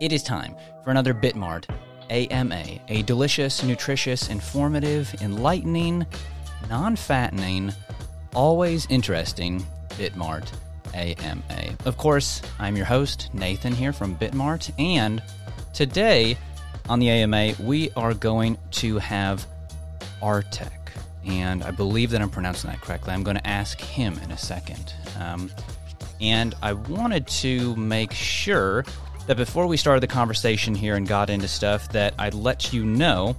It 0.00 0.14
is 0.14 0.22
time 0.22 0.56
for 0.82 0.90
another 0.90 1.12
Bitmart 1.12 1.66
AMA, 2.08 2.64
a 2.88 3.02
delicious, 3.02 3.62
nutritious, 3.62 4.30
informative, 4.30 5.14
enlightening, 5.20 6.06
non 6.70 6.96
fattening, 6.96 7.70
always 8.34 8.86
interesting 8.88 9.62
Bitmart 9.90 10.50
AMA. 10.94 11.76
Of 11.84 11.98
course, 11.98 12.40
I'm 12.58 12.78
your 12.78 12.86
host, 12.86 13.28
Nathan, 13.34 13.74
here 13.74 13.92
from 13.92 14.16
Bitmart, 14.16 14.72
and 14.78 15.22
today 15.74 16.38
on 16.88 16.98
the 16.98 17.10
AMA, 17.10 17.52
we 17.60 17.90
are 17.90 18.14
going 18.14 18.56
to 18.70 18.96
have 18.96 19.46
Artek. 20.22 20.72
And 21.26 21.62
I 21.62 21.72
believe 21.72 22.08
that 22.12 22.22
I'm 22.22 22.30
pronouncing 22.30 22.70
that 22.70 22.80
correctly. 22.80 23.12
I'm 23.12 23.22
going 23.22 23.36
to 23.36 23.46
ask 23.46 23.78
him 23.78 24.18
in 24.24 24.30
a 24.30 24.38
second. 24.38 24.94
Um, 25.18 25.50
and 26.22 26.54
I 26.62 26.72
wanted 26.72 27.26
to 27.26 27.76
make 27.76 28.12
sure 28.12 28.86
that 29.26 29.36
before 29.36 29.66
we 29.66 29.76
started 29.76 30.02
the 30.02 30.06
conversation 30.06 30.74
here 30.74 30.96
and 30.96 31.06
got 31.06 31.30
into 31.30 31.48
stuff, 31.48 31.90
that 31.92 32.14
I'd 32.18 32.34
let 32.34 32.72
you 32.72 32.84
know 32.84 33.36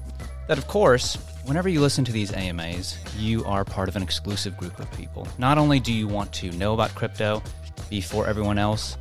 that, 0.48 0.58
of 0.58 0.68
course, 0.68 1.16
whenever 1.46 1.70
you 1.70 1.82
listen 1.82 2.06
to 2.06 2.12
these 2.12 2.34
AMAs, 2.34 2.98
you 3.18 3.44
are 3.46 3.66
part 3.66 3.90
of 3.90 3.96
an 3.96 4.04
exclusive 4.04 4.58
group 4.58 4.80
of 4.80 4.92
people. 4.92 5.28
Not 5.38 5.58
only 5.58 5.80
do 5.80 5.92
you 5.92 6.08
want 6.08 6.32
to 6.34 6.52
know 6.52 6.74
about 6.74 6.96
crypto 6.96 7.42
before 7.90 8.28
everyone 8.28 8.58
else, 8.58 8.98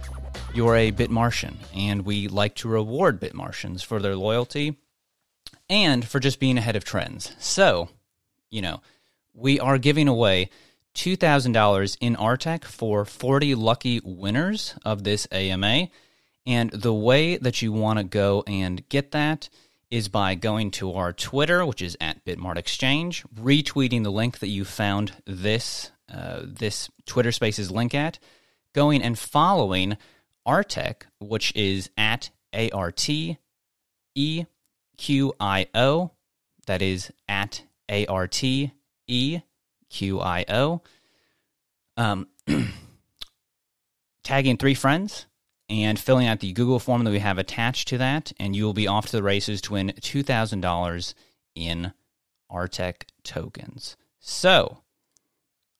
you're 0.53 0.77
a 0.77 0.91
Bitmartian, 0.91 1.55
and 1.75 2.05
we 2.05 2.29
like 2.29 2.57
to 2.57 2.69
reward 2.69 3.21
Bitmartians 3.21 3.85
for 3.85 4.01
their 4.01 4.17
loyalty 4.17 4.77
and 5.69 6.05
for 6.05 6.19
just 6.19 6.41
being 6.41 6.59
ahead 6.59 6.75
of 6.77 6.85
trends. 6.85 7.35
So, 7.39 7.89
you 8.51 8.63
know, 8.63 8.81
we 9.33 9.61
are 9.61 9.79
giving 9.79 10.09
away 10.09 10.51
$2,000 10.97 11.97
in 12.01 12.17
Artek 12.17 12.65
for 12.65 13.05
40 13.05 13.55
lucky 13.55 14.01
winners 14.03 14.75
of 14.85 15.05
this 15.05 15.29
AMA. 15.31 15.89
And 16.47 16.71
the 16.71 16.95
way 16.95 17.37
that 17.37 17.63
you 17.63 17.73
want 17.73 17.99
to 17.99 18.05
go 18.05 18.43
and 18.47 18.89
get 18.89 19.11
that 19.13 19.49
is 19.91 20.09
by 20.09 20.35
going 20.35 20.71
to 20.71 20.95
our 20.95 21.13
Twitter, 21.13 21.67
which 21.67 21.83
is 21.83 21.97
at 22.01 22.25
Bitmart 22.25 22.57
Exchange, 22.57 23.25
retweeting 23.35 24.05
the 24.05 24.13
link 24.13 24.39
that 24.39 24.49
you 24.49 24.65
found 24.65 25.13
this 25.27 25.91
uh, 26.13 26.41
this 26.43 26.91
Twitter 27.07 27.31
Spaces 27.31 27.71
link 27.71 27.95
at, 27.95 28.19
going 28.73 29.03
and 29.03 29.19
following 29.19 29.97
Artek, 30.47 31.03
which 31.21 31.55
is 31.55 31.91
at 31.97 32.31
A 32.53 32.71
R 32.71 32.91
T 32.91 33.39
E 34.15 34.45
Q 34.97 35.35
I 35.39 35.67
O. 35.75 36.11
That 36.67 36.83
is 36.83 37.13
at 37.29 37.63
A 37.89 38.07
R 38.07 38.27
T 38.27 38.73
E 39.07 39.41
Q 39.89 40.21
I 40.21 40.45
O. 40.49 40.83
Um, 41.97 42.29
tagging 44.23 44.57
three 44.57 44.75
friends 44.75 45.27
and 45.71 45.99
filling 45.99 46.27
out 46.27 46.41
the 46.41 46.53
Google 46.53 46.81
form 46.81 47.05
that 47.05 47.13
we 47.13 47.21
have 47.21 47.39
attached 47.39 47.89
to 47.89 47.99
that, 47.99 48.33
and 48.41 48.57
you 48.57 48.65
will 48.65 48.75
be 48.75 48.89
off 48.89 49.07
to 49.07 49.13
the 49.13 49.23
races 49.23 49.61
to 49.63 49.75
win 49.75 49.93
$2,000 50.01 51.15
in 51.55 51.93
Artek 52.51 53.05
tokens. 53.23 53.97
So, 54.19 54.79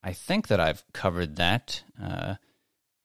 I 0.03 0.13
think 0.13 0.47
that 0.47 0.61
I've 0.61 0.85
covered 0.93 1.37
that 1.37 1.83
uh, 2.03 2.37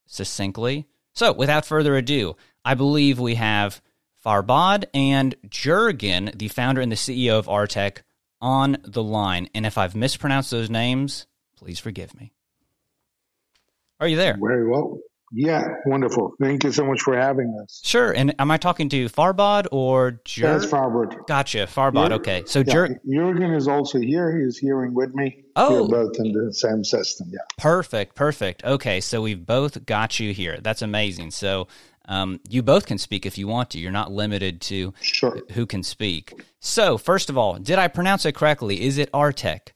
succinctly. 0.06 0.86
So, 1.14 1.34
without 1.34 1.66
further 1.66 1.96
ado, 1.96 2.38
I 2.64 2.76
believe 2.76 3.20
we 3.20 3.36
have 3.36 3.82
Farbod 4.24 4.86
and 4.94 5.36
Jurgen, 5.50 6.32
the 6.36 6.50
founder 6.50 6.82
and 6.82 6.92
the 6.92 6.96
CEO 6.96 7.40
of 7.40 7.48
Artek, 7.48 8.04
on 8.40 8.78
the 8.84 9.04
line. 9.04 9.50
And 9.56 9.66
if 9.66 9.78
I've 9.78 9.96
mispronounced 9.96 10.52
those 10.52 10.70
names, 10.70 11.26
please 11.58 11.80
forgive 11.80 12.16
me. 12.16 12.32
Are 14.00 14.08
you 14.08 14.18
there? 14.18 14.38
Very 14.40 14.70
well. 14.70 15.00
Yeah, 15.32 15.68
wonderful. 15.86 16.34
Thank 16.40 16.64
you 16.64 16.72
so 16.72 16.86
much 16.86 17.02
for 17.02 17.18
having 17.18 17.58
us. 17.62 17.82
Sure. 17.84 18.12
And 18.12 18.36
am 18.40 18.52
I 18.52 18.58
talking 18.58 18.90
to 18.90 19.10
Farbod 19.10 19.68
or 19.72 20.22
Jur? 20.24 20.60
That's 20.60 20.72
Farbod. 20.72 21.28
Gotcha. 21.28 21.68
Farbod. 21.68 22.12
Okay. 22.12 22.44
So 22.46 22.60
yeah, 22.60 22.74
Jur- 22.74 23.00
Jurgen 23.12 23.54
is 23.54 23.68
also 23.68 24.00
here. 24.00 24.40
He's 24.40 24.58
hearing 24.58 24.94
with 24.94 25.14
me. 25.16 25.44
Oh. 25.56 25.84
We're 25.84 26.06
both 26.06 26.20
in 26.20 26.32
the 26.32 26.54
same 26.54 26.84
system. 26.84 27.30
Yeah. 27.32 27.40
Perfect. 27.58 28.16
Perfect. 28.16 28.64
Okay. 28.64 29.02
So 29.02 29.22
we've 29.22 29.46
both 29.46 29.86
got 29.86 30.20
you 30.20 30.34
here. 30.34 30.60
That's 30.62 30.82
amazing. 30.82 31.32
So 31.32 31.68
um, 32.08 32.40
you 32.48 32.62
both 32.62 32.86
can 32.86 32.98
speak 32.98 33.26
if 33.26 33.38
you 33.38 33.48
want 33.48 33.72
to. 33.72 33.80
You're 33.80 33.92
not 33.92 34.12
limited 34.12 34.62
to 34.62 34.94
Sure. 35.02 35.40
who 35.54 35.66
can 35.66 35.82
speak. 35.84 36.40
So, 36.60 36.98
first 36.98 37.30
of 37.30 37.38
all, 37.38 37.56
did 37.56 37.80
I 37.80 37.88
pronounce 37.88 38.26
it 38.26 38.34
correctly? 38.36 38.84
Is 38.84 38.98
it 38.98 39.12
Artek? 39.12 39.70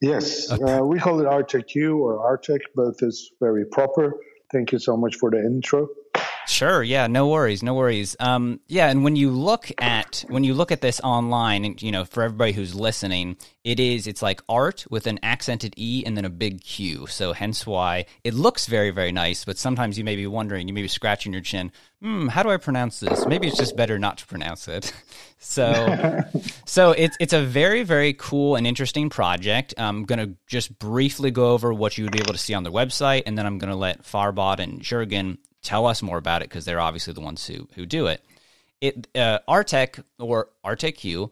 Yes. 0.00 0.50
Uh, 0.50 0.80
we 0.84 0.98
call 0.98 1.20
it 1.20 1.24
RTQ 1.26 1.96
or 1.98 2.18
Artek. 2.38 2.60
Both 2.74 3.02
is 3.02 3.30
very 3.40 3.64
proper. 3.66 4.14
Thank 4.52 4.72
you 4.72 4.78
so 4.78 4.96
much 4.96 5.16
for 5.16 5.30
the 5.30 5.38
intro. 5.38 5.88
Sure. 6.48 6.82
Yeah. 6.82 7.06
No 7.08 7.28
worries. 7.28 7.62
No 7.62 7.74
worries. 7.74 8.16
Um, 8.18 8.60
yeah. 8.68 8.88
And 8.88 9.04
when 9.04 9.16
you 9.16 9.30
look 9.30 9.70
at 9.78 10.24
when 10.28 10.44
you 10.44 10.54
look 10.54 10.72
at 10.72 10.80
this 10.80 10.98
online, 11.00 11.64
and 11.64 11.80
you 11.82 11.92
know, 11.92 12.04
for 12.06 12.22
everybody 12.22 12.52
who's 12.52 12.74
listening, 12.74 13.36
it 13.64 13.78
is 13.78 14.06
it's 14.06 14.22
like 14.22 14.40
art 14.48 14.86
with 14.88 15.06
an 15.06 15.18
accented 15.22 15.74
e 15.76 16.02
and 16.06 16.16
then 16.16 16.24
a 16.24 16.30
big 16.30 16.62
Q. 16.62 17.06
So 17.06 17.34
hence 17.34 17.66
why 17.66 18.06
it 18.24 18.32
looks 18.32 18.66
very 18.66 18.90
very 18.90 19.12
nice. 19.12 19.44
But 19.44 19.58
sometimes 19.58 19.98
you 19.98 20.04
may 20.04 20.16
be 20.16 20.26
wondering, 20.26 20.68
you 20.68 20.74
may 20.74 20.82
be 20.82 20.88
scratching 20.88 21.34
your 21.34 21.42
chin. 21.42 21.70
Hmm. 22.00 22.28
How 22.28 22.42
do 22.42 22.50
I 22.50 22.56
pronounce 22.56 22.98
this? 23.00 23.26
Maybe 23.26 23.46
it's 23.46 23.58
just 23.58 23.76
better 23.76 23.98
not 23.98 24.18
to 24.18 24.26
pronounce 24.26 24.68
it. 24.68 24.92
so 25.38 26.22
so 26.64 26.92
it's 26.92 27.16
it's 27.20 27.34
a 27.34 27.42
very 27.42 27.82
very 27.82 28.14
cool 28.14 28.56
and 28.56 28.66
interesting 28.66 29.10
project. 29.10 29.74
I'm 29.76 30.04
gonna 30.04 30.34
just 30.46 30.78
briefly 30.78 31.30
go 31.30 31.52
over 31.52 31.74
what 31.74 31.98
you 31.98 32.04
would 32.04 32.12
be 32.12 32.20
able 32.20 32.32
to 32.32 32.38
see 32.38 32.54
on 32.54 32.62
their 32.62 32.72
website, 32.72 33.24
and 33.26 33.36
then 33.36 33.44
I'm 33.44 33.58
gonna 33.58 33.76
let 33.76 34.02
Farbod 34.02 34.60
and 34.60 34.80
Jurgen 34.80 35.36
tell 35.62 35.86
us 35.86 36.02
more 36.02 36.18
about 36.18 36.42
it 36.42 36.48
because 36.48 36.64
they're 36.64 36.80
obviously 36.80 37.12
the 37.12 37.20
ones 37.20 37.46
who 37.46 37.68
who 37.74 37.86
do 37.86 38.06
it. 38.06 38.24
It 38.80 39.08
uh, 39.14 39.40
Artek 39.48 40.02
or 40.18 40.48
ArtekQ 40.64 41.30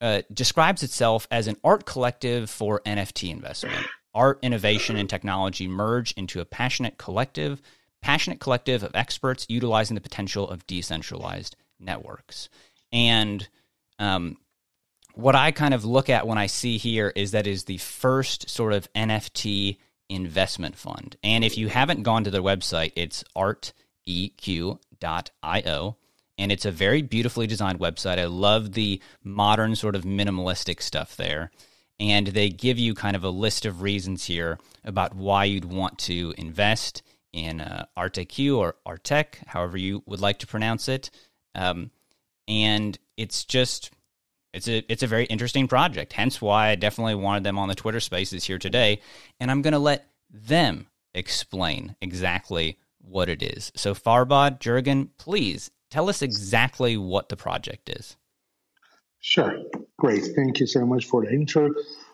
uh, 0.00 0.22
describes 0.32 0.82
itself 0.82 1.26
as 1.30 1.46
an 1.46 1.56
art 1.64 1.86
collective 1.86 2.50
for 2.50 2.80
NFT 2.80 3.30
investment. 3.30 3.86
Art, 4.14 4.38
innovation, 4.42 4.96
and 4.96 5.10
technology 5.10 5.68
merge 5.68 6.12
into 6.12 6.40
a 6.40 6.44
passionate 6.44 6.96
collective, 6.96 7.60
passionate 8.00 8.40
collective 8.40 8.82
of 8.82 8.94
experts 8.94 9.46
utilizing 9.48 9.94
the 9.94 10.00
potential 10.00 10.48
of 10.48 10.66
decentralized 10.66 11.56
networks. 11.78 12.48
And 12.92 13.46
um, 13.98 14.38
what 15.14 15.34
I 15.34 15.50
kind 15.50 15.74
of 15.74 15.84
look 15.84 16.08
at 16.08 16.26
when 16.26 16.38
I 16.38 16.46
see 16.46 16.78
here 16.78 17.12
is 17.16 17.32
that 17.32 17.46
is 17.46 17.64
the 17.64 17.78
first 17.78 18.48
sort 18.48 18.72
of 18.72 18.92
NFT 18.94 19.78
investment 20.08 20.76
fund. 20.76 21.16
And 21.22 21.44
if 21.44 21.58
you 21.58 21.68
haven't 21.68 22.02
gone 22.02 22.24
to 22.24 22.30
their 22.30 22.42
website, 22.42 22.92
it's 22.96 23.24
arteq.io. 23.36 24.76
And 26.38 26.52
it's 26.52 26.66
a 26.66 26.70
very 26.70 27.00
beautifully 27.00 27.46
designed 27.46 27.80
website. 27.80 28.18
I 28.18 28.26
love 28.26 28.72
the 28.72 29.00
modern 29.24 29.74
sort 29.74 29.96
of 29.96 30.04
minimalistic 30.04 30.82
stuff 30.82 31.16
there. 31.16 31.50
And 31.98 32.26
they 32.28 32.50
give 32.50 32.78
you 32.78 32.94
kind 32.94 33.16
of 33.16 33.24
a 33.24 33.30
list 33.30 33.64
of 33.64 33.80
reasons 33.80 34.26
here 34.26 34.58
about 34.84 35.14
why 35.14 35.44
you'd 35.44 35.64
want 35.64 35.96
to 36.00 36.34
invest 36.36 37.02
in 37.32 37.62
uh, 37.62 37.86
ArteQ 37.96 38.56
or 38.58 38.76
Artec, 38.86 39.46
however 39.46 39.78
you 39.78 40.02
would 40.06 40.20
like 40.20 40.38
to 40.40 40.46
pronounce 40.46 40.88
it. 40.88 41.10
Um, 41.54 41.90
and 42.46 42.98
it's 43.16 43.44
just 43.44 43.90
it's 44.56 44.68
a 44.68 44.90
it's 44.90 45.02
a 45.02 45.06
very 45.06 45.26
interesting 45.26 45.68
project. 45.68 46.14
Hence 46.14 46.40
why 46.40 46.68
I 46.68 46.74
definitely 46.74 47.14
wanted 47.14 47.44
them 47.44 47.58
on 47.58 47.68
the 47.68 47.74
Twitter 47.74 48.00
Spaces 48.00 48.44
here 48.44 48.58
today, 48.58 49.00
and 49.38 49.50
I'm 49.50 49.60
going 49.60 49.72
to 49.72 49.78
let 49.78 50.08
them 50.30 50.86
explain 51.14 51.94
exactly 52.00 52.78
what 52.98 53.28
it 53.28 53.42
is. 53.42 53.70
So 53.76 53.94
Farbod 53.94 54.58
Jurgen, 54.58 55.10
please 55.18 55.70
tell 55.90 56.08
us 56.08 56.22
exactly 56.22 56.96
what 56.96 57.28
the 57.28 57.36
project 57.36 57.90
is. 57.90 58.16
Sure. 59.20 59.58
Great. 59.98 60.24
Thank 60.34 60.60
you 60.60 60.66
so 60.66 60.86
much 60.86 61.04
for 61.04 61.24
the 61.24 61.30
intro. 61.30 61.70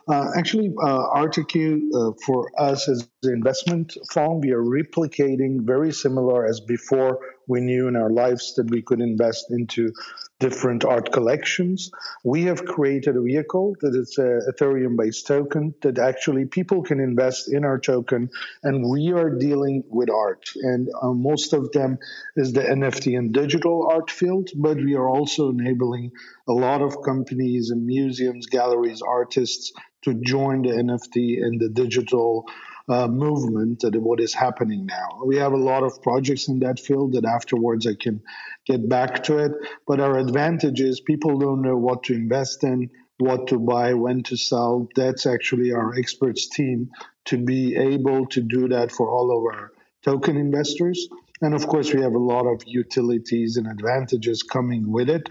Uh, 0.08 0.30
actually, 0.36 0.74
uh, 0.82 1.08
RTQ 1.14 1.80
uh, 1.94 2.12
for 2.26 2.50
us 2.58 2.88
as 2.88 3.08
an 3.22 3.32
investment 3.32 3.96
fund, 4.10 4.42
we 4.42 4.50
are 4.50 4.62
replicating 4.62 5.60
very 5.60 5.92
similar 5.92 6.44
as 6.44 6.58
before 6.58 7.20
we 7.46 7.60
knew 7.60 7.86
in 7.86 7.94
our 7.94 8.10
lives 8.10 8.54
that 8.56 8.68
we 8.70 8.82
could 8.82 9.00
invest 9.00 9.50
into 9.50 9.92
different 10.42 10.84
art 10.84 11.12
collections. 11.12 11.90
We 12.24 12.42
have 12.50 12.64
created 12.64 13.16
a 13.16 13.22
vehicle 13.22 13.76
that 13.80 13.94
is 13.94 14.18
a 14.18 14.50
Ethereum 14.50 14.96
based 14.96 15.28
token 15.28 15.74
that 15.82 15.98
actually 15.98 16.46
people 16.46 16.82
can 16.82 16.98
invest 16.98 17.52
in 17.52 17.64
our 17.64 17.78
token 17.78 18.28
and 18.64 18.90
we 18.90 19.12
are 19.12 19.30
dealing 19.30 19.84
with 19.88 20.10
art. 20.10 20.44
And 20.56 20.88
uh, 21.00 21.12
most 21.12 21.52
of 21.52 21.70
them 21.70 21.98
is 22.34 22.52
the 22.52 22.62
NFT 22.62 23.16
and 23.16 23.32
digital 23.32 23.88
art 23.88 24.10
field, 24.10 24.50
but 24.56 24.76
we 24.76 24.94
are 24.96 25.08
also 25.08 25.50
enabling 25.50 26.10
a 26.48 26.52
lot 26.52 26.82
of 26.82 27.02
companies 27.04 27.70
and 27.70 27.86
museums, 27.86 28.46
galleries, 28.46 29.00
artists 29.00 29.72
to 30.02 30.14
join 30.14 30.62
the 30.62 30.70
NFT 30.70 31.40
and 31.44 31.60
the 31.60 31.68
digital 31.68 32.46
uh, 32.88 33.08
movement 33.08 33.80
that 33.80 33.96
what 34.00 34.20
is 34.20 34.34
happening 34.34 34.86
now. 34.86 35.20
We 35.24 35.36
have 35.36 35.52
a 35.52 35.56
lot 35.56 35.82
of 35.82 36.02
projects 36.02 36.48
in 36.48 36.60
that 36.60 36.80
field 36.80 37.12
that 37.12 37.24
afterwards 37.24 37.86
I 37.86 37.94
can 37.98 38.22
get 38.66 38.88
back 38.88 39.22
to 39.24 39.38
it. 39.38 39.52
But 39.86 40.00
our 40.00 40.18
advantage 40.18 40.80
is 40.80 41.00
people 41.00 41.38
don't 41.38 41.62
know 41.62 41.76
what 41.76 42.04
to 42.04 42.14
invest 42.14 42.64
in, 42.64 42.90
what 43.18 43.48
to 43.48 43.58
buy, 43.58 43.94
when 43.94 44.22
to 44.24 44.36
sell. 44.36 44.88
That's 44.96 45.26
actually 45.26 45.72
our 45.72 45.94
experts 45.94 46.48
team 46.48 46.90
to 47.26 47.38
be 47.38 47.76
able 47.76 48.26
to 48.26 48.40
do 48.40 48.68
that 48.68 48.90
for 48.90 49.10
all 49.10 49.36
of 49.36 49.54
our 49.54 49.72
token 50.04 50.36
investors. 50.36 51.08
And 51.40 51.54
of 51.54 51.66
course, 51.66 51.92
we 51.92 52.00
have 52.02 52.14
a 52.14 52.18
lot 52.18 52.46
of 52.46 52.62
utilities 52.66 53.56
and 53.56 53.66
advantages 53.66 54.42
coming 54.42 54.90
with 54.90 55.10
it. 55.10 55.28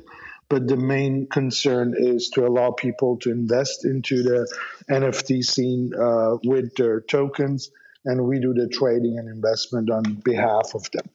But 0.51 0.68
the 0.68 0.75
main 0.75 1.27
concern 1.27 1.95
is 1.98 2.30
to 2.31 2.45
allow 2.45 2.71
people 2.71 3.15
to 3.19 3.31
invest 3.31 3.86
into 3.86 4.21
the 4.21 4.45
NFT 4.89 5.45
scene 5.45 5.94
uh, 5.98 6.39
with 6.44 6.75
their 6.75 7.00
tokens, 7.00 7.71
and 8.03 8.25
we 8.25 8.42
do 8.42 8.53
the 8.53 8.68
trading 8.68 9.18
and 9.18 9.30
investment 9.30 9.89
on 9.89 10.03
behalf 10.25 10.75
of 10.75 10.92
them. 10.92 11.06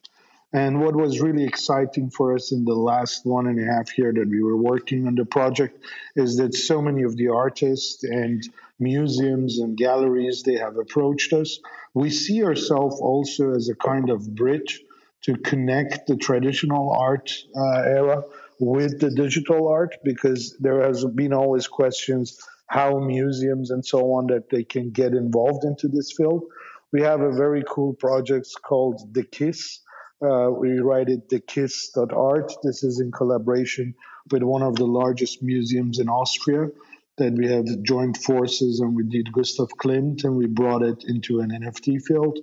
And 0.53 0.81
what 0.81 0.95
was 0.95 1.21
really 1.21 1.43
exciting 1.43 2.09
for 2.09 2.33
us 2.33 2.51
in 2.51 2.65
the 2.65 2.73
last 2.73 3.27
one 3.27 3.45
and 3.45 3.59
a 3.59 3.71
half 3.71 3.95
year 3.95 4.11
that 4.11 4.27
we 4.27 4.41
were 4.41 4.57
working 4.57 5.05
on 5.05 5.13
the 5.13 5.25
project 5.25 5.85
is 6.15 6.37
that 6.37 6.55
so 6.55 6.81
many 6.81 7.03
of 7.03 7.15
the 7.15 7.27
artists 7.27 8.03
and 8.03 8.41
museums 8.79 9.59
and 9.59 9.77
galleries 9.77 10.41
they 10.41 10.55
have 10.55 10.77
approached 10.77 11.31
us. 11.33 11.59
We 11.93 12.09
see 12.09 12.43
ourselves 12.43 12.99
also 12.99 13.53
as 13.53 13.69
a 13.69 13.75
kind 13.75 14.09
of 14.09 14.33
bridge 14.33 14.81
to 15.25 15.35
connect 15.35 16.07
the 16.07 16.15
traditional 16.15 16.91
art 16.91 17.31
uh, 17.55 17.81
era 17.81 18.23
with 18.59 18.99
the 18.99 19.11
digital 19.11 19.67
art 19.67 19.95
because 20.03 20.57
there 20.59 20.81
has 20.81 21.05
been 21.05 21.33
always 21.33 21.67
questions 21.67 22.39
how 22.67 22.99
museums 22.99 23.71
and 23.71 23.85
so 23.85 23.99
on 24.13 24.27
that 24.27 24.49
they 24.49 24.63
can 24.63 24.89
get 24.91 25.13
involved 25.13 25.63
into 25.63 25.87
this 25.87 26.11
field. 26.11 26.43
We 26.91 27.01
have 27.01 27.21
a 27.21 27.31
very 27.31 27.63
cool 27.67 27.93
project 27.93 28.47
called 28.63 29.13
The 29.13 29.23
Kiss 29.23 29.79
uh, 30.21 30.49
we 30.49 30.79
write 30.79 31.09
it 31.09 31.29
the 31.29 31.39
kiss.art. 31.39 32.53
This 32.63 32.83
is 32.83 32.99
in 32.99 33.11
collaboration 33.11 33.93
with 34.31 34.41
one 34.41 34.63
of 34.63 34.75
the 34.75 34.85
largest 34.85 35.43
museums 35.43 35.99
in 35.99 36.09
Austria 36.09 36.69
that 37.17 37.33
we 37.33 37.47
have 37.47 37.65
joined 37.83 38.17
forces 38.17 38.79
and 38.79 38.95
we 38.95 39.03
did 39.03 39.31
Gustav 39.31 39.69
Klimt 39.79 40.23
and 40.23 40.35
we 40.35 40.47
brought 40.47 40.81
it 40.81 41.03
into 41.07 41.39
an 41.39 41.51
NFT 41.51 42.01
field. 42.01 42.39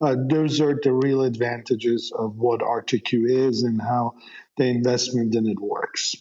Uh, 0.00 0.16
those 0.28 0.60
are 0.60 0.78
the 0.82 0.92
real 0.92 1.22
advantages 1.22 2.12
of 2.16 2.36
what 2.36 2.60
RTQ 2.60 3.48
is 3.48 3.62
and 3.62 3.80
how 3.80 4.14
the 4.56 4.64
investment 4.64 5.34
in 5.34 5.48
it 5.48 5.58
works. 5.60 6.14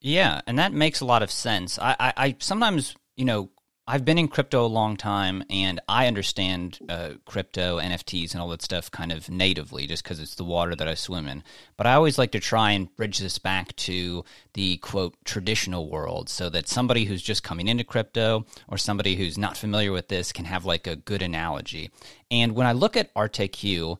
Yeah, 0.00 0.40
and 0.46 0.58
that 0.58 0.72
makes 0.72 1.00
a 1.00 1.06
lot 1.06 1.22
of 1.22 1.30
sense. 1.30 1.78
I, 1.78 1.96
I, 1.98 2.12
I 2.16 2.36
sometimes, 2.40 2.94
you 3.16 3.24
know, 3.24 3.50
I've 3.92 4.04
been 4.04 4.18
in 4.18 4.28
crypto 4.28 4.64
a 4.64 4.68
long 4.68 4.96
time, 4.96 5.42
and 5.50 5.80
I 5.88 6.06
understand 6.06 6.78
uh, 6.88 7.14
crypto, 7.26 7.80
NFTs, 7.80 8.30
and 8.30 8.40
all 8.40 8.46
that 8.50 8.62
stuff 8.62 8.88
kind 8.88 9.10
of 9.10 9.28
natively, 9.28 9.88
just 9.88 10.04
because 10.04 10.20
it's 10.20 10.36
the 10.36 10.44
water 10.44 10.76
that 10.76 10.86
I 10.86 10.94
swim 10.94 11.26
in. 11.26 11.42
But 11.76 11.88
I 11.88 11.94
always 11.94 12.16
like 12.16 12.30
to 12.30 12.38
try 12.38 12.70
and 12.70 12.94
bridge 12.94 13.18
this 13.18 13.40
back 13.40 13.74
to 13.76 14.24
the 14.54 14.76
quote 14.76 15.16
traditional 15.24 15.90
world, 15.90 16.28
so 16.28 16.48
that 16.50 16.68
somebody 16.68 17.04
who's 17.04 17.20
just 17.20 17.42
coming 17.42 17.66
into 17.66 17.82
crypto 17.82 18.46
or 18.68 18.78
somebody 18.78 19.16
who's 19.16 19.36
not 19.36 19.56
familiar 19.56 19.90
with 19.90 20.06
this 20.06 20.30
can 20.30 20.44
have 20.44 20.64
like 20.64 20.86
a 20.86 20.94
good 20.94 21.20
analogy. 21.20 21.90
And 22.30 22.54
when 22.54 22.68
I 22.68 22.72
look 22.72 22.96
at 22.96 23.12
RTQ, 23.14 23.98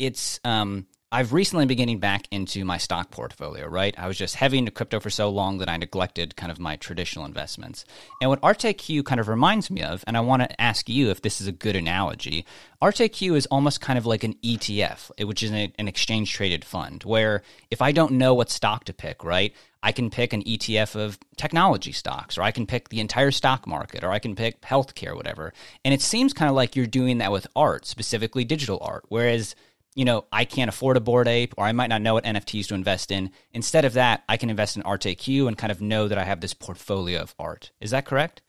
it's 0.00 0.40
um, 0.42 0.88
I've 1.14 1.34
recently 1.34 1.66
been 1.66 1.76
getting 1.76 1.98
back 1.98 2.26
into 2.30 2.64
my 2.64 2.78
stock 2.78 3.10
portfolio, 3.10 3.66
right? 3.66 3.94
I 3.98 4.08
was 4.08 4.16
just 4.16 4.36
heavy 4.36 4.56
into 4.56 4.70
crypto 4.70 4.98
for 4.98 5.10
so 5.10 5.28
long 5.28 5.58
that 5.58 5.68
I 5.68 5.76
neglected 5.76 6.36
kind 6.36 6.50
of 6.50 6.58
my 6.58 6.76
traditional 6.76 7.26
investments. 7.26 7.84
And 8.22 8.30
what 8.30 8.40
RTQ 8.40 9.04
kind 9.04 9.20
of 9.20 9.28
reminds 9.28 9.70
me 9.70 9.82
of, 9.82 10.02
and 10.06 10.16
I 10.16 10.20
want 10.20 10.40
to 10.40 10.58
ask 10.58 10.88
you 10.88 11.10
if 11.10 11.20
this 11.20 11.42
is 11.42 11.46
a 11.46 11.52
good 11.52 11.76
analogy, 11.76 12.46
RTQ 12.80 13.36
is 13.36 13.44
almost 13.50 13.82
kind 13.82 13.98
of 13.98 14.06
like 14.06 14.24
an 14.24 14.36
ETF, 14.42 15.26
which 15.26 15.42
is 15.42 15.50
an 15.50 15.86
exchange 15.86 16.32
traded 16.32 16.64
fund, 16.64 17.04
where 17.04 17.42
if 17.70 17.82
I 17.82 17.92
don't 17.92 18.12
know 18.12 18.32
what 18.32 18.48
stock 18.48 18.84
to 18.84 18.94
pick, 18.94 19.22
right? 19.22 19.54
I 19.82 19.92
can 19.92 20.08
pick 20.08 20.32
an 20.32 20.42
ETF 20.44 20.96
of 20.96 21.18
technology 21.36 21.92
stocks, 21.92 22.38
or 22.38 22.42
I 22.42 22.52
can 22.52 22.66
pick 22.66 22.88
the 22.88 23.00
entire 23.00 23.32
stock 23.32 23.66
market, 23.66 24.02
or 24.02 24.12
I 24.12 24.18
can 24.18 24.34
pick 24.34 24.62
healthcare, 24.62 25.14
whatever. 25.14 25.52
And 25.84 25.92
it 25.92 26.00
seems 26.00 26.32
kind 26.32 26.48
of 26.48 26.56
like 26.56 26.74
you're 26.74 26.86
doing 26.86 27.18
that 27.18 27.32
with 27.32 27.46
art, 27.54 27.84
specifically 27.84 28.44
digital 28.44 28.78
art. 28.80 29.04
Whereas 29.08 29.54
you 29.94 30.04
know, 30.04 30.24
I 30.32 30.44
can't 30.44 30.68
afford 30.68 30.96
a 30.96 31.00
Bored 31.00 31.28
Ape 31.28 31.54
or 31.56 31.64
I 31.64 31.72
might 31.72 31.88
not 31.88 32.02
know 32.02 32.14
what 32.14 32.24
NFTs 32.24 32.68
to 32.68 32.74
invest 32.74 33.10
in. 33.10 33.30
Instead 33.52 33.84
of 33.84 33.92
that, 33.94 34.24
I 34.28 34.36
can 34.36 34.50
invest 34.50 34.76
in 34.76 34.82
ArtAQ 34.82 35.46
and 35.46 35.58
kind 35.58 35.70
of 35.70 35.80
know 35.80 36.08
that 36.08 36.18
I 36.18 36.24
have 36.24 36.40
this 36.40 36.54
portfolio 36.54 37.20
of 37.20 37.34
art. 37.38 37.72
Is 37.80 37.90
that 37.90 38.06
correct? 38.06 38.42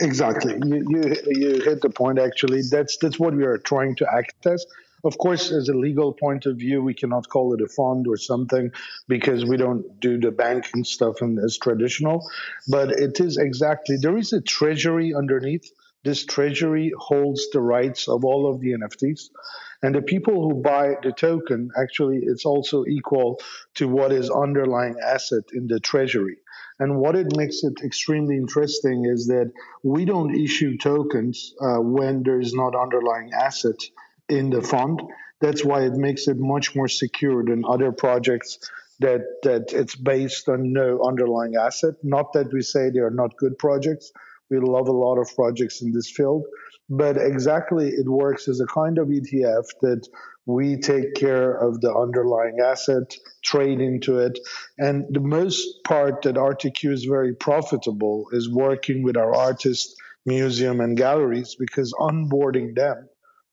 Exactly. 0.00 0.58
You, 0.64 0.86
you, 0.88 1.16
you 1.26 1.60
hit 1.60 1.80
the 1.80 1.90
point, 1.90 2.18
actually. 2.18 2.62
That's, 2.70 2.96
that's 2.98 3.18
what 3.18 3.34
we 3.34 3.44
are 3.44 3.58
trying 3.58 3.96
to 3.96 4.06
access. 4.12 4.64
Of 5.04 5.16
course, 5.18 5.52
as 5.52 5.68
a 5.68 5.74
legal 5.74 6.12
point 6.12 6.46
of 6.46 6.56
view, 6.56 6.82
we 6.82 6.94
cannot 6.94 7.28
call 7.28 7.54
it 7.54 7.60
a 7.60 7.68
fund 7.68 8.06
or 8.08 8.16
something 8.16 8.72
because 9.06 9.44
we 9.44 9.56
don't 9.56 10.00
do 10.00 10.18
the 10.18 10.32
banking 10.32 10.82
stuff 10.82 11.20
and 11.20 11.38
as 11.38 11.56
traditional. 11.56 12.28
But 12.68 12.90
it 12.90 13.20
is 13.20 13.36
exactly, 13.36 13.96
there 13.96 14.16
is 14.16 14.32
a 14.32 14.40
treasury 14.40 15.14
underneath. 15.14 15.70
This 16.04 16.24
treasury 16.24 16.92
holds 16.98 17.50
the 17.50 17.60
rights 17.60 18.08
of 18.08 18.24
all 18.24 18.50
of 18.50 18.60
the 18.60 18.72
NFTs. 18.72 19.30
And 19.82 19.94
the 19.94 20.02
people 20.02 20.42
who 20.42 20.60
buy 20.60 20.96
the 21.02 21.12
token, 21.12 21.70
actually, 21.76 22.20
it's 22.22 22.44
also 22.44 22.84
equal 22.84 23.40
to 23.74 23.86
what 23.88 24.12
is 24.12 24.28
underlying 24.28 24.96
asset 25.04 25.44
in 25.52 25.68
the 25.68 25.78
treasury. 25.78 26.38
And 26.80 26.98
what 26.98 27.16
it 27.16 27.36
makes 27.36 27.62
it 27.62 27.80
extremely 27.84 28.36
interesting 28.36 29.04
is 29.04 29.26
that 29.28 29.52
we 29.82 30.04
don't 30.04 30.34
issue 30.34 30.76
tokens 30.78 31.54
uh, 31.60 31.78
when 31.78 32.22
there 32.22 32.40
is 32.40 32.54
not 32.54 32.74
underlying 32.74 33.32
asset 33.32 33.80
in 34.28 34.50
the 34.50 34.62
fund. 34.62 35.02
That's 35.40 35.64
why 35.64 35.82
it 35.82 35.94
makes 35.94 36.28
it 36.28 36.38
much 36.38 36.74
more 36.74 36.88
secure 36.88 37.44
than 37.44 37.64
other 37.64 37.92
projects 37.92 38.58
that 39.00 39.20
that 39.42 39.72
it's 39.72 39.94
based 39.94 40.48
on 40.48 40.72
no 40.72 41.02
underlying 41.06 41.54
asset. 41.56 41.94
Not 42.02 42.32
that 42.32 42.52
we 42.52 42.62
say 42.62 42.90
they 42.90 43.00
are 43.00 43.10
not 43.10 43.36
good 43.36 43.58
projects. 43.58 44.12
We 44.50 44.58
love 44.58 44.88
a 44.88 44.92
lot 44.92 45.18
of 45.18 45.34
projects 45.34 45.82
in 45.82 45.92
this 45.92 46.10
field, 46.10 46.46
but 46.88 47.16
exactly 47.16 47.88
it 47.88 48.08
works 48.08 48.48
as 48.48 48.60
a 48.60 48.66
kind 48.66 48.98
of 48.98 49.08
ETF 49.08 49.66
that 49.82 50.08
we 50.46 50.76
take 50.78 51.14
care 51.14 51.52
of 51.52 51.80
the 51.82 51.94
underlying 51.94 52.58
asset, 52.64 53.14
trade 53.44 53.80
into 53.80 54.18
it. 54.18 54.38
And 54.78 55.04
the 55.10 55.20
most 55.20 55.84
part 55.84 56.22
that 56.22 56.36
RTQ 56.36 56.90
is 56.90 57.04
very 57.04 57.34
profitable 57.34 58.28
is 58.32 58.50
working 58.50 59.02
with 59.02 59.18
our 59.18 59.34
artists, 59.34 59.94
museum, 60.24 60.80
and 60.80 60.96
galleries 60.96 61.54
because 61.58 61.92
onboarding 61.92 62.74
them 62.74 63.08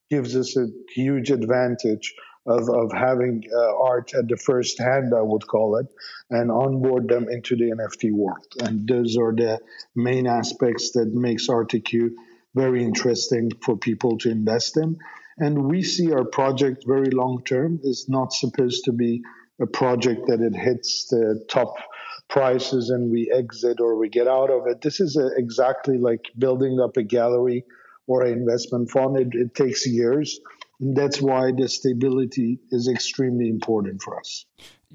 gives 0.09 0.35
us 0.37 0.55
a 0.55 0.67
huge 0.93 1.31
advantage 1.31 2.15
of, 2.47 2.69
of 2.69 2.91
having 2.93 3.43
uh, 3.53 3.83
art 3.83 4.13
at 4.13 4.27
the 4.29 4.37
first 4.37 4.79
hand, 4.79 5.13
I 5.17 5.21
would 5.21 5.45
call 5.47 5.77
it, 5.77 5.87
and 6.29 6.51
onboard 6.51 7.09
them 7.09 7.27
into 7.29 7.55
the 7.55 7.71
NFT 7.71 8.11
world. 8.13 8.45
And 8.61 8.87
those 8.87 9.17
are 9.17 9.33
the 9.33 9.59
main 9.95 10.27
aspects 10.27 10.91
that 10.91 11.11
makes 11.11 11.47
RTQ 11.47 12.11
very 12.55 12.83
interesting 12.83 13.51
for 13.63 13.77
people 13.77 14.17
to 14.19 14.31
invest 14.31 14.77
in. 14.77 14.97
And 15.37 15.65
we 15.65 15.83
see 15.83 16.13
our 16.13 16.23
project 16.23 16.85
very 16.87 17.11
long 17.11 17.43
term. 17.43 17.79
It's 17.83 18.07
not 18.07 18.31
supposed 18.31 18.85
to 18.85 18.93
be 18.93 19.21
a 19.61 19.67
project 19.67 20.27
that 20.27 20.41
it 20.41 20.55
hits 20.55 21.07
the 21.07 21.45
top 21.49 21.75
prices 22.29 22.89
and 22.89 23.11
we 23.11 23.31
exit 23.31 23.79
or 23.79 23.97
we 23.97 24.09
get 24.09 24.27
out 24.27 24.49
of 24.49 24.67
it. 24.67 24.81
This 24.81 24.99
is 24.99 25.17
a, 25.17 25.29
exactly 25.37 25.97
like 25.97 26.31
building 26.37 26.79
up 26.79 26.97
a 26.97 27.03
gallery 27.03 27.65
or 28.07 28.23
an 28.23 28.33
investment 28.33 28.89
fund. 28.89 29.17
It, 29.17 29.27
it 29.33 29.55
takes 29.55 29.85
years. 29.85 30.39
And 30.79 30.95
that's 30.95 31.21
why 31.21 31.51
the 31.51 31.67
stability 31.67 32.59
is 32.71 32.87
extremely 32.87 33.49
important 33.49 34.01
for 34.01 34.17
us. 34.17 34.45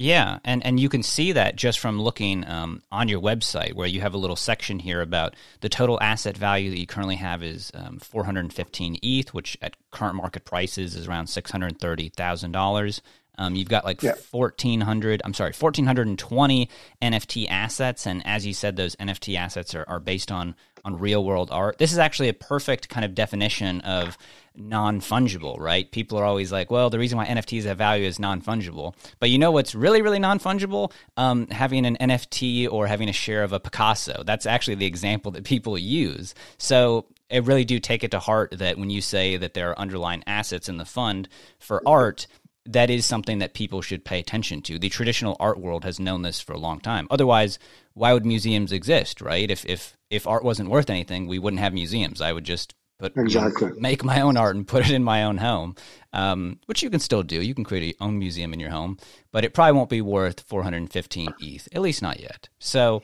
Yeah, 0.01 0.39
and, 0.47 0.65
and 0.65 0.81
you 0.81 0.89
can 0.89 1.03
see 1.03 1.33
that 1.33 1.57
just 1.57 1.79
from 1.79 2.01
looking 2.01 2.49
um, 2.49 2.83
on 2.91 3.09
your 3.09 3.21
website, 3.21 3.75
where 3.75 3.87
you 3.87 4.01
have 4.01 4.15
a 4.15 4.17
little 4.17 4.35
section 4.35 4.79
here 4.79 5.03
about 5.03 5.37
the 5.61 5.69
total 5.69 6.01
asset 6.01 6.39
value 6.39 6.71
that 6.71 6.81
you 6.81 6.87
currently 6.87 7.17
have 7.17 7.43
is 7.43 7.71
um, 7.75 7.99
415 7.99 8.99
ETH, 9.03 9.35
which 9.35 9.59
at 9.61 9.77
current 9.91 10.15
market 10.15 10.47
prices 10.47 10.95
is 10.97 11.07
around 11.07 11.27
$630,000. 11.27 13.01
Um, 13.37 13.55
you've 13.55 13.69
got 13.69 13.85
like 13.85 14.03
yeah. 14.03 14.15
1,400, 14.31 15.21
I'm 15.23 15.35
sorry, 15.35 15.53
1,420 15.53 16.71
NFT 17.03 17.47
assets. 17.51 18.07
And 18.07 18.27
as 18.27 18.47
you 18.47 18.55
said, 18.55 18.77
those 18.77 18.97
NFT 18.97 19.37
assets 19.37 19.75
are, 19.75 19.85
are 19.87 20.01
based 20.01 20.33
on, 20.33 20.55
on 20.85 20.99
real 20.99 21.25
world 21.25 21.51
art. 21.51 21.79
This 21.79 21.93
is 21.93 21.99
actually 21.99 22.29
a 22.29 22.35
perfect 22.35 22.89
kind 22.89 23.05
of 23.05 23.15
definition 23.15 23.81
of 23.83 24.17
non 24.57 25.01
fungible, 25.01 25.59
right? 25.59 25.91
People 25.91 26.19
are 26.19 26.25
always 26.25 26.53
like, 26.53 26.71
well, 26.71 26.91
the 26.91 26.99
reason 26.99 27.19
why 27.19 27.27
NFTs 27.27 27.65
have 27.65 27.79
value 27.79 28.07
is 28.07 28.19
non 28.19 28.41
fungible. 28.41 28.95
But 29.19 29.31
you 29.31 29.39
know 29.39 29.51
what's 29.51 29.75
really, 29.75 30.03
really 30.03 30.19
non 30.19 30.39
fungible? 30.39 30.93
Um, 31.17 31.47
having 31.49 31.87
an 31.87 31.97
NFT 32.01 32.71
or 32.71 32.87
having 32.87 33.09
a 33.09 33.13
share 33.13 33.43
of 33.43 33.53
a 33.53 33.61
Picasso. 33.61 34.23
That's 34.25 34.47
actually 34.47 34.77
the 34.77 34.87
example 34.87 35.33
that 35.33 35.45
people 35.45 35.79
use. 35.79 36.35
So 36.59 37.07
I 37.31 37.37
really 37.37 37.65
do 37.65 37.79
take 37.79 38.05
it 38.05 38.11
to 38.11 38.19
heart 38.19 38.55
that 38.59 38.79
when 38.79 38.91
you 38.91 39.01
say 39.01 39.37
that 39.37 39.55
there 39.55 39.71
are 39.71 39.79
underlying 39.79 40.25
assets 40.27 40.69
in 40.69 40.79
the 40.79 40.85
fund 40.85 41.29
for 41.59 41.87
art, 41.87 42.27
that 42.67 42.91
is 42.91 43.07
something 43.07 43.39
that 43.39 43.55
people 43.55 43.83
should 43.83 44.05
pay 44.05 44.19
attention 44.19 44.63
to. 44.63 44.79
The 44.79 44.89
traditional 44.89 45.37
art 45.41 45.59
world 45.59 45.85
has 45.85 46.01
known 46.01 46.23
this 46.23 46.41
for 46.41 46.53
a 46.53 46.59
long 46.59 46.81
time. 46.81 47.07
Otherwise, 47.11 47.59
why 47.95 48.13
would 48.13 48.27
museums 48.27 48.73
exist, 48.73 49.21
right? 49.21 49.51
If 49.51 49.65
if 49.65 49.97
if 50.11 50.27
art 50.27 50.45
wasn't 50.45 50.69
worth 50.69 50.91
anything, 50.91 51.27
we 51.27 51.39
wouldn't 51.39 51.61
have 51.61 51.73
museums. 51.73 52.21
I 52.21 52.33
would 52.33 52.45
just 52.45 52.75
put 52.99 53.17
exactly 53.17 53.71
make 53.79 54.05
my 54.05 54.21
own 54.21 54.37
art 54.37 54.57
and 54.57 54.67
put 54.67 54.85
it 54.85 54.93
in 54.93 55.03
my 55.03 55.25
own 55.25 55.39
home, 55.39 55.75
um, 56.13 56.59
which 56.67 56.83
you 56.83 56.91
can 56.91 57.01
still 57.01 57.23
do. 57.23 57.41
You 57.41 57.55
can 57.55 57.65
create 57.65 57.85
your 57.85 58.07
own 58.07 58.19
museum 58.19 58.53
in 58.53 58.61
your 58.61 58.71
home, 58.71 58.99
but 59.33 59.45
it 59.45 59.55
probably 59.55 59.73
won't 59.73 59.89
be 59.89 60.03
worth 60.03 60.41
415 60.41 61.35
ETH, 61.41 61.69
at 61.73 61.81
least 61.81 62.03
not 62.03 62.21
yet. 62.21 62.49
So, 62.59 63.03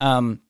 um, 0.00 0.40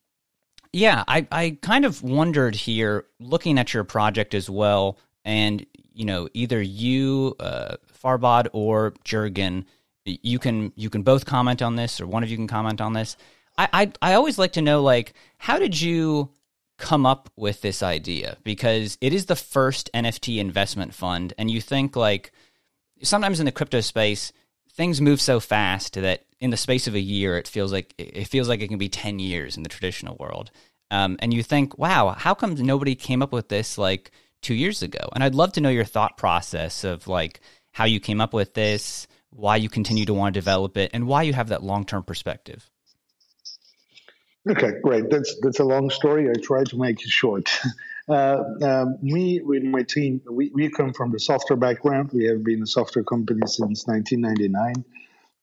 yeah, 0.73 1.04
I 1.09 1.26
I 1.33 1.59
kind 1.62 1.85
of 1.85 2.02
wondered 2.02 2.54
here, 2.54 3.07
looking 3.18 3.59
at 3.59 3.73
your 3.75 3.85
project 3.85 4.35
as 4.35 4.49
well, 4.49 4.99
and 5.25 5.64
you 5.92 6.04
know, 6.04 6.28
either 6.35 6.62
you, 6.62 7.35
uh, 7.40 7.76
Farbod 8.02 8.49
or 8.52 8.95
Jurgen, 9.04 9.64
you 10.04 10.38
can 10.38 10.73
you 10.76 10.90
can 10.90 11.02
both 11.02 11.25
comment 11.25 11.62
on 11.62 11.76
this, 11.76 12.00
or 12.00 12.07
one 12.07 12.23
of 12.23 12.30
you 12.30 12.37
can 12.37 12.47
comment 12.47 12.80
on 12.80 12.92
this. 12.92 13.16
I, 13.59 13.93
I 14.00 14.15
always 14.15 14.38
like 14.38 14.53
to 14.53 14.62
know 14.62 14.83
like 14.83 15.15
how 15.38 15.59
did 15.59 15.81
you 15.81 16.31
come 16.79 17.05
up 17.05 17.29
with 17.37 17.61
this 17.61 17.83
idea? 17.83 18.38
Because 18.45 18.97
it 19.00 19.12
is 19.12 19.27
the 19.27 19.37
first 19.37 19.91
NFT 19.93 20.38
investment 20.38 20.95
fund, 20.95 21.35
and 21.37 21.50
you 21.50 21.61
think 21.61 21.97
like 21.97 22.33
sometimes 23.03 23.41
in 23.41 23.47
the 23.47 23.53
crypto 23.53 23.81
space 23.81 24.33
things 24.73 25.00
move 25.00 25.21
so 25.21 25.41
fast 25.41 25.95
that 25.95 26.25
in 26.41 26.50
the 26.50 26.57
space 26.57 26.87
of 26.87 26.95
a 26.95 27.00
year 27.00 27.37
it 27.37 27.49
feels 27.49 27.73
like 27.73 27.95
it 27.99 28.29
feels 28.29 28.49
like 28.49 28.61
it 28.61 28.69
can 28.69 28.79
be 28.79 28.88
10 28.88 29.19
years 29.19 29.57
in 29.57 29.65
the 29.65 29.69
traditional 29.69 30.17
world. 30.19 30.50
Um, 30.91 31.17
and 31.19 31.35
you 31.35 31.43
think 31.43 31.77
wow 31.79 32.15
how 32.17 32.35
come 32.35 32.55
nobody 32.55 32.95
came 32.95 33.23
up 33.23 33.33
with 33.33 33.49
this 33.49 33.77
like 33.77 34.12
two 34.41 34.55
years 34.55 34.83
ago? 34.83 35.00
And 35.15 35.25
i'd 35.25 35.35
love 35.35 35.53
to 35.55 35.61
know 35.61 35.69
your 35.69 35.85
thought 35.85 36.17
process 36.17 36.85
of 36.85 37.09
like 37.09 37.41
how 37.73 37.85
you 37.85 37.99
came 38.00 38.21
up 38.21 38.33
with 38.33 38.55
this 38.55 39.09
why 39.31 39.57
you 39.57 39.69
continue 39.69 40.07
to 40.07 40.15
want 40.15 40.33
to 40.33 40.41
develop 40.41 40.77
it 40.77 40.91
and 40.95 41.07
why 41.07 41.23
you 41.23 41.35
have 41.35 41.49
that 41.49 41.62
long-term 41.62 42.03
perspective 42.05 42.71
Okay, 44.49 44.73
great. 44.83 45.11
That's 45.11 45.37
that's 45.43 45.61
a 45.61 45.64
long 45.64 45.90
story. 45.90 46.31
I 46.31 46.33
try 46.40 46.64
to 46.64 46.76
make 46.78 47.02
it 47.02 47.11
short. 47.11 47.50
Uh, 48.11 48.43
um, 48.62 48.97
me 49.02 49.38
with 49.43 49.62
my 49.62 49.83
team, 49.83 50.19
we, 50.31 50.50
we 50.55 50.71
come 50.71 50.95
from 50.95 51.12
the 51.12 51.21
software 51.21 51.59
background. 51.59 52.09
We 52.11 52.25
have 52.25 52.43
been 52.43 52.62
a 52.62 52.67
software 52.67 53.05
company 53.05 53.43
since 53.45 53.87
1999. 53.87 54.83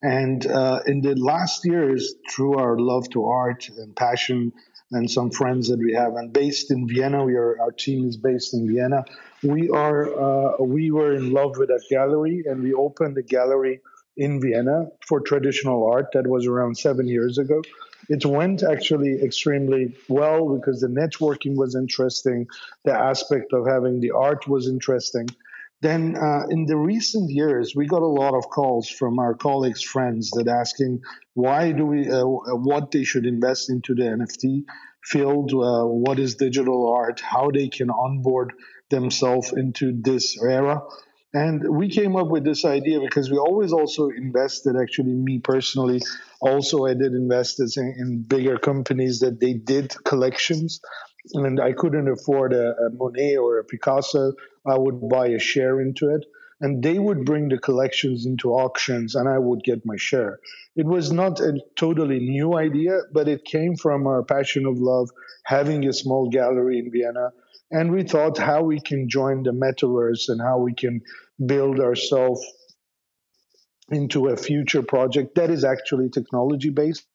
And 0.01 0.47
uh, 0.47 0.79
in 0.87 1.01
the 1.01 1.13
last 1.13 1.63
years, 1.63 2.15
through 2.27 2.57
our 2.57 2.75
love 2.79 3.07
to 3.11 3.25
art 3.25 3.69
and 3.77 3.95
passion 3.95 4.51
and 4.91 5.11
some 5.11 5.29
friends 5.29 5.67
that 5.67 5.77
we 5.77 5.93
have, 5.93 6.15
and 6.15 6.33
based 6.33 6.71
in 6.71 6.87
Vienna, 6.87 7.23
we 7.23 7.35
are 7.35 7.55
our 7.61 7.71
team 7.71 8.09
is 8.09 8.17
based 8.17 8.55
in 8.55 8.67
Vienna. 8.67 9.05
We 9.43 9.69
are 9.69 10.01
uh, 10.19 10.63
we 10.63 10.89
were 10.89 11.13
in 11.13 11.33
love 11.33 11.59
with 11.59 11.67
that 11.67 11.83
gallery, 11.91 12.45
and 12.47 12.63
we 12.63 12.73
opened 12.73 13.15
a 13.19 13.21
gallery 13.21 13.81
in 14.17 14.41
Vienna 14.41 14.87
for 15.07 15.19
traditional 15.19 15.85
art. 15.85 16.13
That 16.13 16.25
was 16.25 16.47
around 16.47 16.79
seven 16.79 17.07
years 17.07 17.37
ago 17.37 17.61
it 18.09 18.25
went 18.25 18.63
actually 18.63 19.21
extremely 19.21 19.95
well 20.09 20.55
because 20.55 20.81
the 20.81 20.87
networking 20.87 21.55
was 21.55 21.75
interesting, 21.75 22.47
the 22.83 22.93
aspect 22.93 23.53
of 23.53 23.67
having 23.67 23.99
the 23.99 24.11
art 24.11 24.47
was 24.47 24.67
interesting. 24.67 25.27
Then 25.81 26.15
uh, 26.15 26.47
in 26.49 26.65
the 26.65 26.77
recent 26.77 27.29
years, 27.29 27.73
we 27.75 27.85
got 27.85 28.01
a 28.01 28.07
lot 28.07 28.33
of 28.33 28.49
calls 28.49 28.89
from 28.89 29.19
our 29.19 29.33
colleagues, 29.33 29.83
friends 29.83 30.31
that 30.31 30.47
asking 30.47 31.01
why 31.33 31.73
do 31.73 31.85
we, 31.85 32.09
uh, 32.09 32.25
what 32.25 32.91
they 32.91 33.03
should 33.03 33.25
invest 33.25 33.69
into 33.69 33.93
the 33.93 34.03
NFT 34.03 34.63
field, 35.03 35.51
uh, 35.53 35.85
what 35.85 36.17
is 36.17 36.35
digital 36.35 36.91
art, 36.91 37.19
how 37.19 37.51
they 37.51 37.67
can 37.67 37.89
onboard 37.89 38.53
themselves 38.89 39.53
into 39.53 39.91
this 40.01 40.41
era. 40.41 40.81
And 41.35 41.75
we 41.75 41.89
came 41.89 42.15
up 42.15 42.29
with 42.29 42.45
this 42.45 42.63
idea 42.63 43.01
because 43.01 43.29
we 43.29 43.37
always 43.37 43.73
also 43.73 44.07
invested, 44.07 44.77
actually, 44.81 45.11
me 45.11 45.39
personally, 45.39 45.99
also 46.39 46.85
I 46.85 46.93
did 46.93 47.11
invest 47.11 47.59
in, 47.59 47.93
in 47.97 48.23
bigger 48.25 48.57
companies 48.57 49.19
that 49.19 49.41
they 49.41 49.51
did 49.51 49.93
collections. 50.05 50.79
And 51.33 51.59
I 51.59 51.73
couldn't 51.73 52.07
afford 52.07 52.53
a, 52.53 52.69
a 52.77 52.89
Monet 52.89 53.35
or 53.35 53.59
a 53.59 53.65
Picasso. 53.65 54.31
I 54.65 54.77
would 54.77 55.09
buy 55.09 55.27
a 55.27 55.39
share 55.39 55.81
into 55.81 56.07
it. 56.15 56.25
And 56.61 56.81
they 56.81 56.97
would 56.97 57.25
bring 57.25 57.49
the 57.49 57.57
collections 57.57 58.25
into 58.25 58.51
auctions 58.51 59.15
and 59.15 59.27
I 59.27 59.37
would 59.37 59.61
get 59.61 59.85
my 59.85 59.97
share. 59.97 60.39
It 60.77 60.85
was 60.85 61.11
not 61.11 61.41
a 61.41 61.59
totally 61.75 62.19
new 62.19 62.57
idea, 62.57 63.01
but 63.11 63.27
it 63.27 63.43
came 63.43 63.75
from 63.75 64.07
our 64.07 64.23
passion 64.23 64.65
of 64.65 64.79
love, 64.79 65.09
having 65.43 65.85
a 65.85 65.91
small 65.91 66.29
gallery 66.29 66.79
in 66.79 66.93
Vienna. 66.93 67.31
And 67.71 67.91
we 67.91 68.03
thought 68.03 68.37
how 68.37 68.63
we 68.63 68.79
can 68.79 69.09
join 69.09 69.43
the 69.43 69.51
metaverse 69.51 70.29
and 70.29 70.39
how 70.39 70.59
we 70.59 70.73
can 70.73 71.01
build 71.43 71.79
ourselves 71.79 72.45
into 73.89 74.27
a 74.27 74.37
future 74.37 74.81
project 74.81 75.35
that 75.35 75.49
is 75.49 75.63
actually 75.63 76.09
technology 76.09 76.69
based 76.69 77.05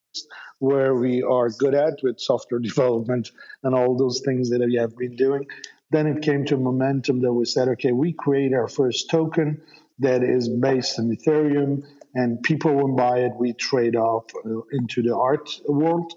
where 0.59 0.95
we 0.95 1.23
are 1.23 1.49
good 1.51 1.75
at 1.75 1.95
with 2.03 2.21
software 2.21 2.61
development 2.71 3.31
and 3.63 3.75
all 3.75 3.97
those 3.97 4.21
things 4.25 4.51
that 4.51 4.61
we 4.61 4.77
have 4.77 4.97
been 4.97 5.17
doing. 5.17 5.47
Then 5.91 6.07
it 6.07 6.23
came 6.23 6.45
to 6.47 6.57
momentum 6.57 7.21
that 7.23 7.33
we 7.33 7.45
said 7.45 7.69
okay 7.69 7.93
we 7.93 8.13
create 8.13 8.53
our 8.53 8.69
first 8.69 9.11
token 9.11 9.63
that 9.99 10.23
is 10.23 10.49
based 10.49 10.99
on 10.99 11.11
ethereum 11.11 11.83
and 12.15 12.43
people 12.43 12.75
will 12.75 12.95
buy 12.95 13.21
it 13.21 13.33
we 13.37 13.53
trade 13.53 13.97
off 13.97 14.25
uh, 14.45 14.61
into 14.73 15.03
the 15.03 15.17
art 15.17 15.51
world 15.67 16.13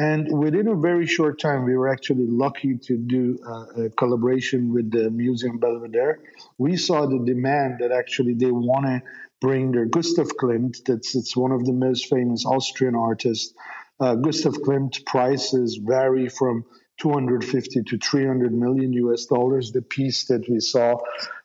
and 0.00 0.38
within 0.38 0.66
a 0.66 0.76
very 0.76 1.06
short 1.06 1.38
time, 1.38 1.66
we 1.66 1.76
were 1.76 1.88
actually 1.88 2.26
lucky 2.26 2.78
to 2.84 2.96
do 2.96 3.38
a, 3.46 3.84
a 3.84 3.90
collaboration 3.90 4.72
with 4.72 4.90
the 4.90 5.10
Museum 5.10 5.58
Belvedere. 5.58 6.20
We 6.56 6.78
saw 6.78 7.04
the 7.04 7.22
demand 7.22 7.80
that 7.80 7.92
actually 7.92 8.32
they 8.32 8.50
want 8.50 8.86
to 8.86 9.02
bring 9.42 9.72
their 9.72 9.84
Gustav 9.84 10.28
Klimt, 10.40 10.84
that's 10.86 11.14
it's 11.14 11.36
one 11.36 11.52
of 11.52 11.66
the 11.66 11.74
most 11.74 12.08
famous 12.08 12.46
Austrian 12.46 12.94
artists. 12.94 13.52
Uh, 14.00 14.14
Gustav 14.14 14.54
Klimt 14.54 15.04
prices 15.04 15.78
vary 15.82 16.30
from 16.30 16.64
250 17.02 17.82
to 17.82 17.98
300 17.98 18.54
million 18.54 18.94
US 18.94 19.26
dollars, 19.26 19.70
the 19.70 19.82
piece 19.82 20.24
that 20.28 20.48
we 20.48 20.60
saw. 20.60 20.96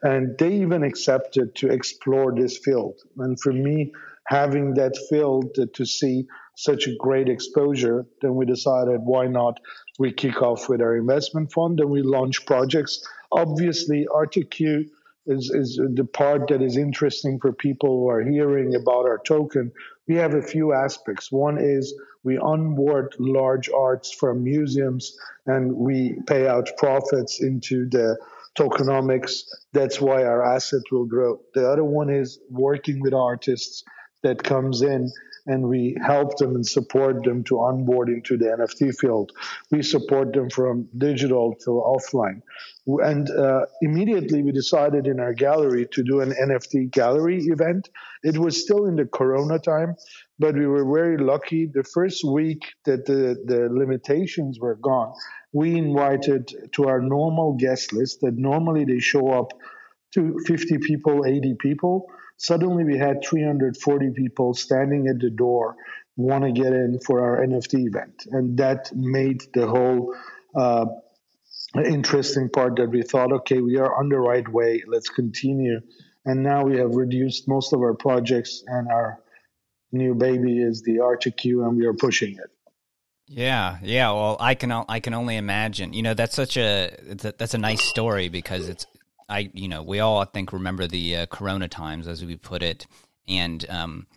And 0.02 0.38
they 0.38 0.54
even 0.62 0.84
accepted 0.84 1.56
to 1.56 1.72
explore 1.72 2.34
this 2.34 2.58
field. 2.58 3.02
And 3.18 3.38
for 3.38 3.52
me, 3.52 3.92
having 4.26 4.76
that 4.76 4.96
field 5.10 5.58
to 5.74 5.86
see 5.86 6.28
such 6.56 6.88
a 6.88 6.96
great 6.98 7.30
exposure, 7.30 8.06
then 8.22 8.36
we 8.36 8.46
decided 8.46 9.02
why 9.04 9.28
not 9.28 9.60
we 10.00 10.12
kick 10.12 10.42
off 10.42 10.70
with 10.70 10.82
our 10.82 10.96
investment 10.96 11.52
fund 11.52 11.80
and 11.80 11.90
we 11.90 12.02
launch 12.02 12.46
projects. 12.46 13.06
Obviously, 13.32 14.08
RTQ 14.10 14.86
is, 15.28 15.50
is 15.50 15.80
the 15.96 16.06
part 16.06 16.48
that 16.50 16.62
is 16.62 16.78
interesting 16.78 17.40
for 17.40 17.52
people 17.52 17.90
who 17.90 18.10
are 18.10 18.22
hearing 18.22 18.76
about 18.76 19.06
our 19.06 19.20
token. 19.26 19.72
We 20.08 20.16
have 20.16 20.34
a 20.34 20.42
few 20.42 20.74
aspects. 20.74 21.32
One 21.32 21.58
is 21.58 21.94
we 22.24 22.38
onboard 22.38 23.16
large 23.20 23.70
arts 23.70 24.12
from 24.12 24.44
museums 24.44 25.18
and 25.46 25.74
we 25.76 26.20
pay 26.28 26.48
out 26.48 26.70
profits 26.78 27.42
into 27.42 27.90
the 27.90 28.18
tokenomics. 28.58 29.44
That's 29.74 30.00
why 30.00 30.24
our 30.24 30.44
asset 30.44 30.82
will 30.92 31.06
grow. 31.06 31.42
The 31.54 31.70
other 31.70 31.84
one 31.84 32.10
is 32.10 32.40
working 32.50 33.02
with 33.02 33.14
artists 33.14 33.84
that 34.24 34.44
comes 34.44 34.82
in 34.82 35.12
and 35.48 35.68
we 35.68 35.96
help 36.02 36.38
them 36.38 36.56
and 36.56 36.66
support 36.66 37.24
them 37.24 37.44
to 37.44 37.60
onboard 37.60 38.10
into 38.10 38.38
the 38.38 38.46
NFT 38.46 38.98
field. 38.98 39.32
We 39.72 39.84
support 39.84 40.34
them 40.34 40.50
from 40.50 40.88
digital 40.98 41.56
to 41.66 41.70
offline. 41.70 42.42
And 42.88 43.30
uh, 43.30 43.66
immediately 43.82 44.44
we 44.44 44.52
decided 44.52 45.08
in 45.08 45.20
our 45.20 45.34
gallery 45.34 45.88
to 45.94 46.04
do 46.04 46.22
an 46.22 46.32
NFT 46.32 46.92
gallery 46.92 47.44
event. 47.46 47.90
It 48.24 48.38
was 48.38 48.62
still 48.62 48.86
in 48.86 48.96
the 48.96 49.06
Corona 49.06 49.60
time, 49.60 49.96
but 50.40 50.56
we 50.56 50.68
were 50.68 50.86
very 50.86 51.18
lucky. 51.18 51.68
The 51.68 51.84
first 51.84 52.24
week 52.24 52.64
that 52.86 53.06
the, 53.06 53.36
the 53.46 53.70
limitations 53.72 54.60
were 54.60 54.76
gone, 54.76 55.14
we 55.54 55.78
invited 55.78 56.72
to 56.74 56.88
our 56.88 57.02
normal 57.02 57.54
guest 57.54 57.94
list 57.94 58.22
that 58.22 58.36
normally 58.36 58.86
they 58.86 59.00
show 59.00 59.30
up 59.30 59.54
to 60.14 60.40
50 60.46 60.80
people, 60.80 61.26
80 61.26 61.56
people 61.60 62.08
Suddenly, 62.38 62.84
we 62.84 62.98
had 62.98 63.24
340 63.24 64.12
people 64.12 64.54
standing 64.54 65.08
at 65.08 65.20
the 65.20 65.30
door, 65.30 65.76
want 66.18 66.44
to 66.44 66.52
get 66.52 66.74
in 66.74 67.00
for 67.00 67.22
our 67.22 67.46
NFT 67.46 67.88
event, 67.88 68.28
and 68.32 68.58
that 68.58 68.92
made 68.96 69.44
the 69.54 69.68
whole 69.68 70.16
uh, 70.56 70.86
interesting 71.84 72.50
part 72.50 72.78
that 72.78 72.90
we 72.90 73.02
thought, 73.04 73.32
okay, 73.32 73.60
we 73.62 73.78
are 73.78 73.96
on 73.98 74.10
the 74.10 74.20
right 74.20 74.48
way. 74.48 74.84
Let's 74.88 75.10
continue. 75.10 75.82
And 76.26 76.44
now 76.44 76.64
we 76.64 76.78
have 76.78 76.96
reduced 76.96 77.48
most 77.48 77.74
of 77.74 77.82
our 77.82 77.94
projects, 77.94 78.64
and 78.68 78.88
our 78.90 79.20
new 79.92 80.16
baby 80.16 80.62
is 80.62 80.82
the 80.82 80.98
RTQ, 80.98 81.68
and 81.68 81.78
we 81.78 81.86
are 81.86 81.94
pushing 81.94 82.34
it. 82.34 82.50
Yeah, 83.28 83.78
yeah. 83.82 84.12
Well, 84.12 84.38
I 84.40 84.56
can 84.56 84.72
I 84.72 85.00
can 85.00 85.14
only 85.14 85.38
imagine. 85.38 85.94
You 85.94 86.04
know, 86.04 86.14
that's 86.14 86.36
such 86.36 86.58
a 86.58 86.96
that's 87.38 87.54
a 87.54 87.58
nice 87.58 87.84
story 87.84 88.30
because 88.30 88.70
it's 88.70 88.86
I, 89.28 89.50
you 89.54 89.68
know, 89.68 89.84
we 89.84 90.00
all 90.00 90.20
I 90.20 90.26
think 90.26 90.54
remember 90.54 90.88
the 90.88 91.16
uh, 91.16 91.26
Corona 91.28 91.68
times, 91.68 92.08
as 92.08 92.24
we 92.24 92.36
put 92.36 92.62
it, 92.62 92.86
and 93.28 93.66
um, 93.70 94.08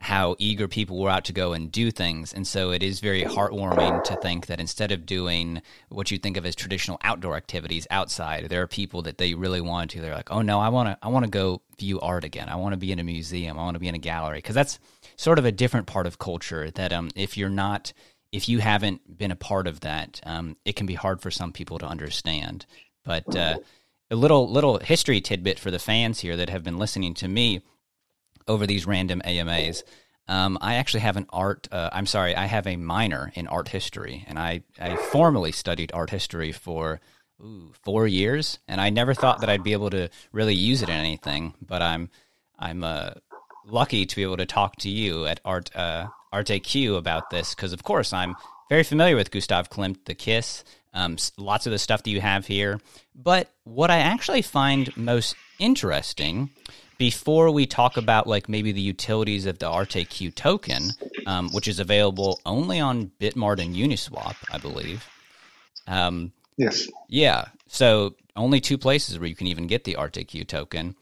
how 0.00 0.36
eager 0.38 0.68
people 0.68 0.98
were 0.98 1.10
out 1.10 1.24
to 1.24 1.32
go 1.32 1.52
and 1.52 1.72
do 1.72 1.90
things. 1.90 2.32
And 2.32 2.46
so 2.46 2.70
it 2.70 2.82
is 2.82 3.00
very 3.00 3.24
heartwarming 3.24 4.04
to 4.04 4.16
think 4.16 4.46
that 4.46 4.60
instead 4.60 4.92
of 4.92 5.06
doing 5.06 5.60
what 5.88 6.10
you 6.10 6.18
think 6.18 6.36
of 6.36 6.46
as 6.46 6.54
traditional 6.54 6.98
outdoor 7.02 7.36
activities 7.36 7.86
outside, 7.90 8.48
there 8.48 8.62
are 8.62 8.68
people 8.68 9.02
that 9.02 9.18
they 9.18 9.34
really 9.34 9.60
want 9.60 9.90
to. 9.92 10.00
They're 10.00 10.14
like, 10.14 10.30
oh 10.30 10.42
no, 10.42 10.60
I 10.60 10.68
want 10.68 10.88
to, 10.88 10.98
I 11.04 11.08
want 11.08 11.24
to 11.24 11.30
go 11.30 11.62
view 11.78 11.98
art 12.00 12.24
again. 12.24 12.48
I 12.48 12.56
want 12.56 12.74
to 12.74 12.78
be 12.78 12.92
in 12.92 13.00
a 13.00 13.04
museum. 13.04 13.58
I 13.58 13.62
want 13.62 13.74
to 13.74 13.80
be 13.80 13.88
in 13.88 13.96
a 13.96 13.98
gallery 13.98 14.38
because 14.38 14.54
that's 14.54 14.78
sort 15.16 15.38
of 15.38 15.44
a 15.44 15.52
different 15.52 15.88
part 15.88 16.06
of 16.06 16.18
culture 16.18 16.70
that 16.72 16.92
um, 16.92 17.10
if 17.16 17.36
you're 17.36 17.48
not, 17.48 17.92
if 18.30 18.48
you 18.48 18.60
haven't 18.60 19.18
been 19.18 19.32
a 19.32 19.36
part 19.36 19.66
of 19.66 19.80
that, 19.80 20.20
um, 20.24 20.56
it 20.64 20.76
can 20.76 20.86
be 20.86 20.94
hard 20.94 21.20
for 21.20 21.32
some 21.32 21.52
people 21.52 21.78
to 21.80 21.86
understand. 21.86 22.66
But 23.04 23.34
uh, 23.34 23.58
a 24.10 24.16
little 24.16 24.50
little 24.50 24.78
history 24.78 25.20
tidbit 25.20 25.58
for 25.58 25.70
the 25.70 25.78
fans 25.78 26.20
here 26.20 26.36
that 26.36 26.50
have 26.50 26.64
been 26.64 26.78
listening 26.78 27.14
to 27.14 27.28
me 27.28 27.60
over 28.46 28.66
these 28.66 28.86
random 28.86 29.20
AMAs. 29.24 29.84
Um, 30.26 30.58
I 30.60 30.74
actually 30.74 31.00
have 31.00 31.16
an 31.16 31.26
art. 31.30 31.68
Uh, 31.72 31.88
I'm 31.92 32.06
sorry, 32.06 32.36
I 32.36 32.46
have 32.46 32.66
a 32.66 32.76
minor 32.76 33.32
in 33.34 33.46
art 33.46 33.68
history, 33.68 34.24
and 34.28 34.38
I 34.38 34.62
I 34.78 34.96
formally 34.96 35.52
studied 35.52 35.90
art 35.94 36.10
history 36.10 36.52
for 36.52 37.00
ooh, 37.42 37.72
four 37.82 38.06
years, 38.06 38.58
and 38.68 38.80
I 38.80 38.90
never 38.90 39.14
thought 39.14 39.40
that 39.40 39.50
I'd 39.50 39.64
be 39.64 39.72
able 39.72 39.90
to 39.90 40.08
really 40.32 40.54
use 40.54 40.82
it 40.82 40.88
in 40.88 40.94
anything. 40.94 41.54
But 41.66 41.82
I'm 41.82 42.10
I'm 42.58 42.84
uh, 42.84 43.12
lucky 43.66 44.06
to 44.06 44.16
be 44.16 44.22
able 44.22 44.36
to 44.38 44.46
talk 44.46 44.76
to 44.76 44.90
you 44.90 45.26
at 45.26 45.40
Art 45.44 45.74
uh, 45.74 46.08
ArtAQ 46.32 46.96
about 46.96 47.30
this 47.30 47.54
because, 47.54 47.72
of 47.72 47.82
course, 47.82 48.12
I'm 48.12 48.36
very 48.68 48.82
familiar 48.82 49.16
with 49.16 49.30
Gustav 49.30 49.70
Klimt, 49.70 50.04
the 50.04 50.14
Kiss, 50.14 50.64
um, 50.94 51.16
lots 51.36 51.66
of 51.66 51.72
the 51.72 51.78
stuff 51.78 52.02
that 52.02 52.10
you 52.10 52.20
have 52.20 52.46
here. 52.46 52.80
But 53.14 53.50
what 53.64 53.90
I 53.90 53.98
actually 53.98 54.42
find 54.42 54.94
most 54.96 55.36
interesting 55.58 56.50
before 56.98 57.50
we 57.50 57.66
talk 57.66 57.96
about 57.96 58.26
like 58.26 58.48
maybe 58.48 58.72
the 58.72 58.80
utilities 58.80 59.46
of 59.46 59.58
the 59.58 59.66
ArtAQ 59.66 60.34
token, 60.34 60.90
um, 61.26 61.48
which 61.50 61.68
is 61.68 61.78
available 61.78 62.40
only 62.44 62.80
on 62.80 63.12
Bitmart 63.20 63.62
and 63.62 63.74
Uniswap, 63.74 64.36
I 64.52 64.58
believe. 64.58 65.08
Um, 65.86 66.32
yes. 66.56 66.88
Yeah. 67.08 67.46
So 67.68 68.14
only 68.36 68.60
two 68.60 68.78
places 68.78 69.18
where 69.18 69.28
you 69.28 69.36
can 69.36 69.46
even 69.46 69.66
get 69.66 69.84
the 69.84 69.96
ArtAQ 69.98 70.46
token. 70.46 70.96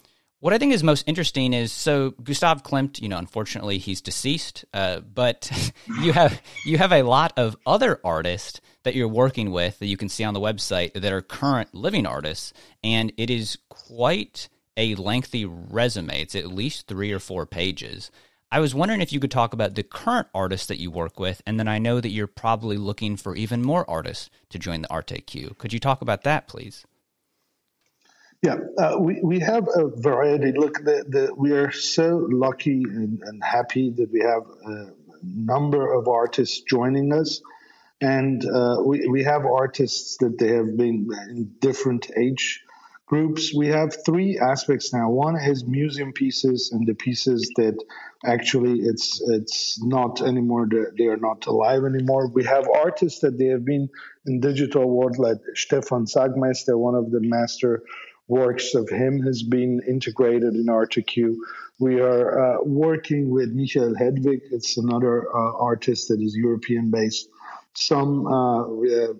What 0.46 0.54
I 0.54 0.58
think 0.58 0.72
is 0.72 0.84
most 0.84 1.08
interesting 1.08 1.52
is 1.52 1.72
so 1.72 2.10
Gustav 2.22 2.62
Klimt, 2.62 3.02
you 3.02 3.08
know, 3.08 3.18
unfortunately 3.18 3.78
he's 3.78 4.00
deceased, 4.00 4.64
uh, 4.72 5.00
but 5.00 5.50
you 6.00 6.12
have 6.12 6.40
you 6.64 6.78
have 6.78 6.92
a 6.92 7.02
lot 7.02 7.32
of 7.36 7.56
other 7.66 8.00
artists 8.04 8.60
that 8.84 8.94
you're 8.94 9.08
working 9.08 9.50
with 9.50 9.80
that 9.80 9.88
you 9.88 9.96
can 9.96 10.08
see 10.08 10.22
on 10.22 10.34
the 10.34 10.40
website 10.40 10.92
that 10.92 11.12
are 11.12 11.20
current 11.20 11.74
living 11.74 12.06
artists, 12.06 12.52
and 12.84 13.12
it 13.16 13.28
is 13.28 13.58
quite 13.70 14.48
a 14.76 14.94
lengthy 14.94 15.44
resume. 15.44 16.22
It's 16.22 16.36
at 16.36 16.46
least 16.46 16.86
three 16.86 17.10
or 17.10 17.18
four 17.18 17.44
pages. 17.44 18.12
I 18.48 18.60
was 18.60 18.72
wondering 18.72 19.00
if 19.00 19.12
you 19.12 19.18
could 19.18 19.32
talk 19.32 19.52
about 19.52 19.74
the 19.74 19.82
current 19.82 20.28
artists 20.32 20.68
that 20.68 20.78
you 20.78 20.92
work 20.92 21.18
with, 21.18 21.42
and 21.44 21.58
then 21.58 21.66
I 21.66 21.80
know 21.80 22.00
that 22.00 22.10
you're 22.10 22.28
probably 22.28 22.76
looking 22.76 23.16
for 23.16 23.34
even 23.34 23.62
more 23.62 23.84
artists 23.90 24.30
to 24.50 24.60
join 24.60 24.82
the 24.82 24.88
ArtAQ. 24.90 25.58
Could 25.58 25.72
you 25.72 25.80
talk 25.80 26.02
about 26.02 26.22
that, 26.22 26.46
please? 26.46 26.86
Yeah, 28.46 28.58
uh, 28.78 28.96
we, 29.00 29.20
we 29.24 29.40
have 29.40 29.66
a 29.74 29.88
variety. 29.88 30.52
Look, 30.56 30.74
the, 30.74 31.04
the, 31.08 31.34
we 31.36 31.50
are 31.50 31.72
so 31.72 32.28
lucky 32.30 32.84
and, 32.84 33.20
and 33.24 33.42
happy 33.42 33.90
that 33.90 34.08
we 34.12 34.20
have 34.20 34.42
a 34.64 34.92
number 35.24 35.92
of 35.92 36.06
artists 36.06 36.60
joining 36.60 37.12
us. 37.12 37.42
And 38.00 38.44
uh, 38.44 38.76
we, 38.84 39.08
we 39.08 39.24
have 39.24 39.46
artists 39.46 40.18
that 40.18 40.38
they 40.38 40.50
have 40.50 40.76
been 40.76 41.08
in 41.28 41.56
different 41.60 42.08
age 42.16 42.62
groups. 43.06 43.52
We 43.52 43.66
have 43.68 43.96
three 44.04 44.38
aspects 44.38 44.92
now. 44.92 45.10
One 45.10 45.34
is 45.36 45.64
museum 45.64 46.12
pieces 46.12 46.70
and 46.72 46.86
the 46.86 46.94
pieces 46.94 47.50
that 47.56 47.74
actually 48.24 48.80
it's 48.80 49.20
it's 49.28 49.82
not 49.82 50.22
anymore. 50.22 50.68
They 50.96 51.06
are 51.06 51.16
not 51.16 51.46
alive 51.46 51.84
anymore. 51.84 52.28
We 52.28 52.44
have 52.44 52.68
artists 52.68 53.20
that 53.20 53.38
they 53.38 53.46
have 53.46 53.64
been 53.64 53.88
in 54.26 54.40
digital 54.40 54.88
world, 54.88 55.18
like 55.18 55.38
Stefan 55.54 56.06
Sagmeister, 56.06 56.76
one 56.76 56.94
of 56.94 57.10
the 57.10 57.20
master 57.20 57.82
works 58.28 58.74
of 58.74 58.88
him 58.88 59.22
has 59.22 59.42
been 59.42 59.80
integrated 59.86 60.54
in 60.54 60.66
ArtAQ. 60.66 61.36
We 61.78 62.00
are 62.00 62.56
uh, 62.56 62.64
working 62.64 63.30
with 63.30 63.52
Michael 63.52 63.94
Hedwig. 63.96 64.40
It's 64.50 64.76
another 64.76 65.28
uh, 65.28 65.56
artist 65.58 66.08
that 66.08 66.20
is 66.20 66.34
European 66.34 66.90
based. 66.90 67.28
Some 67.74 68.26
uh, 68.26 68.62
uh 68.62 69.14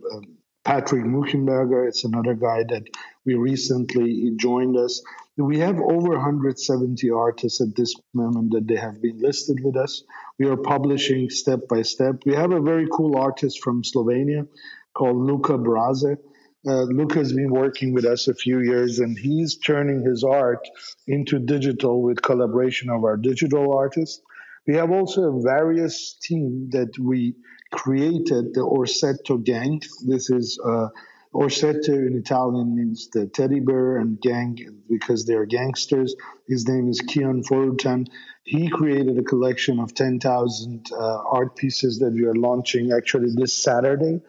Patrick 0.64 1.04
Muchenberger, 1.04 1.86
it's 1.86 2.02
another 2.02 2.34
guy 2.34 2.64
that 2.68 2.82
we 3.24 3.36
recently 3.36 4.32
joined 4.36 4.76
us. 4.76 5.00
We 5.36 5.60
have 5.60 5.78
over 5.78 6.10
170 6.10 7.10
artists 7.10 7.60
at 7.60 7.76
this 7.76 7.94
moment 8.12 8.50
that 8.52 8.66
they 8.66 8.74
have 8.74 9.00
been 9.00 9.20
listed 9.20 9.62
with 9.62 9.76
us. 9.76 10.02
We 10.40 10.46
are 10.46 10.56
publishing 10.56 11.30
step 11.30 11.68
by 11.68 11.82
step. 11.82 12.16
We 12.26 12.34
have 12.34 12.50
a 12.50 12.60
very 12.60 12.88
cool 12.90 13.16
artist 13.16 13.62
from 13.62 13.84
Slovenia 13.84 14.48
called 14.92 15.18
Luca 15.18 15.56
Braze 15.56 16.16
uh, 16.66 16.82
Luca 16.82 17.18
has 17.18 17.32
been 17.32 17.50
working 17.50 17.92
with 17.92 18.04
us 18.04 18.28
a 18.28 18.34
few 18.34 18.60
years 18.60 18.98
and 18.98 19.18
he's 19.18 19.56
turning 19.56 20.02
his 20.04 20.24
art 20.24 20.66
into 21.06 21.38
digital 21.38 22.02
with 22.02 22.22
collaboration 22.22 22.90
of 22.90 23.04
our 23.04 23.16
digital 23.16 23.76
artists. 23.76 24.20
We 24.66 24.74
have 24.74 24.90
also 24.90 25.36
a 25.36 25.42
various 25.42 26.14
team 26.14 26.70
that 26.70 26.98
we 26.98 27.36
created, 27.70 28.54
the 28.54 28.62
Orsetto 28.62 29.42
Gang. 29.42 29.80
This 30.04 30.28
is 30.28 30.58
uh, 30.64 30.88
Orsetto 31.32 31.94
in 31.94 32.16
Italian 32.16 32.74
means 32.74 33.08
the 33.12 33.26
teddy 33.26 33.60
bear 33.60 33.98
and 33.98 34.20
gang 34.20 34.58
because 34.88 35.24
they're 35.24 35.44
gangsters. 35.44 36.16
His 36.48 36.66
name 36.66 36.88
is 36.88 37.00
Kian 37.02 37.46
Forutan. 37.46 38.08
He 38.42 38.68
created 38.68 39.18
a 39.18 39.22
collection 39.22 39.78
of 39.78 39.94
10,000 39.94 40.86
uh, 40.90 40.96
art 40.96 41.56
pieces 41.56 41.98
that 41.98 42.12
we 42.12 42.24
are 42.24 42.34
launching 42.34 42.92
actually 42.92 43.30
this 43.34 43.52
Saturday. 43.52 44.20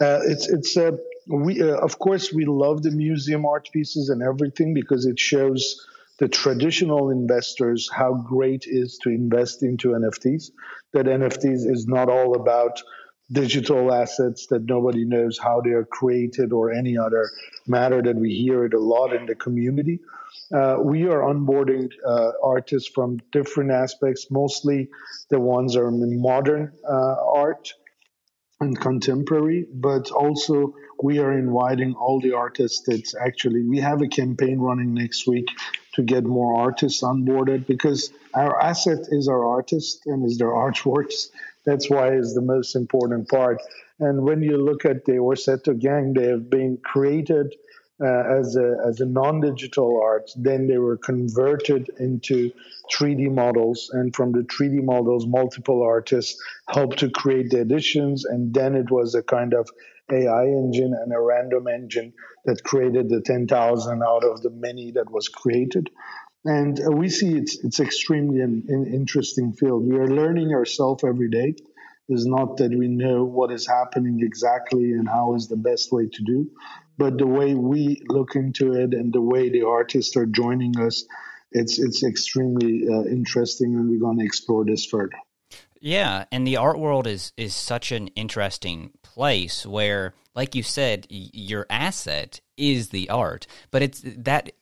Uh, 0.00 0.20
it's 0.24 0.48
it's 0.48 0.76
a 0.76 0.98
we 1.26 1.60
uh, 1.62 1.76
of 1.76 1.98
course 1.98 2.32
we 2.32 2.44
love 2.44 2.82
the 2.82 2.90
museum 2.90 3.44
art 3.44 3.68
pieces 3.72 4.08
and 4.08 4.22
everything 4.22 4.74
because 4.74 5.06
it 5.06 5.18
shows 5.18 5.86
the 6.18 6.28
traditional 6.28 7.10
investors 7.10 7.90
how 7.92 8.14
great 8.14 8.64
is 8.66 8.98
to 9.02 9.10
invest 9.10 9.62
into 9.62 9.88
NFTs. 9.88 10.50
That 10.92 11.06
NFTs 11.06 11.70
is 11.70 11.86
not 11.86 12.08
all 12.08 12.36
about 12.36 12.82
digital 13.30 13.92
assets 13.92 14.46
that 14.46 14.64
nobody 14.64 15.04
knows 15.04 15.38
how 15.38 15.60
they 15.60 15.70
are 15.70 15.84
created 15.84 16.52
or 16.52 16.72
any 16.72 16.96
other 16.96 17.28
matter 17.66 18.00
that 18.00 18.16
we 18.16 18.32
hear 18.32 18.64
it 18.64 18.72
a 18.72 18.78
lot 18.78 19.12
in 19.14 19.26
the 19.26 19.34
community. 19.34 20.00
Uh, 20.54 20.76
we 20.80 21.08
are 21.08 21.20
onboarding 21.20 21.90
uh, 22.06 22.30
artists 22.42 22.88
from 22.94 23.18
different 23.32 23.72
aspects, 23.72 24.28
mostly 24.30 24.88
the 25.28 25.40
ones 25.40 25.76
are 25.76 25.88
in 25.88 26.20
modern 26.20 26.72
uh, 26.88 27.16
art 27.34 27.72
and 28.60 28.78
contemporary, 28.80 29.66
but 29.72 30.10
also 30.10 30.74
we 31.02 31.18
are 31.18 31.38
inviting 31.38 31.94
all 31.94 32.20
the 32.20 32.32
artists 32.32 32.82
that 32.86 33.14
actually 33.20 33.62
we 33.62 33.78
have 33.80 34.00
a 34.00 34.08
campaign 34.08 34.58
running 34.58 34.94
next 34.94 35.26
week 35.26 35.48
to 35.94 36.02
get 36.02 36.24
more 36.24 36.58
artists 36.58 37.02
onboarded 37.02 37.66
because 37.66 38.12
our 38.34 38.60
asset 38.60 38.98
is 39.10 39.28
our 39.28 39.44
artist 39.44 40.02
and 40.06 40.24
is 40.24 40.38
their 40.38 40.52
artworks. 40.52 41.28
That's 41.64 41.90
why 41.90 42.14
is 42.14 42.34
the 42.34 42.42
most 42.42 42.76
important 42.76 43.28
part. 43.28 43.60
And 43.98 44.22
when 44.22 44.42
you 44.42 44.58
look 44.58 44.84
at 44.84 45.04
the 45.04 45.12
Orsetto 45.12 45.78
gang, 45.78 46.12
they 46.12 46.28
have 46.28 46.48
been 46.50 46.78
created 46.82 47.54
uh, 48.02 48.38
as 48.38 48.56
a 48.56 48.76
as 48.86 49.00
a 49.00 49.06
non-digital 49.06 50.00
art. 50.02 50.30
Then 50.36 50.66
they 50.66 50.78
were 50.78 50.96
converted 50.96 51.88
into 51.98 52.52
3D 52.92 53.32
models, 53.32 53.90
and 53.92 54.14
from 54.14 54.32
the 54.32 54.40
3D 54.42 54.84
models, 54.84 55.26
multiple 55.26 55.82
artists 55.82 56.40
helped 56.68 56.98
to 57.00 57.10
create 57.10 57.50
the 57.50 57.60
editions, 57.60 58.24
and 58.24 58.52
then 58.52 58.74
it 58.74 58.90
was 58.90 59.14
a 59.14 59.22
kind 59.22 59.54
of 59.54 59.68
AI 60.12 60.44
engine 60.44 60.94
and 60.94 61.12
a 61.12 61.20
random 61.20 61.66
engine 61.66 62.12
that 62.44 62.62
created 62.62 63.08
the 63.08 63.20
10,000 63.20 64.02
out 64.04 64.24
of 64.24 64.40
the 64.40 64.50
many 64.50 64.92
that 64.92 65.10
was 65.10 65.28
created. 65.28 65.90
And 66.44 66.80
uh, 66.80 66.92
we 66.92 67.08
see 67.08 67.36
it's 67.36 67.64
it's 67.64 67.80
extremely 67.80 68.40
an, 68.40 68.64
an 68.68 68.86
interesting 68.86 69.52
field. 69.52 69.84
We 69.84 69.96
are 69.96 70.06
learning 70.06 70.52
ourselves 70.52 71.02
every 71.02 71.28
day. 71.28 71.56
It's 72.08 72.24
not 72.24 72.58
that 72.58 72.70
we 72.70 72.86
know 72.86 73.24
what 73.24 73.50
is 73.50 73.66
happening 73.66 74.20
exactly 74.22 74.92
and 74.92 75.08
how 75.08 75.34
is 75.34 75.48
the 75.48 75.56
best 75.56 75.90
way 75.90 76.06
to 76.06 76.22
do, 76.22 76.48
but 76.98 77.18
the 77.18 77.26
way 77.26 77.54
we 77.54 78.02
look 78.08 78.36
into 78.36 78.74
it 78.74 78.94
and 78.94 79.12
the 79.12 79.20
way 79.20 79.48
the 79.50 79.62
artists 79.62 80.16
are 80.16 80.26
joining 80.26 80.78
us, 80.78 81.04
it's 81.52 81.78
it's 81.78 82.02
extremely 82.02 82.86
uh, 82.88 83.04
interesting, 83.04 83.74
and 83.74 83.88
we're 83.88 84.00
going 84.00 84.18
to 84.18 84.24
explore 84.24 84.64
this 84.64 84.84
further. 84.84 85.16
Yeah, 85.80 86.24
and 86.32 86.46
the 86.46 86.56
art 86.56 86.78
world 86.78 87.06
is 87.06 87.32
is 87.36 87.54
such 87.54 87.92
an 87.92 88.08
interesting 88.08 88.90
place 89.02 89.66
where, 89.66 90.14
like 90.34 90.54
you 90.54 90.62
said, 90.62 91.06
y- 91.10 91.30
your 91.32 91.66
asset 91.70 92.40
is 92.56 92.88
the 92.88 93.10
art, 93.10 93.46
but 93.70 93.82
it's 93.82 94.02
that 94.04 94.52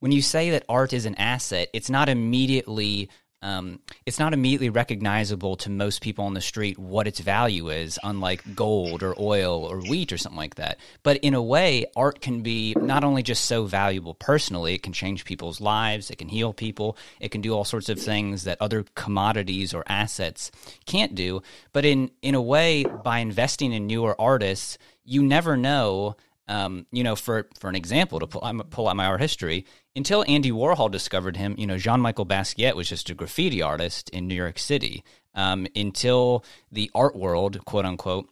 when 0.00 0.12
you 0.12 0.20
say 0.20 0.50
that 0.50 0.64
art 0.68 0.92
is 0.92 1.06
an 1.06 1.14
asset, 1.14 1.70
it's 1.72 1.88
not 1.88 2.08
immediately 2.08 3.08
um, 3.42 3.80
it's 4.06 4.18
not 4.18 4.32
immediately 4.32 4.70
recognizable 4.70 5.56
to 5.56 5.70
most 5.70 6.00
people 6.00 6.24
on 6.24 6.32
the 6.32 6.40
street 6.40 6.78
what 6.78 7.06
its 7.06 7.20
value 7.20 7.68
is, 7.68 7.98
unlike 8.02 8.54
gold 8.54 9.02
or 9.02 9.14
oil 9.20 9.64
or 9.64 9.80
wheat 9.80 10.12
or 10.12 10.18
something 10.18 10.38
like 10.38 10.54
that. 10.54 10.78
But 11.02 11.18
in 11.18 11.34
a 11.34 11.42
way, 11.42 11.84
art 11.94 12.22
can 12.22 12.40
be 12.40 12.74
not 12.80 13.04
only 13.04 13.22
just 13.22 13.44
so 13.44 13.66
valuable 13.66 14.14
personally, 14.14 14.74
it 14.74 14.82
can 14.82 14.94
change 14.94 15.26
people's 15.26 15.60
lives, 15.60 16.10
it 16.10 16.16
can 16.16 16.28
heal 16.28 16.54
people, 16.54 16.96
it 17.20 17.30
can 17.30 17.42
do 17.42 17.52
all 17.52 17.64
sorts 17.64 17.90
of 17.90 18.00
things 18.00 18.44
that 18.44 18.58
other 18.62 18.84
commodities 18.94 19.74
or 19.74 19.84
assets 19.88 20.50
can't 20.86 21.14
do. 21.14 21.42
But 21.74 21.84
in, 21.84 22.10
in 22.22 22.34
a 22.34 22.42
way, 22.42 22.84
by 22.84 23.18
investing 23.18 23.72
in 23.72 23.86
newer 23.86 24.18
artists, 24.18 24.78
you 25.04 25.22
never 25.22 25.56
know 25.56 26.16
um, 26.48 26.86
you 26.92 27.02
know, 27.02 27.16
for 27.16 27.48
for 27.58 27.68
an 27.68 27.76
example, 27.76 28.20
to 28.20 28.26
pull, 28.26 28.64
pull 28.70 28.88
out 28.88 28.96
my 28.96 29.06
art 29.06 29.20
history, 29.20 29.64
until 29.96 30.24
Andy 30.28 30.50
Warhol 30.50 30.90
discovered 30.90 31.36
him, 31.36 31.54
you 31.58 31.66
know, 31.66 31.78
Jean 31.78 32.00
Michel 32.00 32.26
Basquiat 32.26 32.74
was 32.74 32.88
just 32.88 33.10
a 33.10 33.14
graffiti 33.14 33.62
artist 33.62 34.10
in 34.10 34.28
New 34.28 34.34
York 34.34 34.58
City. 34.58 35.04
Um, 35.36 35.66
until 35.74 36.44
the 36.70 36.90
art 36.94 37.16
world, 37.16 37.64
quote 37.64 37.84
unquote, 37.84 38.28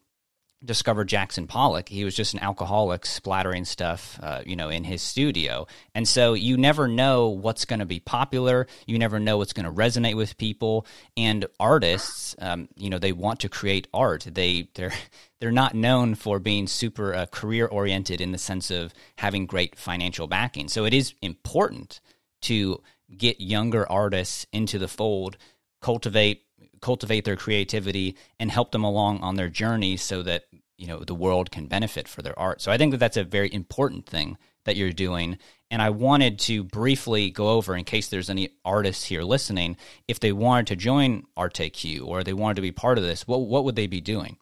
discovered 0.65 1.09
Jackson 1.09 1.47
Pollock. 1.47 1.89
He 1.89 2.05
was 2.05 2.15
just 2.15 2.35
an 2.35 2.41
alcoholic 2.41 3.05
splattering 3.05 3.65
stuff, 3.65 4.19
uh, 4.23 4.43
you 4.47 4.57
know, 4.57 4.69
in 4.69 4.85
his 4.85 5.03
studio. 5.03 5.67
And 5.95 6.07
so 6.07 6.35
you 6.35 6.57
never 6.57 6.89
know 6.89 7.29
what's 7.29 7.65
going 7.65 7.81
to 7.81 7.87
be 7.87 8.01
popular. 8.01 8.67
You 8.87 8.99
never 8.99 9.19
know 9.19 9.39
what's 9.39 9.53
going 9.53 9.67
to 9.67 9.73
resonate 9.73 10.17
with 10.17 10.39
people. 10.39 10.87
And 11.17 11.47
artists, 11.59 12.35
um, 12.39 12.69
you 12.77 12.91
know, 12.91 12.99
they 12.99 13.13
want 13.13 13.41
to 13.41 13.49
create 13.49 13.89
art. 13.93 14.27
They 14.31 14.69
they're 14.75 14.93
they're 15.41 15.51
not 15.51 15.75
known 15.75 16.15
for 16.15 16.39
being 16.39 16.67
super 16.69 17.15
uh, 17.15 17.27
career 17.27 17.67
oriented 17.67 18.21
in 18.21 18.31
the 18.31 18.39
sense 18.39 18.71
of 18.71 18.95
having 19.17 19.47
great 19.47 19.77
financial 19.77 20.29
backing. 20.29 20.69
So 20.69 20.85
it 20.85 20.95
is 20.95 21.15
important 21.21 22.01
to 22.43 22.81
get 23.17 23.41
younger 23.41 23.91
artists 23.91 24.47
into 24.53 24.79
the 24.79 24.89
fold, 24.89 25.37
cultivate 25.81 26.45
cultivate 26.83 27.25
their 27.25 27.37
creativity, 27.37 28.17
and 28.39 28.51
help 28.51 28.73
them 28.73 28.85
along 28.85 29.21
on 29.23 29.37
their 29.37 29.49
journey 29.49 29.97
so 29.97 30.23
that 30.23 30.45
you 30.77 30.87
know 30.87 30.99
the 30.99 31.15
world 31.15 31.51
can 31.51 31.67
benefit 31.67 32.07
for 32.07 32.21
their 32.21 32.39
art. 32.39 32.61
So 32.61 32.71
I 32.71 32.77
think 32.77 32.91
that 32.91 32.99
that's 32.99 33.17
a 33.17 33.25
very 33.25 33.53
important 33.53 34.05
thing 34.05 34.37
that 34.65 34.77
you're 34.77 34.93
doing. 34.93 35.39
And 35.71 35.81
I 35.81 35.91
wanted 35.91 36.39
to 36.41 36.65
briefly 36.65 37.31
go 37.31 37.49
over, 37.49 37.75
in 37.75 37.85
case 37.85 38.09
there's 38.09 38.29
any 38.29 38.51
artists 38.65 39.05
here 39.05 39.23
listening, 39.23 39.77
if 40.07 40.21
they 40.21 40.33
wanted 40.33 40.67
to 40.67 40.77
join 40.77 41.25
ArteQ 41.37 42.07
or 42.07 42.23
they 42.23 42.35
wanted 42.35 42.57
to 42.57 42.63
be 42.63 42.73
part 42.73 42.99
of 42.99 43.05
this, 43.05 43.27
what 43.27 43.39
what 43.41 43.65
would 43.65 43.77
they 43.77 43.87
be 43.87 44.01
doing? 44.01 44.37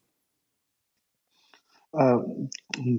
Uh, 1.93 2.19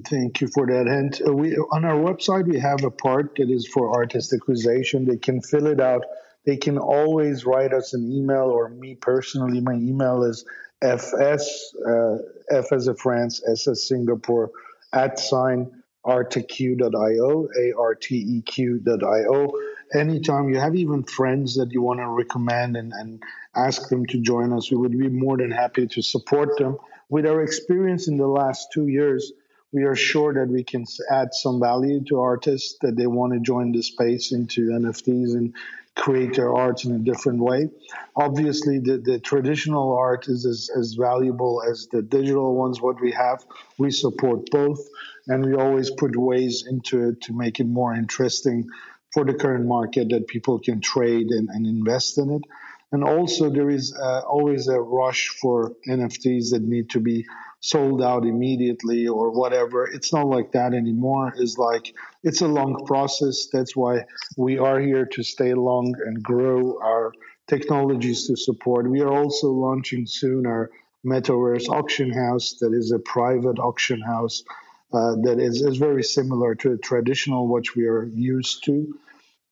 thank 0.06 0.40
you 0.40 0.48
for 0.48 0.66
that. 0.66 0.86
And 0.86 1.18
uh, 1.26 1.32
we 1.32 1.56
on 1.56 1.84
our 1.84 1.96
website 1.96 2.46
we 2.46 2.58
have 2.58 2.84
a 2.84 2.90
part 2.90 3.36
that 3.36 3.50
is 3.50 3.66
for 3.66 3.90
artist 3.90 4.32
acquisition. 4.32 5.06
They 5.06 5.16
can 5.16 5.40
fill 5.40 5.66
it 5.66 5.80
out. 5.80 6.04
They 6.44 6.56
can 6.56 6.78
always 6.78 7.44
write 7.44 7.72
us 7.72 7.94
an 7.94 8.10
email 8.10 8.44
or 8.44 8.68
me 8.68 8.94
personally. 8.94 9.60
My 9.60 9.74
email 9.74 10.24
is 10.24 10.44
fs 10.82 11.74
uh, 11.86 12.18
f 12.50 12.72
as 12.72 12.88
a 12.88 12.94
France, 12.94 13.42
s 13.48 13.68
as 13.68 13.86
Singapore 13.86 14.50
at 14.92 15.18
sign 15.18 15.82
arteq.io, 16.04 17.48
a 17.56 17.72
r 17.78 17.94
t 17.94 18.16
e 18.16 18.42
q.io. 18.42 19.52
Anytime 19.94 20.48
you 20.48 20.58
have 20.58 20.74
even 20.74 21.04
friends 21.04 21.56
that 21.56 21.70
you 21.70 21.82
want 21.82 22.00
to 22.00 22.08
recommend 22.08 22.76
and, 22.76 22.92
and 22.92 23.22
ask 23.54 23.88
them 23.88 24.06
to 24.06 24.18
join 24.18 24.52
us, 24.52 24.70
we 24.70 24.78
would 24.78 24.98
be 24.98 25.08
more 25.08 25.36
than 25.36 25.50
happy 25.50 25.86
to 25.86 26.02
support 26.02 26.58
them 26.58 26.78
with 27.12 27.26
our 27.26 27.42
experience 27.42 28.08
in 28.08 28.16
the 28.16 28.26
last 28.26 28.72
two 28.72 28.88
years, 28.88 29.32
we 29.70 29.82
are 29.82 29.94
sure 29.94 30.32
that 30.32 30.48
we 30.48 30.64
can 30.64 30.86
add 31.10 31.34
some 31.34 31.60
value 31.60 32.02
to 32.04 32.18
artists 32.18 32.78
that 32.80 32.96
they 32.96 33.06
want 33.06 33.34
to 33.34 33.40
join 33.40 33.70
the 33.70 33.82
space 33.82 34.32
into 34.32 34.70
NFTs 34.70 35.34
and 35.34 35.54
create 35.94 36.34
their 36.34 36.54
art 36.54 36.84
in 36.84 36.94
a 36.94 36.98
different 36.98 37.40
way. 37.40 37.68
Obviously, 38.16 38.78
the, 38.78 38.98
the 38.98 39.18
traditional 39.18 39.96
art 39.96 40.26
is 40.28 40.46
as, 40.46 40.70
as 40.76 40.94
valuable 40.94 41.62
as 41.68 41.88
the 41.92 42.02
digital 42.02 42.54
ones, 42.54 42.80
what 42.80 43.00
we 43.00 43.12
have. 43.12 43.44
We 43.78 43.90
support 43.90 44.50
both, 44.50 44.80
and 45.26 45.44
we 45.44 45.54
always 45.54 45.90
put 45.90 46.16
ways 46.16 46.64
into 46.68 47.08
it 47.08 47.22
to 47.22 47.32
make 47.32 47.60
it 47.60 47.66
more 47.66 47.94
interesting 47.94 48.68
for 49.12 49.24
the 49.24 49.34
current 49.34 49.66
market 49.66 50.08
that 50.10 50.26
people 50.26 50.58
can 50.58 50.80
trade 50.80 51.28
and, 51.28 51.48
and 51.50 51.66
invest 51.66 52.16
in 52.18 52.30
it. 52.30 52.42
And 52.90 53.04
also, 53.04 53.50
there 53.50 53.70
is 53.70 53.94
uh, 53.94 54.20
always 54.20 54.68
a 54.68 54.80
rush 54.80 55.28
for 55.40 55.72
NFTs 55.88 56.50
that 56.50 56.62
need 56.62 56.90
to 56.90 57.00
be 57.00 57.26
sold 57.62 58.02
out 58.02 58.24
immediately 58.24 59.06
or 59.06 59.30
whatever. 59.30 59.86
It's 59.86 60.12
not 60.12 60.26
like 60.26 60.52
that 60.52 60.74
anymore. 60.74 61.32
It's 61.36 61.56
like 61.56 61.94
it's 62.22 62.42
a 62.42 62.48
long 62.48 62.84
process. 62.86 63.46
That's 63.52 63.74
why 63.76 64.04
we 64.36 64.58
are 64.58 64.80
here 64.80 65.06
to 65.06 65.22
stay 65.22 65.54
long 65.54 65.94
and 66.04 66.22
grow 66.22 66.78
our 66.82 67.12
technologies 67.46 68.26
to 68.26 68.36
support. 68.36 68.90
We 68.90 69.00
are 69.00 69.12
also 69.12 69.48
launching 69.50 70.06
soon 70.06 70.44
our 70.46 70.70
Metaverse 71.04 71.68
auction 71.68 72.12
house 72.12 72.54
that 72.60 72.72
is 72.72 72.92
a 72.92 72.98
private 72.98 73.58
auction 73.58 74.00
house 74.00 74.44
uh, 74.92 75.16
that 75.22 75.38
is, 75.40 75.62
is 75.62 75.76
very 75.76 76.02
similar 76.02 76.54
to 76.56 76.72
a 76.72 76.78
traditional 76.78 77.48
which 77.48 77.74
we 77.74 77.86
are 77.86 78.04
used 78.04 78.64
to. 78.64 78.98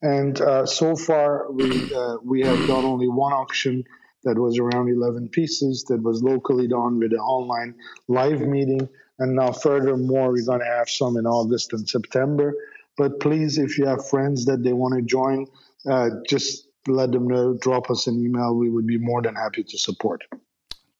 And 0.01 0.39
uh, 0.39 0.65
so 0.65 0.95
far, 0.95 1.51
we 1.51 1.69
uh, 1.93 2.17
we 2.23 2.41
have 2.41 2.65
done 2.65 2.85
only 2.85 3.07
one 3.07 3.33
auction 3.33 3.83
that 4.23 4.37
was 4.37 4.59
around 4.59 4.89
11 4.89 5.29
pieces 5.29 5.83
that 5.85 6.01
was 6.01 6.21
locally 6.21 6.67
done 6.67 6.99
with 6.99 7.13
an 7.13 7.19
online 7.19 7.75
live 8.07 8.41
meeting. 8.41 8.87
And 9.19 9.35
now, 9.35 9.51
furthermore, 9.51 10.31
we're 10.31 10.45
going 10.45 10.59
to 10.59 10.65
have 10.65 10.89
some 10.89 11.17
in 11.17 11.25
August 11.25 11.73
and 11.73 11.87
September. 11.87 12.53
But 12.97 13.19
please, 13.19 13.57
if 13.57 13.77
you 13.77 13.85
have 13.85 14.07
friends 14.07 14.45
that 14.45 14.63
they 14.63 14.73
want 14.73 14.95
to 14.95 15.01
join, 15.01 15.47
uh, 15.89 16.09
just 16.27 16.67
let 16.87 17.11
them 17.11 17.27
know. 17.27 17.53
Drop 17.53 17.89
us 17.89 18.07
an 18.07 18.23
email. 18.23 18.55
We 18.55 18.69
would 18.69 18.87
be 18.87 18.97
more 18.97 19.21
than 19.21 19.35
happy 19.35 19.63
to 19.63 19.77
support. 19.77 20.23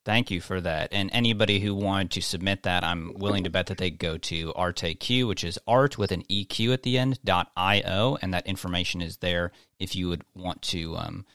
Thank 0.03 0.31
you 0.31 0.41
for 0.41 0.59
that. 0.61 0.89
And 0.91 1.11
anybody 1.13 1.59
who 1.59 1.75
wanted 1.75 2.11
to 2.11 2.21
submit 2.21 2.63
that, 2.63 2.83
I'm 2.83 3.13
willing 3.13 3.43
to 3.43 3.51
bet 3.51 3.67
that 3.67 3.77
they 3.77 3.91
go 3.91 4.17
to 4.17 4.51
ArteQ, 4.53 5.27
which 5.27 5.43
is 5.43 5.59
art 5.67 5.99
with 5.99 6.11
an 6.11 6.23
EQ 6.23 6.73
at 6.73 6.83
the 6.83 6.97
end, 6.97 7.19
IO, 7.55 8.17
and 8.19 8.33
that 8.33 8.47
information 8.47 9.01
is 9.01 9.17
there 9.17 9.51
if 9.79 9.95
you 9.95 10.09
would 10.09 10.23
want 10.33 10.63
to 10.63 10.95
um, 10.97 11.25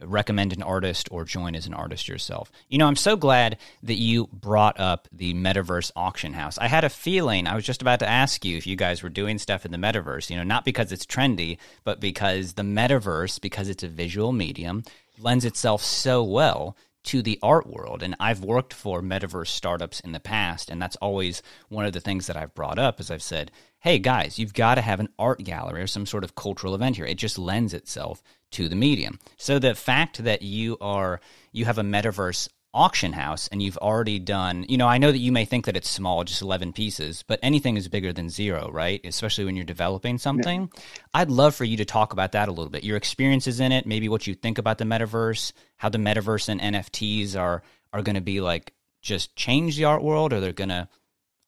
recommend 0.00 0.52
an 0.52 0.62
artist 0.62 1.08
or 1.10 1.24
join 1.24 1.54
as 1.54 1.66
an 1.66 1.74
artist 1.74 2.08
yourself. 2.08 2.50
You 2.68 2.78
know, 2.78 2.86
I'm 2.86 2.96
so 2.96 3.16
glad 3.16 3.58
that 3.82 3.94
you 3.94 4.28
brought 4.32 4.78
up 4.78 5.08
the 5.12 5.34
Metaverse 5.34 5.90
auction 5.96 6.34
house. 6.34 6.58
I 6.58 6.68
had 6.68 6.84
a 6.84 6.90
feeling, 6.90 7.46
I 7.46 7.54
was 7.54 7.64
just 7.64 7.82
about 7.82 8.00
to 8.00 8.08
ask 8.08 8.44
you 8.44 8.56
if 8.56 8.66
you 8.66 8.76
guys 8.76 9.02
were 9.02 9.08
doing 9.08 9.38
stuff 9.38 9.64
in 9.64 9.72
the 9.72 9.78
Metaverse, 9.78 10.30
you 10.30 10.36
know, 10.36 10.42
not 10.42 10.64
because 10.64 10.92
it's 10.92 11.06
trendy, 11.06 11.58
but 11.84 12.00
because 12.00 12.54
the 12.54 12.62
Metaverse, 12.62 13.40
because 13.40 13.68
it's 13.68 13.82
a 13.82 13.88
visual 13.88 14.32
medium, 14.32 14.84
lends 15.18 15.44
itself 15.44 15.82
so 15.82 16.22
well 16.22 16.76
to 17.04 17.22
the 17.22 17.38
art 17.42 17.66
world. 17.66 18.02
And 18.02 18.14
I've 18.20 18.40
worked 18.44 18.74
for 18.74 19.00
metaverse 19.00 19.46
startups 19.46 20.00
in 20.00 20.12
the 20.12 20.20
past, 20.20 20.68
and 20.68 20.82
that's 20.82 20.96
always 20.96 21.40
one 21.68 21.86
of 21.86 21.92
the 21.92 22.00
things 22.00 22.26
that 22.26 22.36
I've 22.36 22.54
brought 22.54 22.78
up 22.78 23.00
is 23.00 23.10
I've 23.10 23.22
said, 23.22 23.52
hey 23.80 23.98
guys, 23.98 24.38
you've 24.38 24.54
got 24.54 24.74
to 24.74 24.80
have 24.80 24.98
an 24.98 25.08
art 25.18 25.38
gallery 25.44 25.80
or 25.80 25.86
some 25.86 26.04
sort 26.04 26.24
of 26.24 26.34
cultural 26.34 26.74
event 26.74 26.96
here. 26.96 27.06
It 27.06 27.18
just 27.18 27.38
lends 27.38 27.72
itself 27.72 28.22
to 28.56 28.68
the 28.68 28.76
medium. 28.76 29.18
So 29.36 29.58
the 29.58 29.74
fact 29.74 30.24
that 30.24 30.40
you 30.40 30.78
are 30.80 31.20
you 31.52 31.66
have 31.66 31.78
a 31.78 31.82
metaverse 31.82 32.48
auction 32.72 33.12
house 33.12 33.48
and 33.48 33.62
you've 33.62 33.78
already 33.78 34.18
done, 34.18 34.64
you 34.68 34.76
know, 34.76 34.86
I 34.86 34.98
know 34.98 35.10
that 35.10 35.18
you 35.18 35.32
may 35.32 35.44
think 35.46 35.64
that 35.64 35.76
it's 35.76 35.88
small, 35.88 36.24
just 36.24 36.42
11 36.42 36.72
pieces, 36.74 37.24
but 37.26 37.38
anything 37.42 37.76
is 37.76 37.88
bigger 37.88 38.12
than 38.12 38.28
zero, 38.28 38.70
right? 38.70 39.00
Especially 39.04 39.44
when 39.44 39.56
you're 39.56 39.64
developing 39.64 40.18
something. 40.18 40.70
Yeah. 40.72 40.82
I'd 41.14 41.30
love 41.30 41.54
for 41.54 41.64
you 41.64 41.78
to 41.78 41.84
talk 41.84 42.12
about 42.12 42.32
that 42.32 42.48
a 42.48 42.52
little 42.52 42.70
bit. 42.70 42.84
Your 42.84 42.96
experiences 42.96 43.60
in 43.60 43.72
it, 43.72 43.86
maybe 43.86 44.08
what 44.08 44.26
you 44.26 44.34
think 44.34 44.58
about 44.58 44.78
the 44.78 44.84
metaverse, 44.84 45.52
how 45.76 45.88
the 45.88 45.98
metaverse 45.98 46.48
and 46.48 46.60
NFTs 46.60 47.38
are 47.38 47.62
are 47.92 48.02
going 48.02 48.16
to 48.16 48.20
be 48.20 48.40
like 48.40 48.74
just 49.00 49.36
change 49.36 49.76
the 49.76 49.84
art 49.84 50.02
world 50.02 50.32
or 50.32 50.40
they're 50.40 50.52
going 50.52 50.68
to 50.68 50.88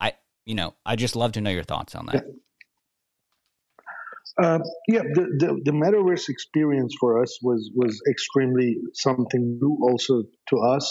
I 0.01 0.13
you 0.47 0.55
know, 0.55 0.75
I 0.85 0.97
just 0.97 1.17
love 1.17 1.33
to 1.33 1.41
know 1.41 1.51
your 1.51 1.65
thoughts 1.65 1.95
on 1.95 2.07
that. 2.07 2.25
Uh, 4.41 4.59
yeah, 4.89 5.03
the, 5.15 5.25
the, 5.39 5.61
the 5.65 5.73
metaverse 5.73 6.29
experience 6.29 6.95
for 7.01 7.23
us 7.23 7.39
was 7.43 7.71
was 7.75 8.01
extremely 8.11 8.77
something 8.95 9.59
new 9.61 9.79
also 9.83 10.23
to 10.49 10.57
us. 10.59 10.87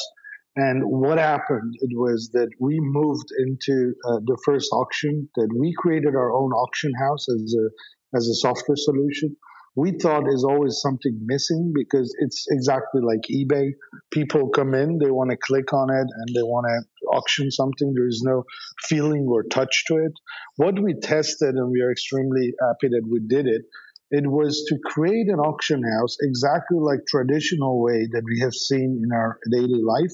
And 0.56 0.82
what 0.84 1.20
happened 1.20 1.74
it 1.82 1.92
was 1.96 2.30
that 2.34 2.50
we 2.60 2.80
moved 2.80 3.30
into 3.46 3.94
uh, 4.10 4.20
the 4.26 4.38
first 4.44 4.70
auction 4.74 5.30
that 5.36 5.50
we 5.56 5.74
created 5.78 6.16
our 6.16 6.34
own 6.34 6.52
auction 6.52 6.92
house 7.00 7.28
as 7.30 7.56
a 7.56 8.18
as 8.18 8.28
a 8.28 8.36
software 8.36 8.76
solution. 8.78 9.36
We 9.78 9.92
thought 9.92 10.28
is 10.28 10.44
always 10.44 10.80
something 10.82 11.20
missing 11.24 11.72
because 11.74 12.14
it's 12.20 12.48
exactly 12.50 13.02
like 13.02 13.22
eBay. 13.32 13.74
People 14.12 14.50
come 14.50 14.74
in, 14.74 14.98
they 14.98 15.12
want 15.12 15.30
to 15.30 15.38
click 15.38 15.72
on 15.72 15.90
it, 15.90 16.08
and 16.12 16.36
they 16.36 16.42
want 16.42 16.66
to 16.68 17.08
auction 17.08 17.52
something. 17.52 17.94
There 17.94 18.08
is 18.08 18.24
no 18.26 18.44
feeling 18.90 19.28
or 19.30 19.44
touch 19.44 19.86
to 19.88 19.98
it. 19.98 20.14
What 20.56 20.82
we 20.82 20.96
tested, 20.96 21.56
and 21.56 21.70
we 21.70 21.82
are 21.82 21.92
extremely 21.92 22.54
happy 22.60 22.90
that 22.90 23.08
we 23.10 23.20
did 23.20 23.46
it, 23.46 23.62
it 24.10 24.26
was 24.26 24.66
to 24.70 24.78
create 24.84 25.28
an 25.28 25.40
auction 25.40 25.84
house 25.84 26.18
exactly 26.22 26.80
like 26.80 27.06
traditional 27.08 27.82
way 27.82 28.08
that 28.12 28.24
we 28.26 28.40
have 28.40 28.54
seen 28.54 29.02
in 29.04 29.12
our 29.14 29.38
daily 29.52 29.84
life 29.84 30.14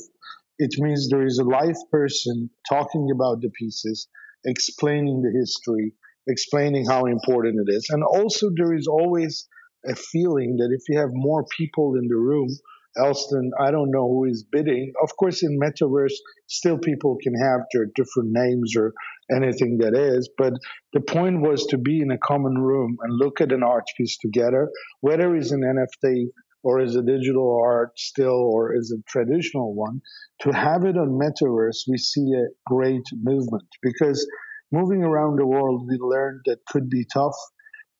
it 0.59 0.75
means 0.77 1.09
there 1.09 1.25
is 1.25 1.39
a 1.39 1.43
live 1.43 1.75
person 1.91 2.49
talking 2.69 3.09
about 3.13 3.41
the 3.41 3.49
pieces, 3.49 4.07
explaining 4.45 5.21
the 5.21 5.31
history, 5.37 5.93
explaining 6.27 6.85
how 6.85 7.05
important 7.05 7.67
it 7.67 7.73
is. 7.73 7.87
And 7.89 8.03
also, 8.03 8.49
there 8.55 8.73
is 8.73 8.87
always 8.87 9.47
a 9.87 9.95
feeling 9.95 10.57
that 10.57 10.69
if 10.71 10.81
you 10.89 10.99
have 10.99 11.09
more 11.11 11.45
people 11.57 11.95
in 11.95 12.07
the 12.07 12.15
room, 12.15 12.49
else 12.97 13.27
than 13.31 13.51
I 13.59 13.71
don't 13.71 13.91
know 13.91 14.07
who 14.07 14.25
is 14.25 14.45
bidding. 14.51 14.93
Of 15.01 15.15
course, 15.17 15.43
in 15.43 15.59
metaverse, 15.59 16.13
still 16.47 16.77
people 16.77 17.17
can 17.21 17.33
have 17.33 17.61
their 17.73 17.87
different 17.95 18.29
names 18.31 18.75
or 18.77 18.93
anything 19.31 19.79
that 19.79 19.95
is. 19.95 20.29
But 20.37 20.53
the 20.93 21.01
point 21.01 21.41
was 21.41 21.65
to 21.67 21.77
be 21.77 22.01
in 22.01 22.11
a 22.11 22.17
common 22.17 22.55
room 22.55 22.97
and 23.01 23.17
look 23.17 23.41
at 23.41 23.51
an 23.51 23.63
art 23.63 23.85
piece 23.97 24.17
together, 24.17 24.69
whether 25.01 25.35
it's 25.35 25.51
an 25.51 25.61
NFT 25.61 26.27
or 26.63 26.79
is 26.79 26.95
a 26.95 27.01
digital 27.01 27.61
art 27.63 27.91
still 27.97 28.49
or 28.53 28.75
is 28.75 28.95
a 28.97 29.01
traditional 29.09 29.75
one 29.75 30.01
to 30.41 30.51
have 30.51 30.85
it 30.85 30.97
on 30.97 31.19
metaverse 31.19 31.83
we 31.89 31.97
see 31.97 32.31
a 32.33 32.47
great 32.65 33.03
movement 33.21 33.67
because 33.81 34.25
moving 34.71 35.03
around 35.03 35.37
the 35.37 35.45
world 35.45 35.85
we 35.89 35.97
learned 35.99 36.39
that 36.45 36.65
could 36.67 36.89
be 36.89 37.05
tough 37.13 37.35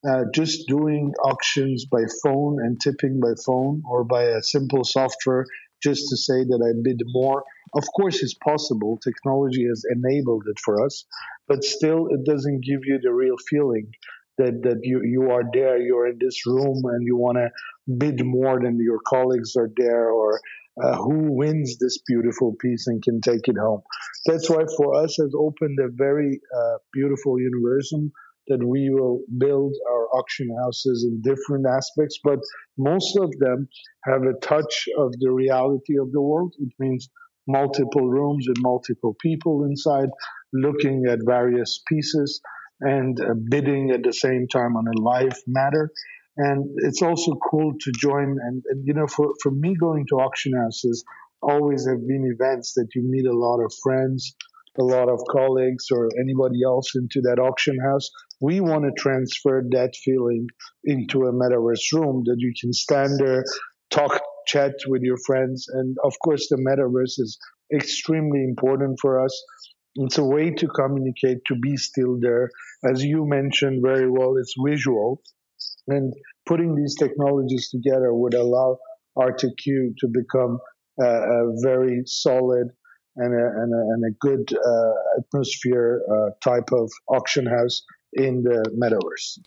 uh, 0.07 0.23
just 0.33 0.67
doing 0.67 1.13
auctions 1.23 1.85
by 1.85 2.03
phone 2.23 2.57
and 2.61 2.79
tipping 2.81 3.19
by 3.19 3.33
phone 3.45 3.81
or 3.89 4.03
by 4.03 4.23
a 4.23 4.41
simple 4.41 4.83
software 4.83 5.45
just 5.81 6.09
to 6.09 6.17
say 6.17 6.43
that 6.43 6.61
I 6.63 6.71
bid 6.83 7.01
more. 7.07 7.43
Of 7.75 7.83
course, 7.95 8.23
it's 8.23 8.35
possible. 8.35 8.99
Technology 9.03 9.65
has 9.67 9.83
enabled 9.89 10.43
it 10.47 10.57
for 10.63 10.85
us, 10.85 11.05
but 11.47 11.63
still, 11.63 12.07
it 12.07 12.25
doesn't 12.25 12.63
give 12.63 12.81
you 12.85 12.99
the 13.01 13.13
real 13.13 13.35
feeling 13.49 13.91
that 14.37 14.63
that 14.63 14.79
you 14.83 15.01
you 15.03 15.31
are 15.31 15.43
there, 15.53 15.77
you're 15.77 16.07
in 16.07 16.17
this 16.19 16.45
room, 16.45 16.81
and 16.85 17.05
you 17.05 17.17
want 17.17 17.37
to 17.37 17.49
bid 17.97 18.23
more 18.23 18.59
than 18.61 18.79
your 18.79 18.99
colleagues 19.07 19.55
are 19.55 19.69
there, 19.75 20.09
or 20.09 20.39
uh, 20.81 20.95
who 20.97 21.33
wins 21.33 21.77
this 21.79 21.99
beautiful 22.07 22.55
piece 22.59 22.87
and 22.87 23.03
can 23.03 23.21
take 23.21 23.47
it 23.47 23.57
home. 23.57 23.81
That's 24.25 24.49
why 24.49 24.63
for 24.77 24.95
us 25.03 25.17
has 25.19 25.33
opened 25.37 25.77
a 25.79 25.89
very 25.91 26.39
uh, 26.55 26.77
beautiful 26.93 27.37
universum 27.37 28.11
that 28.47 28.63
we 28.63 28.89
will 28.89 29.21
build 29.37 29.73
our 29.89 30.07
auction 30.17 30.49
houses 30.63 31.07
in 31.07 31.21
different 31.21 31.65
aspects, 31.65 32.19
but 32.23 32.39
most 32.77 33.17
of 33.17 33.31
them 33.39 33.67
have 34.05 34.23
a 34.23 34.39
touch 34.41 34.89
of 34.97 35.13
the 35.19 35.31
reality 35.31 35.97
of 35.99 36.11
the 36.11 36.21
world. 36.21 36.53
It 36.59 36.73
means 36.79 37.09
multiple 37.47 38.09
rooms 38.09 38.45
with 38.47 38.57
multiple 38.59 39.15
people 39.21 39.65
inside, 39.65 40.09
looking 40.53 41.05
at 41.09 41.19
various 41.25 41.81
pieces 41.87 42.41
and 42.81 43.19
uh, 43.19 43.33
bidding 43.49 43.91
at 43.91 44.03
the 44.03 44.13
same 44.13 44.47
time 44.47 44.75
on 44.75 44.87
a 44.87 45.01
live 45.01 45.37
matter. 45.47 45.89
And 46.37 46.65
it's 46.77 47.01
also 47.01 47.33
cool 47.49 47.73
to 47.79 47.91
join. 47.99 48.37
And, 48.41 48.63
and, 48.69 48.85
you 48.85 48.93
know, 48.93 49.07
for, 49.07 49.33
for 49.41 49.51
me, 49.51 49.75
going 49.75 50.05
to 50.09 50.15
auction 50.15 50.53
houses 50.53 51.03
always 51.41 51.87
have 51.87 52.07
been 52.07 52.31
events 52.33 52.73
that 52.73 52.87
you 52.95 53.03
meet 53.03 53.25
a 53.25 53.37
lot 53.37 53.59
of 53.59 53.71
friends, 53.83 54.35
a 54.79 54.83
lot 54.83 55.09
of 55.09 55.19
colleagues, 55.29 55.87
or 55.91 56.09
anybody 56.19 56.63
else 56.65 56.95
into 56.95 57.21
that 57.21 57.39
auction 57.39 57.77
house. 57.79 58.09
We 58.43 58.59
want 58.59 58.83
to 58.83 58.91
transfer 59.01 59.63
that 59.71 59.95
feeling 59.95 60.47
into 60.83 61.27
a 61.27 61.31
metaverse 61.31 61.93
room 61.93 62.23
that 62.25 62.35
you 62.39 62.51
can 62.59 62.73
stand 62.73 63.17
there, 63.17 63.45
talk, 63.89 64.21
chat 64.47 64.73
with 64.85 65.01
your 65.01 65.15
friends. 65.25 65.65
And 65.69 65.95
of 66.03 66.13
course, 66.21 66.49
the 66.49 66.57
metaverse 66.57 67.21
is 67.23 67.37
extremely 67.73 68.43
important 68.43 68.99
for 69.01 69.23
us. 69.23 69.33
It's 69.95 70.17
a 70.17 70.25
way 70.25 70.51
to 70.51 70.67
communicate, 70.67 71.45
to 71.47 71.55
be 71.55 71.77
still 71.77 72.19
there. 72.19 72.49
As 72.83 73.01
you 73.01 73.25
mentioned 73.25 73.81
very 73.81 74.09
well, 74.11 74.35
it's 74.35 74.55
visual. 74.61 75.21
And 75.87 76.13
putting 76.45 76.75
these 76.75 76.97
technologies 76.99 77.69
together 77.69 78.13
would 78.13 78.33
allow 78.33 78.77
RTQ 79.17 79.95
to 79.99 80.07
become 80.11 80.59
a, 80.99 81.05
a 81.05 81.53
very 81.61 82.01
solid 82.05 82.67
and 83.15 83.33
a, 83.33 83.45
and 83.61 83.73
a, 83.73 83.81
and 83.93 84.03
a 84.03 84.17
good 84.19 84.53
uh, 84.53 84.93
atmosphere 85.19 86.01
uh, 86.11 86.31
type 86.43 86.73
of 86.73 86.91
auction 87.07 87.45
house 87.45 87.83
in 88.15 88.43
the 88.43 88.63
metaverse. 88.77 89.39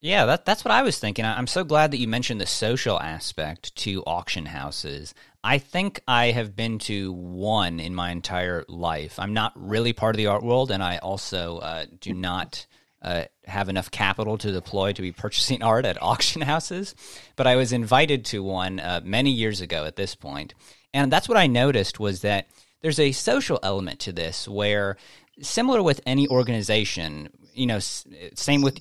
Yeah, 0.00 0.26
that, 0.26 0.44
that's 0.44 0.64
what 0.64 0.70
I 0.70 0.82
was 0.82 0.98
thinking. 0.98 1.24
I'm 1.24 1.48
so 1.48 1.64
glad 1.64 1.90
that 1.90 1.98
you 1.98 2.06
mentioned 2.06 2.40
the 2.40 2.46
social 2.46 3.00
aspect 3.00 3.74
to 3.76 4.04
auction 4.04 4.46
houses. 4.46 5.12
I 5.42 5.58
think 5.58 6.00
I 6.06 6.30
have 6.30 6.54
been 6.54 6.78
to 6.80 7.12
one 7.12 7.80
in 7.80 7.96
my 7.96 8.10
entire 8.10 8.64
life. 8.68 9.18
I'm 9.18 9.34
not 9.34 9.52
really 9.56 9.92
part 9.92 10.14
of 10.14 10.18
the 10.18 10.28
art 10.28 10.44
world, 10.44 10.70
and 10.70 10.84
I 10.84 10.98
also 10.98 11.58
uh, 11.58 11.86
do 12.00 12.14
not 12.14 12.66
uh, 13.02 13.24
have 13.44 13.68
enough 13.68 13.90
capital 13.90 14.38
to 14.38 14.52
deploy 14.52 14.92
to 14.92 15.02
be 15.02 15.10
purchasing 15.10 15.62
art 15.64 15.84
at 15.84 16.00
auction 16.00 16.42
houses. 16.42 16.94
But 17.34 17.48
I 17.48 17.56
was 17.56 17.72
invited 17.72 18.24
to 18.26 18.42
one 18.42 18.78
uh, 18.78 19.00
many 19.02 19.30
years 19.30 19.60
ago 19.60 19.84
at 19.84 19.96
this 19.96 20.14
point, 20.14 20.54
and 20.94 21.12
that's 21.12 21.28
what 21.28 21.38
I 21.38 21.48
noticed 21.48 21.98
was 21.98 22.20
that 22.20 22.46
there's 22.82 23.00
a 23.00 23.12
social 23.12 23.58
element 23.64 23.98
to 24.00 24.12
this 24.12 24.46
where, 24.46 24.96
similar 25.40 25.82
with 25.82 26.00
any 26.06 26.28
organization, 26.28 27.30
you 27.58 27.66
know, 27.66 27.78
same 27.78 28.62
with 28.62 28.80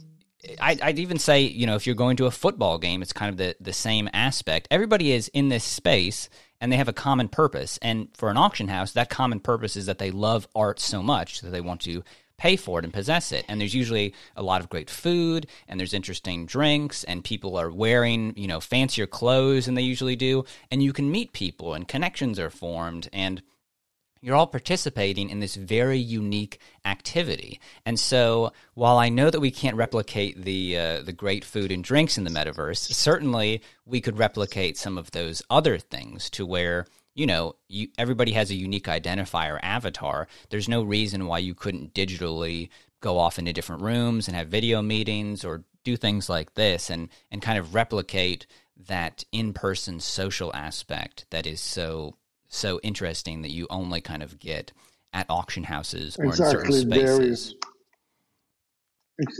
I'd, 0.61 0.81
I'd, 0.81 0.99
even 0.99 1.19
say, 1.19 1.41
you 1.41 1.65
know, 1.65 1.75
if 1.75 1.85
you're 1.85 1.95
going 1.95 2.17
to 2.17 2.25
a 2.25 2.31
football 2.31 2.77
game, 2.77 3.01
it's 3.01 3.13
kind 3.13 3.29
of 3.29 3.37
the, 3.37 3.55
the 3.59 3.73
same 3.73 4.09
aspect. 4.13 4.67
Everybody 4.71 5.11
is 5.11 5.27
in 5.29 5.49
this 5.49 5.63
space 5.63 6.29
and 6.61 6.71
they 6.71 6.77
have 6.77 6.87
a 6.87 6.93
common 6.93 7.27
purpose. 7.27 7.77
And 7.81 8.09
for 8.15 8.29
an 8.29 8.37
auction 8.37 8.67
house, 8.67 8.93
that 8.93 9.09
common 9.09 9.39
purpose 9.39 9.75
is 9.75 9.87
that 9.87 9.97
they 9.97 10.11
love 10.11 10.47
art 10.55 10.79
so 10.79 11.03
much 11.03 11.41
that 11.41 11.49
they 11.49 11.61
want 11.61 11.81
to 11.81 12.03
pay 12.37 12.55
for 12.55 12.79
it 12.79 12.85
and 12.85 12.93
possess 12.93 13.31
it. 13.31 13.45
And 13.47 13.59
there's 13.59 13.73
usually 13.73 14.13
a 14.35 14.43
lot 14.43 14.61
of 14.61 14.69
great 14.69 14.89
food 14.89 15.47
and 15.67 15.79
there's 15.79 15.93
interesting 15.93 16.45
drinks 16.45 17.03
and 17.03 17.23
people 17.23 17.57
are 17.57 17.71
wearing, 17.71 18.33
you 18.37 18.47
know, 18.47 18.59
fancier 18.59 19.07
clothes 19.07 19.65
than 19.65 19.73
they 19.73 19.81
usually 19.81 20.15
do. 20.15 20.45
And 20.71 20.83
you 20.83 20.93
can 20.93 21.11
meet 21.11 21.33
people 21.33 21.73
and 21.73 21.87
connections 21.87 22.39
are 22.39 22.51
formed 22.51 23.09
and– 23.11 23.41
you're 24.21 24.35
all 24.35 24.47
participating 24.47 25.29
in 25.29 25.39
this 25.39 25.55
very 25.55 25.97
unique 25.97 26.59
activity. 26.85 27.59
And 27.85 27.99
so, 27.99 28.51
while 28.73 28.97
I 28.97 29.09
know 29.09 29.29
that 29.29 29.39
we 29.39 29.51
can't 29.51 29.75
replicate 29.75 30.43
the 30.43 30.77
uh, 30.77 31.01
the 31.01 31.13
great 31.13 31.45
food 31.45 31.71
and 31.71 31.83
drinks 31.83 32.17
in 32.17 32.23
the 32.23 32.29
metaverse, 32.29 32.93
certainly 32.93 33.61
we 33.85 34.01
could 34.01 34.17
replicate 34.17 34.77
some 34.77 34.97
of 34.97 35.11
those 35.11 35.41
other 35.49 35.77
things 35.77 36.29
to 36.31 36.45
where 36.45 36.85
you 37.15 37.25
know 37.25 37.55
you, 37.67 37.87
everybody 37.97 38.33
has 38.33 38.51
a 38.51 38.55
unique 38.55 38.87
identifier 38.87 39.59
avatar. 39.61 40.27
There's 40.49 40.69
no 40.69 40.83
reason 40.83 41.27
why 41.27 41.39
you 41.39 41.53
couldn't 41.53 41.93
digitally 41.93 42.69
go 43.01 43.17
off 43.17 43.37
into 43.39 43.53
different 43.53 43.83
rooms 43.83 44.27
and 44.27 44.35
have 44.35 44.47
video 44.47 44.81
meetings 44.81 45.45
or 45.45 45.63
do 45.83 45.95
things 45.95 46.29
like 46.29 46.53
this 46.55 46.89
and 46.89 47.09
and 47.31 47.41
kind 47.41 47.57
of 47.57 47.73
replicate 47.73 48.47
that 48.87 49.23
in-person 49.31 49.99
social 49.99 50.53
aspect 50.53 51.25
that 51.31 51.47
is 51.47 51.59
so 51.61 52.15
so 52.47 52.79
interesting 52.83 53.41
that 53.41 53.51
you 53.51 53.67
only 53.69 54.01
kind 54.01 54.23
of 54.23 54.39
get 54.39 54.71
at 55.13 55.25
auction 55.29 55.63
houses 55.63 56.17
or 56.17 56.25
exactly. 56.25 56.59
in 56.59 56.71
certain 56.71 56.91
spaces. 56.91 57.55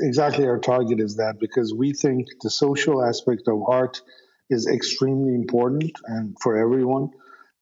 exactly 0.02 0.46
our 0.46 0.60
target 0.60 1.00
is 1.00 1.18
that 1.18 1.40
because 1.40 1.74
we 1.74 1.94
think 1.94 2.28
the 2.42 2.50
social 2.50 3.04
aspect 3.04 3.44
of 3.48 3.62
art 3.68 4.02
is 4.50 4.68
extremely 4.68 5.36
important 5.36 5.92
and 6.06 6.36
for 6.42 6.58
everyone 6.58 7.10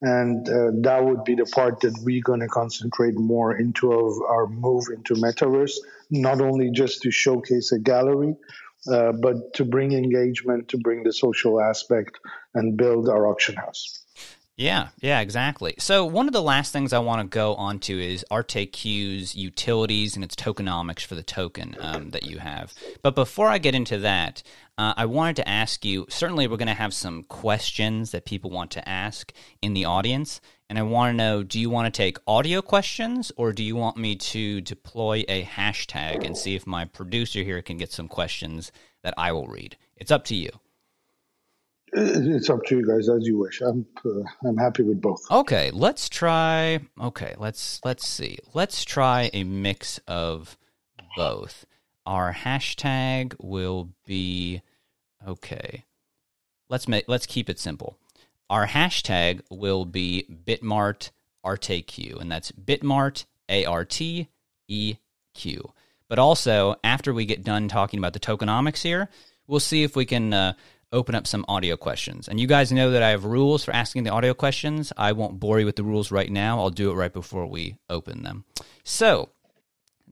and 0.02 0.48
uh, 0.50 0.72
that 0.82 1.04
would 1.04 1.24
be 1.24 1.36
the 1.36 1.46
part 1.46 1.80
that 1.80 1.98
we're 2.04 2.22
going 2.22 2.42
to 2.42 2.48
concentrate 2.48 3.18
more 3.18 3.58
into 3.58 3.92
of 3.92 4.22
our 4.30 4.48
move 4.48 4.86
into 4.94 5.14
metaverse 5.16 5.78
not 6.10 6.42
only 6.42 6.70
just 6.70 7.02
to 7.02 7.12
showcase 7.12 7.72
a 7.72 7.80
gallery 7.80 8.36
uh, 8.92 9.12
but 9.12 9.54
to 9.54 9.66
bring 9.66 9.94
engagement 9.94 10.70
to 10.70 10.78
bring 10.78 11.04
the 11.04 11.14
social 11.14 11.60
aspect 11.60 12.20
and 12.54 12.78
build 12.78 13.10
our 13.10 13.28
auction 13.28 13.56
house 13.56 14.06
yeah, 14.58 14.90
yeah, 15.02 15.20
exactly. 15.20 15.76
So 15.80 16.06
one 16.06 16.28
of 16.28 16.34
the 16.34 16.42
last 16.42 16.72
things 16.72 16.94
I 16.94 17.00
want 17.00 17.22
to 17.22 17.28
go 17.28 17.56
on 17.56 17.80
to 17.80 18.00
is 18.00 18.24
RTQ's 18.32 19.36
utilities 19.36 20.16
and 20.16 20.24
its 20.24 20.36
tokenomics 20.36 21.06
for 21.06 21.16
the 21.16 21.24
token 21.24 21.76
um, 21.82 22.12
that 22.12 22.24
you 22.24 22.40
have. 22.40 22.74
But 23.02 23.16
before 23.16 23.50
I 23.50 23.58
get 23.58 23.76
into 23.76 23.98
that, 24.00 24.44
uh, 24.78 24.94
I 24.96 25.08
wanted 25.08 25.38
to 25.38 25.50
ask 25.50 25.84
you. 25.84 26.06
Certainly, 26.10 26.48
we're 26.48 26.58
going 26.58 26.68
to 26.68 26.74
have 26.74 26.94
some 26.94 27.24
questions 27.24 28.12
that 28.12 28.24
people 28.24 28.50
want 28.50 28.72
to 28.72 28.88
ask 28.88 29.34
in 29.62 29.74
the 29.74 29.86
audience, 29.86 30.40
and 30.70 30.80
I 30.80 30.84
want 30.84 31.14
to 31.14 31.18
know: 31.18 31.44
Do 31.44 31.60
you 31.60 31.70
want 31.70 31.94
to 31.94 31.98
take 31.98 32.18
audio 32.26 32.62
questions, 32.62 33.34
or 33.36 33.52
do 33.52 33.64
you 33.64 33.76
want 33.76 33.98
me 33.98 34.16
to 34.16 34.62
deploy 34.62 35.26
a 35.28 35.44
hashtag 35.44 36.26
and 36.26 36.38
see 36.38 36.56
if 36.56 36.66
my 36.66 36.86
producer 36.86 37.44
here 37.44 37.62
can 37.62 37.78
get 37.78 37.92
some 37.92 38.08
questions 38.08 38.72
that 39.04 39.14
I 39.18 39.34
will 39.34 39.48
read? 39.48 39.76
It's 39.98 40.12
up 40.12 40.24
to 40.26 40.36
you. 40.36 40.50
It's 41.94 42.50
up 42.50 42.64
to 42.66 42.78
you 42.78 42.88
guys 42.88 43.10
as 43.10 43.26
you 43.28 43.38
wish. 43.38 43.62
I'm 43.62 43.86
uh, 44.04 44.24
I'm 44.44 44.58
happy 44.58 44.84
with 44.84 45.02
both. 45.02 45.22
Okay, 45.32 45.72
let's 45.72 46.10
try. 46.10 46.80
Okay, 47.00 47.36
let's 47.38 47.80
let's 47.86 48.08
see. 48.08 48.40
Let's 48.54 48.84
try 48.84 49.30
a 49.34 49.44
mix 49.44 50.00
of 50.08 50.58
both. 51.16 51.66
Our 52.06 52.34
hashtag 52.34 53.36
will 53.40 53.90
be 54.06 54.62
okay. 55.28 55.86
Let's 56.70 56.88
make 56.88 57.06
let's 57.08 57.26
keep 57.26 57.50
it 57.50 57.60
simple. 57.60 57.98
Our 58.50 58.68
hashtag 58.68 59.42
will 59.50 59.86
be 59.86 60.28
Bitmart 60.46 61.12
ArteQ, 61.46 62.20
and 62.20 62.32
that's 62.32 62.52
Bitmart 62.52 63.26
A 63.48 63.66
R 63.66 63.86
T 63.86 64.28
E 64.68 64.96
Q. 65.34 65.72
But 66.08 66.20
also, 66.20 66.76
after 66.84 67.14
we 67.14 67.26
get 67.26 67.44
done 67.44 67.68
talking 67.68 68.00
about 68.00 68.14
the 68.14 68.20
tokenomics 68.20 68.82
here, 68.82 69.10
we'll 69.48 69.60
see 69.60 69.84
if 69.84 69.96
we 69.96 70.06
can 70.06 70.34
uh, 70.34 70.54
open 70.92 71.16
up 71.16 71.28
some 71.28 71.46
audio 71.48 71.76
questions. 71.76 72.28
And 72.28 72.40
you 72.40 72.48
guys 72.48 72.72
know 72.72 72.92
that 72.92 73.04
I 73.04 73.10
have 73.10 73.26
rules 73.26 73.64
for 73.64 73.74
asking 73.74 74.04
the 74.04 74.12
audio 74.12 74.34
questions. 74.34 74.94
I 74.98 75.12
won't 75.12 75.40
bore 75.40 75.60
you 75.60 75.66
with 75.66 75.76
the 75.76 75.84
rules 75.84 76.12
right 76.12 76.32
now. 76.32 76.60
I'll 76.60 76.70
do 76.70 76.92
it 76.92 76.96
right 76.96 77.14
before 77.14 77.46
we 77.46 77.78
open 77.90 78.24
them. 78.24 78.46
So, 78.84 79.30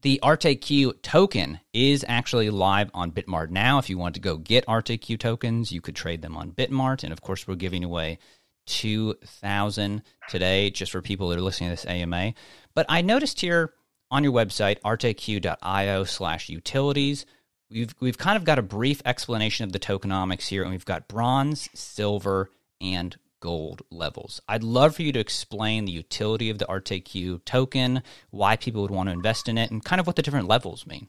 the 0.02 0.20
RTQ 0.22 1.02
token 1.02 1.62
is 1.72 2.04
actually 2.10 2.50
live 2.50 2.92
on 2.94 3.14
Bitmart 3.14 3.52
now. 3.52 3.78
If 3.78 3.90
you 3.90 3.98
want 3.98 4.16
to 4.16 4.22
go 4.22 4.36
get 4.36 4.66
RTQ 4.66 5.18
tokens, 5.18 5.72
you 5.72 5.80
could 5.80 5.96
trade 5.96 6.22
them 6.22 6.36
on 6.36 6.52
Bitmart. 6.52 7.04
And 7.06 7.14
of 7.14 7.22
course, 7.22 7.48
we're 7.48 7.56
giving 7.56 7.86
away 7.86 8.20
2,000 8.66 10.04
today 10.28 10.70
just 10.70 10.92
for 10.92 11.02
people 11.02 11.30
that 11.30 11.38
are 11.38 11.42
listening 11.42 11.70
to 11.70 11.76
this 11.76 11.86
AMA. 11.86 12.34
But 12.76 12.86
I 12.90 13.02
noticed 13.02 13.40
here 13.40 13.74
on 14.12 14.24
your 14.24 14.34
website, 14.34 14.80
arteq.io 14.82 16.04
slash 16.04 16.50
utilities, 16.50 17.26
we've 17.74 17.96
we've 18.00 18.18
kind 18.18 18.38
of 18.38 18.44
got 18.44 18.60
a 18.60 18.64
brief 18.64 19.02
explanation 19.06 19.66
of 19.66 19.72
the 19.72 19.80
tokenomics 19.80 20.48
here, 20.48 20.64
and 20.64 20.72
we've 20.72 20.86
got 20.86 21.08
bronze, 21.08 21.70
silver, 21.74 22.50
and 22.80 23.18
gold 23.40 23.82
levels. 23.92 24.42
I'd 24.48 24.64
love 24.64 24.96
for 24.96 25.02
you 25.02 25.12
to 25.12 25.20
explain 25.20 25.86
the 25.86 25.92
utility 25.92 26.50
of 26.50 26.60
the 26.60 26.66
RTQ 26.66 27.44
token, 27.44 28.04
why 28.30 28.56
people 28.56 28.82
would 28.84 28.92
want 28.92 29.10
to 29.10 29.14
invest 29.14 29.50
in 29.50 29.58
it, 29.58 29.72
and 29.72 29.84
kind 29.84 30.00
of 30.00 30.08
what 30.08 30.16
the 30.16 30.22
different 30.22 30.48
levels 30.48 30.88
mean. 30.88 31.08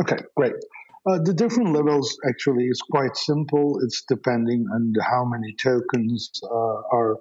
Okay, 0.00 0.16
great. 0.34 0.54
Uh, 1.08 1.18
the 1.22 1.34
different 1.34 1.72
levels 1.72 2.18
actually 2.28 2.64
is 2.64 2.80
quite 2.90 3.16
simple. 3.16 3.78
It's 3.82 4.02
depending 4.08 4.66
on 4.72 4.92
how 5.00 5.24
many 5.24 5.54
tokens 5.54 6.30
uh, 6.42 6.48
our 6.48 7.18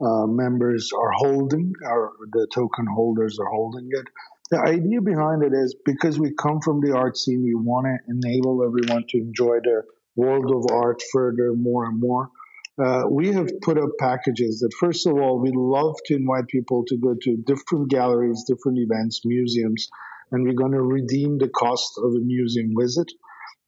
uh, 0.00 0.26
members 0.26 0.90
are 0.92 1.12
holding, 1.12 1.72
or 1.82 2.12
the 2.32 2.46
token 2.52 2.86
holders 2.86 3.38
are 3.38 3.48
holding 3.48 3.88
it. 3.90 4.06
The 4.50 4.60
idea 4.60 5.00
behind 5.00 5.42
it 5.42 5.52
is 5.54 5.74
because 5.84 6.18
we 6.18 6.34
come 6.34 6.60
from 6.60 6.80
the 6.80 6.94
art 6.94 7.16
scene, 7.16 7.42
we 7.42 7.54
want 7.54 7.86
to 7.86 7.96
enable 8.12 8.62
everyone 8.62 9.04
to 9.08 9.18
enjoy 9.18 9.58
the 9.62 9.82
world 10.16 10.52
of 10.54 10.70
art 10.70 11.02
further, 11.12 11.54
more 11.54 11.86
and 11.86 11.98
more. 11.98 12.28
Uh, 12.76 13.04
we 13.08 13.32
have 13.32 13.48
put 13.62 13.78
up 13.78 13.90
packages 13.98 14.60
that, 14.60 14.74
first 14.78 15.06
of 15.06 15.14
all, 15.14 15.40
we 15.40 15.50
love 15.54 15.96
to 16.06 16.16
invite 16.16 16.48
people 16.48 16.84
to 16.86 16.96
go 16.98 17.14
to 17.22 17.36
different 17.46 17.88
galleries, 17.88 18.44
different 18.46 18.78
events, 18.78 19.22
museums, 19.24 19.88
and 20.30 20.44
we're 20.44 20.54
going 20.54 20.72
to 20.72 20.82
redeem 20.82 21.38
the 21.38 21.48
cost 21.48 21.92
of 21.98 22.12
a 22.12 22.20
museum 22.20 22.74
visit. 22.78 23.10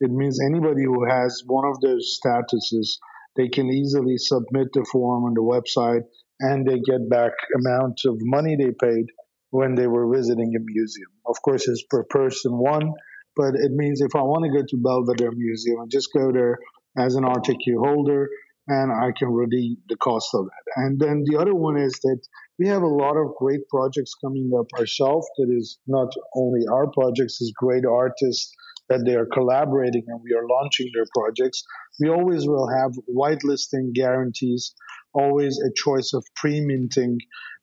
It 0.01 0.11
means 0.11 0.41
anybody 0.45 0.85
who 0.85 1.09
has 1.09 1.43
one 1.47 1.65
of 1.65 1.81
those 1.81 2.19
statuses, 2.21 2.99
they 3.37 3.49
can 3.49 3.71
easily 3.71 4.19
submit 4.19 4.69
the 4.75 4.85
form 4.91 5.25
on 5.25 5.35
the 5.35 5.41
website 5.41 6.03
and 6.41 6.67
they 6.67 6.81
get 6.81 7.09
back 7.09 7.33
amount 7.55 8.01
of 8.05 8.17
money 8.21 8.57
they 8.57 8.73
paid 8.73 9.07
when 9.51 9.75
they 9.75 9.87
were 9.87 10.13
visiting 10.15 10.53
a 10.57 10.61
museum. 10.61 11.11
Of 11.27 11.37
course, 11.43 11.69
it's 11.69 11.85
per 11.89 12.05
person 12.05 12.53
one, 12.59 12.93
but 13.37 13.55
it 13.55 13.73
means 13.73 14.01
if 14.01 14.15
I 14.15 14.23
want 14.23 14.45
to 14.45 14.59
go 14.59 14.65
to 14.67 14.77
Belvedere 14.83 15.33
Museum, 15.33 15.81
I 15.81 15.87
just 15.91 16.09
go 16.15 16.33
there 16.33 16.59
as 16.99 17.15
an 17.15 17.25
ArteQ 17.25 17.79
holder 17.79 18.29
and 18.69 18.91
I 18.91 19.13
can 19.17 19.29
redeem 19.29 19.77
the 19.89 19.97
cost 19.97 20.35
of 20.35 20.47
that. 20.47 20.83
And 20.83 20.99
then 20.99 21.23
the 21.25 21.39
other 21.39 21.55
one 21.55 21.79
is 21.79 21.93
that 22.03 22.21
we 22.59 22.67
have 22.67 22.83
a 22.83 22.87
lot 22.87 23.17
of 23.17 23.37
great 23.39 23.69
projects 23.69 24.15
coming 24.25 24.51
up 24.59 24.67
ourselves. 24.79 25.29
That 25.39 25.55
is 25.57 25.79
not 25.87 26.09
only 26.35 26.67
our 26.67 26.91
projects, 26.91 27.41
is 27.41 27.53
great 27.57 27.85
artists 27.85 28.53
that 28.89 29.05
they 29.05 29.15
are 29.15 29.27
collaborating 29.27 30.05
and 30.07 30.21
we 30.23 30.33
are 30.35 30.47
launching 30.49 30.91
their 30.95 31.07
projects. 31.15 31.63
We 32.01 32.09
always 32.09 32.47
will 32.47 32.69
have 32.69 32.93
whitelisting 33.09 33.93
guarantees, 33.95 34.75
always 35.15 35.59
a 35.59 35.71
choice 35.75 36.13
of 36.15 36.25
pre-minting 36.37 37.19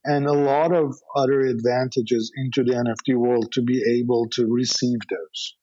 and 0.05 0.25
a 0.25 0.33
lot 0.33 0.73
of 0.73 0.95
other 1.15 1.41
advantages 1.41 2.31
into 2.35 2.63
the 2.63 2.73
NFT 2.73 3.17
world 3.17 3.51
to 3.53 3.61
be 3.61 3.81
able 3.99 4.27
to 4.33 4.47
receive 4.47 4.99
those. 5.09 5.55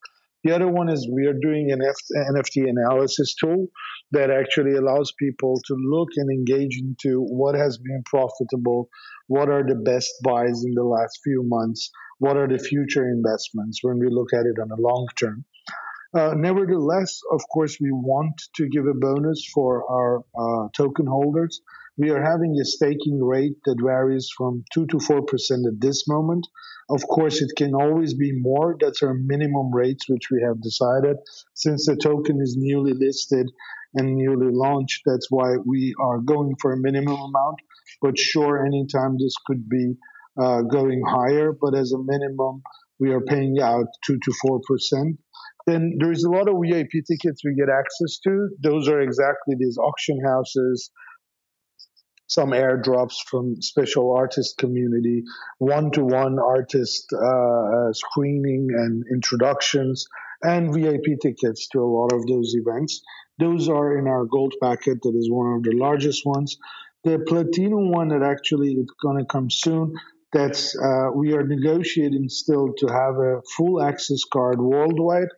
The 0.42 0.52
other 0.52 0.68
one 0.68 0.88
is 0.88 1.06
we 1.12 1.26
are 1.26 1.34
doing 1.34 1.70
an 1.70 1.80
NFT 1.80 2.68
analysis 2.68 3.34
tool 3.34 3.66
that 4.12 4.30
actually 4.30 4.74
allows 4.74 5.12
people 5.18 5.60
to 5.66 5.74
look 5.74 6.08
and 6.16 6.30
engage 6.30 6.80
into 6.80 7.20
what 7.20 7.54
has 7.54 7.76
been 7.76 8.02
profitable, 8.06 8.88
what 9.26 9.50
are 9.50 9.62
the 9.62 9.74
best 9.74 10.10
buys 10.24 10.64
in 10.64 10.72
the 10.74 10.84
last 10.84 11.20
few 11.22 11.42
months, 11.44 11.90
what 12.18 12.38
are 12.38 12.48
the 12.48 12.58
future 12.58 13.04
investments 13.04 13.80
when 13.82 13.98
we 13.98 14.08
look 14.08 14.32
at 14.32 14.46
it 14.46 14.58
on 14.60 14.70
a 14.70 14.80
long 14.80 15.08
term. 15.16 15.44
Uh, 16.12 16.34
nevertheless, 16.34 17.20
of 17.30 17.40
course, 17.52 17.76
we 17.80 17.90
want 17.92 18.42
to 18.56 18.68
give 18.68 18.86
a 18.86 18.94
bonus 18.94 19.46
for 19.54 19.84
our 19.88 20.24
uh, 20.38 20.68
token 20.74 21.06
holders. 21.06 21.60
We 22.00 22.08
are 22.08 22.22
having 22.22 22.56
a 22.58 22.64
staking 22.64 23.22
rate 23.22 23.58
that 23.66 23.76
varies 23.78 24.30
from 24.34 24.64
2 24.72 24.86
to 24.86 24.96
4% 24.96 25.20
at 25.66 25.80
this 25.80 26.08
moment. 26.08 26.46
Of 26.88 27.06
course, 27.06 27.42
it 27.42 27.50
can 27.58 27.74
always 27.74 28.14
be 28.14 28.32
more. 28.40 28.74
That's 28.80 29.02
our 29.02 29.12
minimum 29.12 29.70
rates, 29.70 30.08
which 30.08 30.30
we 30.30 30.40
have 30.42 30.62
decided. 30.62 31.18
Since 31.52 31.84
the 31.84 31.96
token 31.96 32.40
is 32.40 32.56
newly 32.58 32.94
listed 32.94 33.50
and 33.92 34.16
newly 34.16 34.50
launched, 34.50 35.02
that's 35.04 35.26
why 35.28 35.56
we 35.66 35.94
are 36.00 36.20
going 36.20 36.54
for 36.62 36.72
a 36.72 36.80
minimum 36.80 37.20
amount. 37.20 37.58
But 38.00 38.18
sure, 38.18 38.64
anytime 38.64 39.18
this 39.18 39.34
could 39.46 39.68
be 39.68 39.92
uh, 40.40 40.62
going 40.62 41.02
higher, 41.06 41.52
but 41.52 41.74
as 41.74 41.92
a 41.92 42.02
minimum, 42.02 42.62
we 42.98 43.10
are 43.10 43.20
paying 43.20 43.58
out 43.60 43.88
2 44.06 44.18
to 44.24 44.32
4%. 44.46 45.18
Then 45.66 45.98
there's 45.98 46.24
a 46.24 46.30
lot 46.30 46.48
of 46.48 46.56
VIP 46.64 47.04
tickets 47.06 47.42
we 47.44 47.54
get 47.54 47.68
access 47.68 48.18
to. 48.24 48.48
Those 48.62 48.88
are 48.88 49.02
exactly 49.02 49.54
these 49.58 49.76
auction 49.76 50.18
houses, 50.24 50.90
some 52.30 52.50
airdrops 52.50 53.16
from 53.26 53.60
special 53.60 54.14
artist 54.16 54.56
community, 54.56 55.24
one-to-one 55.58 56.38
artist 56.38 57.12
uh, 57.12 57.92
screening 57.92 58.68
and 58.72 59.04
introductions, 59.12 60.06
and 60.42 60.72
VIP 60.72 61.18
tickets 61.20 61.66
to 61.68 61.80
a 61.80 61.92
lot 61.98 62.12
of 62.12 62.24
those 62.28 62.54
events. 62.54 63.02
Those 63.40 63.68
are 63.68 63.98
in 63.98 64.06
our 64.06 64.26
gold 64.26 64.54
packet. 64.62 65.02
That 65.02 65.16
is 65.16 65.28
one 65.28 65.54
of 65.54 65.64
the 65.64 65.76
largest 65.76 66.24
ones. 66.24 66.56
The 67.02 67.18
platinum 67.26 67.90
one 67.90 68.08
that 68.08 68.22
actually 68.22 68.74
is 68.74 68.86
going 69.02 69.18
to 69.18 69.24
come 69.24 69.50
soon. 69.50 69.94
That's 70.32 70.78
uh, 70.78 71.08
we 71.12 71.32
are 71.32 71.44
negotiating 71.44 72.28
still 72.28 72.72
to 72.78 72.86
have 72.86 73.16
a 73.16 73.42
full 73.56 73.82
access 73.82 74.22
card 74.32 74.60
worldwide 74.60 75.30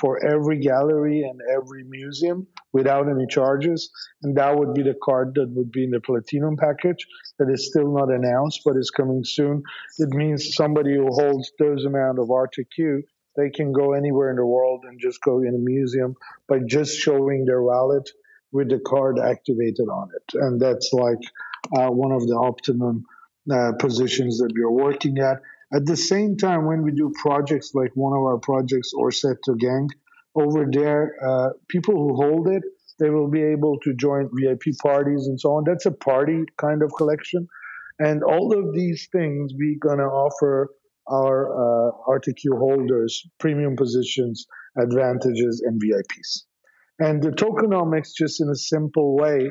for 0.00 0.18
every 0.26 0.58
gallery 0.58 1.22
and 1.22 1.40
every 1.56 1.84
museum 1.84 2.48
without 2.72 3.08
any 3.08 3.26
charges. 3.26 3.90
And 4.22 4.36
that 4.36 4.56
would 4.56 4.74
be 4.74 4.82
the 4.82 4.94
card 5.02 5.34
that 5.34 5.50
would 5.50 5.72
be 5.72 5.84
in 5.84 5.90
the 5.90 6.00
platinum 6.00 6.56
package 6.56 7.06
that 7.38 7.50
is 7.50 7.66
still 7.68 7.92
not 7.92 8.12
announced, 8.12 8.60
but 8.64 8.76
is 8.76 8.90
coming 8.90 9.24
soon. 9.24 9.62
It 9.98 10.10
means 10.10 10.54
somebody 10.54 10.94
who 10.94 11.06
holds 11.06 11.52
those 11.58 11.84
amount 11.84 12.18
of 12.18 12.28
ArteQ, 12.28 13.02
they 13.36 13.50
can 13.50 13.72
go 13.72 13.92
anywhere 13.92 14.30
in 14.30 14.36
the 14.36 14.46
world 14.46 14.84
and 14.86 15.00
just 15.00 15.20
go 15.22 15.40
in 15.40 15.54
a 15.54 15.58
museum 15.58 16.14
by 16.48 16.58
just 16.66 16.98
showing 16.98 17.44
their 17.44 17.62
wallet 17.62 18.10
with 18.52 18.68
the 18.68 18.80
card 18.80 19.18
activated 19.18 19.88
on 19.88 20.08
it. 20.14 20.34
And 20.34 20.60
that's 20.60 20.92
like 20.92 21.22
uh, 21.76 21.88
one 21.88 22.12
of 22.12 22.26
the 22.26 22.34
optimum 22.34 23.04
uh, 23.50 23.72
positions 23.78 24.38
that 24.38 24.52
we're 24.54 24.70
working 24.70 25.18
at. 25.18 25.38
At 25.72 25.86
the 25.86 25.96
same 25.96 26.36
time, 26.36 26.66
when 26.66 26.82
we 26.82 26.90
do 26.90 27.12
projects 27.14 27.72
like 27.74 27.92
one 27.94 28.12
of 28.12 28.24
our 28.24 28.38
projects, 28.38 28.92
Orsetto 28.92 29.56
Gang, 29.56 29.88
over 30.40 30.66
there, 30.70 31.14
uh, 31.26 31.50
people 31.68 31.94
who 31.94 32.16
hold 32.16 32.48
it, 32.48 32.62
they 32.98 33.10
will 33.10 33.30
be 33.30 33.42
able 33.42 33.78
to 33.80 33.94
join 33.94 34.28
VIP 34.34 34.76
parties 34.82 35.26
and 35.26 35.40
so 35.40 35.50
on. 35.50 35.64
That's 35.66 35.86
a 35.86 35.90
party 35.90 36.44
kind 36.58 36.82
of 36.82 36.90
collection. 36.96 37.48
And 37.98 38.22
all 38.22 38.58
of 38.58 38.74
these 38.74 39.08
things, 39.12 39.52
we're 39.54 39.78
going 39.78 39.98
to 39.98 40.04
offer 40.04 40.70
our 41.10 41.50
uh, 41.50 41.92
ArteQ 42.08 42.58
holders 42.58 43.22
premium 43.38 43.76
positions, 43.76 44.46
advantages, 44.78 45.62
and 45.66 45.80
VIPs. 45.80 46.44
And 46.98 47.22
the 47.22 47.30
tokenomics, 47.30 48.10
just 48.16 48.40
in 48.40 48.48
a 48.48 48.54
simple 48.54 49.16
way, 49.16 49.50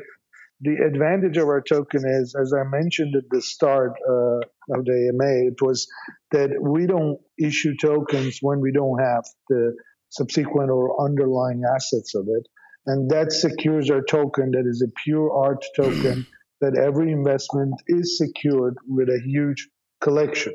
the 0.60 0.76
advantage 0.86 1.36
of 1.36 1.48
our 1.48 1.62
token 1.62 2.02
is, 2.06 2.34
as 2.40 2.52
I 2.52 2.64
mentioned 2.68 3.14
at 3.16 3.24
the 3.30 3.40
start 3.40 3.92
uh, 4.08 4.76
of 4.76 4.84
the 4.84 5.10
AMA, 5.12 5.48
it 5.48 5.62
was 5.62 5.88
that 6.32 6.50
we 6.60 6.86
don't 6.86 7.18
issue 7.38 7.74
tokens 7.80 8.38
when 8.40 8.60
we 8.60 8.70
don't 8.72 9.00
have 9.00 9.24
the 9.48 9.74
subsequent 10.10 10.70
or 10.70 11.02
underlying 11.02 11.62
assets 11.64 12.14
of 12.14 12.26
it. 12.28 12.46
And 12.86 13.10
that 13.10 13.32
secures 13.32 13.90
our 13.90 14.02
token 14.02 14.52
that 14.52 14.66
is 14.66 14.82
a 14.82 14.92
pure 15.04 15.32
art 15.32 15.64
token 15.76 16.26
that 16.60 16.76
every 16.76 17.12
investment 17.12 17.74
is 17.88 18.18
secured 18.18 18.76
with 18.86 19.08
a 19.08 19.20
huge 19.24 19.68
collection 20.00 20.54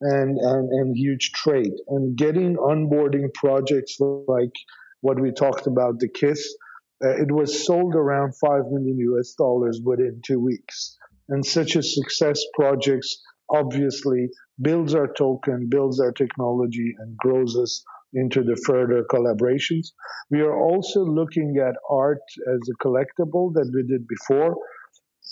and, 0.00 0.38
and, 0.38 0.68
and 0.70 0.96
huge 0.96 1.32
trade. 1.32 1.72
And 1.88 2.16
getting 2.16 2.56
onboarding 2.56 3.32
projects 3.34 3.98
like 4.00 4.52
what 5.00 5.20
we 5.20 5.32
talked 5.32 5.66
about, 5.66 5.98
the 5.98 6.08
KISS, 6.08 6.56
uh, 7.04 7.16
it 7.16 7.30
was 7.30 7.66
sold 7.66 7.94
around 7.94 8.34
5 8.36 8.62
million 8.70 8.98
US 8.98 9.34
dollars 9.34 9.80
within 9.84 10.20
two 10.24 10.40
weeks. 10.40 10.96
And 11.28 11.44
such 11.44 11.76
a 11.76 11.82
success 11.82 12.40
projects 12.54 13.20
obviously 13.50 14.30
builds 14.60 14.94
our 14.94 15.12
token, 15.12 15.68
builds 15.68 16.00
our 16.00 16.12
technology, 16.12 16.94
and 16.98 17.16
grows 17.16 17.56
us 17.56 17.84
into 18.14 18.42
the 18.42 18.56
further 18.66 19.04
collaborations. 19.10 19.92
We 20.30 20.40
are 20.40 20.56
also 20.56 21.04
looking 21.04 21.56
at 21.58 21.74
art 21.88 22.22
as 22.52 22.60
a 22.68 22.86
collectible 22.86 23.52
that 23.54 23.70
we 23.74 23.82
did 23.82 24.06
before. 24.06 24.56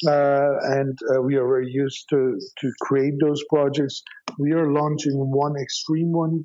Uh, 0.06 0.56
and 0.62 0.98
uh, 1.14 1.20
we 1.20 1.36
are 1.36 1.46
very 1.46 1.70
used 1.70 2.08
to, 2.08 2.38
to 2.60 2.72
create 2.80 3.14
those 3.20 3.42
projects. 3.50 4.02
We 4.38 4.52
are 4.52 4.72
launching 4.72 5.12
one 5.14 5.56
extreme 5.60 6.12
one. 6.12 6.44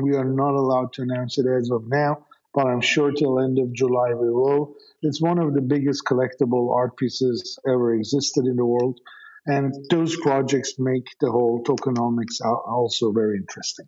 We 0.00 0.14
are 0.14 0.24
not 0.24 0.54
allowed 0.54 0.92
to 0.94 1.02
announce 1.02 1.38
it 1.38 1.46
as 1.46 1.70
of 1.70 1.82
now, 1.88 2.24
but 2.54 2.66
I'm 2.66 2.80
sure 2.80 3.10
till 3.12 3.40
end 3.40 3.58
of 3.58 3.74
July 3.74 4.14
we 4.14 4.30
will. 4.30 4.74
It's 5.02 5.20
one 5.20 5.38
of 5.38 5.54
the 5.54 5.60
biggest 5.60 6.04
collectible 6.04 6.74
art 6.74 6.96
pieces 6.96 7.58
ever 7.66 7.94
existed 7.94 8.46
in 8.46 8.56
the 8.56 8.64
world, 8.64 8.98
and 9.44 9.74
those 9.90 10.16
projects 10.16 10.74
make 10.78 11.06
the 11.20 11.30
whole 11.30 11.62
tokenomics 11.64 12.40
also 12.40 13.12
very 13.12 13.36
interesting. 13.36 13.86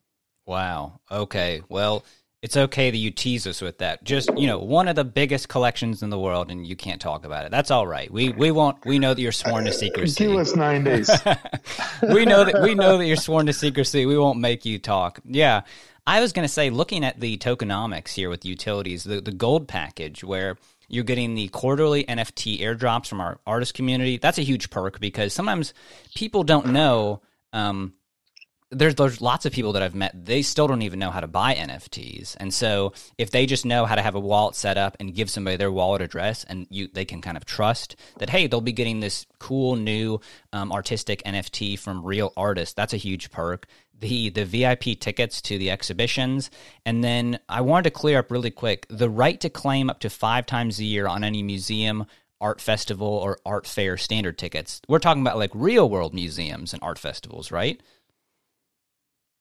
Wow. 0.50 0.98
Okay. 1.08 1.62
Well, 1.68 2.04
it's 2.42 2.56
okay 2.56 2.90
that 2.90 2.96
you 2.96 3.12
tease 3.12 3.46
us 3.46 3.60
with 3.60 3.78
that. 3.78 4.02
Just 4.02 4.36
you 4.36 4.48
know, 4.48 4.58
one 4.58 4.88
of 4.88 4.96
the 4.96 5.04
biggest 5.04 5.48
collections 5.48 6.02
in 6.02 6.10
the 6.10 6.18
world, 6.18 6.50
and 6.50 6.66
you 6.66 6.74
can't 6.74 7.00
talk 7.00 7.24
about 7.24 7.44
it. 7.44 7.52
That's 7.52 7.70
all 7.70 7.86
right. 7.86 8.10
We 8.10 8.30
we 8.30 8.50
won't. 8.50 8.84
We 8.84 8.98
know 8.98 9.14
that 9.14 9.22
you're 9.22 9.30
sworn 9.30 9.64
to 9.66 9.72
secrecy. 9.72 10.26
Give 10.26 10.36
us 10.36 10.56
nine 10.56 10.82
days. 10.82 11.08
we 12.02 12.24
know 12.24 12.42
that 12.42 12.62
we 12.62 12.74
know 12.74 12.98
that 12.98 13.06
you're 13.06 13.14
sworn 13.14 13.46
to 13.46 13.52
secrecy. 13.52 14.06
We 14.06 14.18
won't 14.18 14.40
make 14.40 14.64
you 14.64 14.80
talk. 14.80 15.20
Yeah. 15.24 15.60
I 16.04 16.20
was 16.20 16.32
going 16.32 16.48
to 16.48 16.52
say, 16.52 16.70
looking 16.70 17.04
at 17.04 17.20
the 17.20 17.36
tokenomics 17.36 18.08
here 18.08 18.28
with 18.28 18.44
utilities, 18.44 19.04
the, 19.04 19.20
the 19.20 19.30
gold 19.30 19.68
package 19.68 20.24
where 20.24 20.56
you're 20.88 21.04
getting 21.04 21.36
the 21.36 21.46
quarterly 21.48 22.02
NFT 22.02 22.60
airdrops 22.60 23.06
from 23.06 23.20
our 23.20 23.38
artist 23.46 23.74
community. 23.74 24.16
That's 24.16 24.38
a 24.38 24.42
huge 24.42 24.70
perk 24.70 24.98
because 24.98 25.32
sometimes 25.32 25.74
people 26.16 26.42
don't 26.42 26.72
know. 26.72 27.22
Um, 27.52 27.92
there's 28.70 28.94
there's 28.94 29.20
lots 29.20 29.46
of 29.46 29.52
people 29.52 29.72
that 29.72 29.82
I've 29.82 29.94
met. 29.94 30.12
They 30.14 30.42
still 30.42 30.68
don't 30.68 30.82
even 30.82 30.98
know 30.98 31.10
how 31.10 31.20
to 31.20 31.26
buy 31.26 31.54
NFTs, 31.54 32.36
and 32.38 32.54
so 32.54 32.92
if 33.18 33.30
they 33.30 33.46
just 33.46 33.66
know 33.66 33.84
how 33.84 33.96
to 33.96 34.02
have 34.02 34.14
a 34.14 34.20
wallet 34.20 34.54
set 34.54 34.78
up 34.78 34.96
and 35.00 35.14
give 35.14 35.28
somebody 35.28 35.56
their 35.56 35.72
wallet 35.72 36.02
address, 36.02 36.44
and 36.44 36.66
you 36.70 36.88
they 36.92 37.04
can 37.04 37.20
kind 37.20 37.36
of 37.36 37.44
trust 37.44 37.96
that 38.18 38.30
hey 38.30 38.46
they'll 38.46 38.60
be 38.60 38.72
getting 38.72 39.00
this 39.00 39.26
cool 39.38 39.76
new 39.76 40.20
um, 40.52 40.72
artistic 40.72 41.22
NFT 41.24 41.78
from 41.78 42.04
real 42.04 42.32
artists. 42.36 42.74
That's 42.74 42.94
a 42.94 42.98
huge 42.98 43.30
perk. 43.30 43.66
The 43.98 44.30
the 44.30 44.44
VIP 44.44 45.00
tickets 45.00 45.42
to 45.42 45.58
the 45.58 45.70
exhibitions, 45.70 46.50
and 46.86 47.02
then 47.02 47.40
I 47.48 47.62
wanted 47.62 47.84
to 47.84 47.90
clear 47.90 48.20
up 48.20 48.30
really 48.30 48.50
quick 48.50 48.86
the 48.88 49.10
right 49.10 49.40
to 49.40 49.50
claim 49.50 49.90
up 49.90 50.00
to 50.00 50.10
five 50.10 50.46
times 50.46 50.78
a 50.78 50.84
year 50.84 51.06
on 51.08 51.24
any 51.24 51.42
museum 51.42 52.06
art 52.40 52.60
festival 52.60 53.06
or 53.06 53.38
art 53.44 53.66
fair 53.66 53.96
standard 53.96 54.38
tickets. 54.38 54.80
We're 54.88 54.98
talking 54.98 55.22
about 55.22 55.36
like 55.36 55.50
real 55.54 55.90
world 55.90 56.14
museums 56.14 56.72
and 56.72 56.82
art 56.82 56.98
festivals, 56.98 57.50
right? 57.50 57.82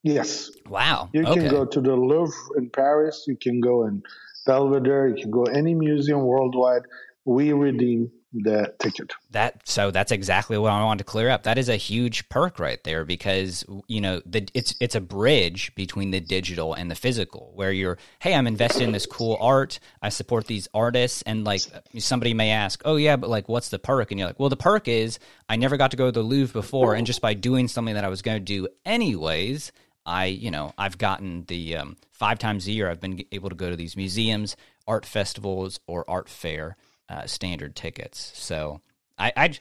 Yes. 0.04 0.50
Wow. 0.68 1.10
You 1.14 1.26
okay. 1.26 1.42
can 1.42 1.50
go 1.50 1.66
to 1.66 1.82
the 1.82 1.96
Louvre 1.96 2.34
in 2.58 2.70
Paris. 2.70 3.26
You 3.28 3.36
can 3.36 3.60
go 3.60 3.86
in 3.86 4.02
Belvedere. 4.46 5.10
You 5.10 5.22
can 5.22 5.32
go 5.32 5.44
any 5.44 5.74
museum 5.74 6.22
worldwide. 6.22 6.84
We 7.26 7.54
redeem 7.54 8.12
the 8.32 8.74
ticket. 8.80 9.12
That 9.32 9.68
so 9.68 9.92
that's 9.92 10.12
exactly 10.12 10.58
what 10.58 10.72
I 10.72 10.84
wanted 10.84 11.00
to 11.00 11.04
clear 11.06 11.30
up. 11.30 11.44
That 11.44 11.58
is 11.58 11.68
a 11.68 11.76
huge 11.76 12.30
perk 12.30 12.60
right 12.60 12.84
there 12.84 13.04
because 13.04 13.66
you 13.88 14.02
know 14.02 14.22
the 14.26 14.48
it's 14.54 14.76
it's 14.80 14.96
a 14.96 15.02
bridge 15.02 15.74
between 15.76 16.12
the 16.12 16.20
digital 16.20 16.74
and 16.74 16.92
the 16.92 16.96
physical 16.96 17.52
where 17.56 17.72
you're 17.72 17.98
hey 18.20 18.36
I'm 18.36 18.48
invested 18.48 18.84
in 18.84 18.92
this 18.92 19.06
cool 19.06 19.38
art 19.40 19.80
I 20.02 20.10
support 20.10 20.46
these 20.46 20.68
artists 20.74 21.24
and 21.24 21.44
like 21.44 21.62
somebody 21.98 22.34
may 22.34 22.52
ask 22.52 22.82
oh 22.86 22.98
yeah 22.98 23.16
but 23.16 23.30
like 23.30 23.50
what's 23.50 23.70
the 23.70 23.80
perk 23.80 24.12
and 24.12 24.20
you're 24.20 24.28
like 24.28 24.40
well 24.40 24.50
the 24.50 24.58
perk 24.58 24.88
is 24.88 25.18
I 25.48 25.56
never 25.56 25.78
got 25.78 25.92
to 25.92 25.98
go 25.98 26.06
to 26.06 26.12
the 26.12 26.22
Louvre 26.22 26.54
before 26.54 26.94
and 26.94 27.08
just 27.08 27.22
by 27.22 27.34
doing 27.34 27.68
something 27.68 27.96
that 27.96 28.06
I 28.06 28.10
was 28.10 28.22
going 28.22 28.38
to 28.38 28.44
do 28.44 28.68
anyways 28.86 29.72
I 30.10 30.26
you 30.26 30.52
know 30.52 30.74
I've 30.78 30.98
gotten 30.98 31.46
the 31.46 31.78
um, 31.78 31.98
five 32.12 32.40
times 32.40 32.68
a 32.68 32.72
year 32.72 32.90
I've 32.90 33.00
been 33.00 33.24
able 33.32 33.50
to 33.50 33.56
go 33.56 33.70
to 33.70 33.76
these 33.76 33.96
museums 33.96 34.58
art 34.88 35.06
festivals 35.06 35.80
or 35.86 36.04
art 36.10 36.28
fair 36.28 36.76
uh, 37.08 37.26
standard 37.28 37.76
tickets. 37.76 38.32
So 38.36 38.82
I, 39.20 39.32
I, 39.36 39.60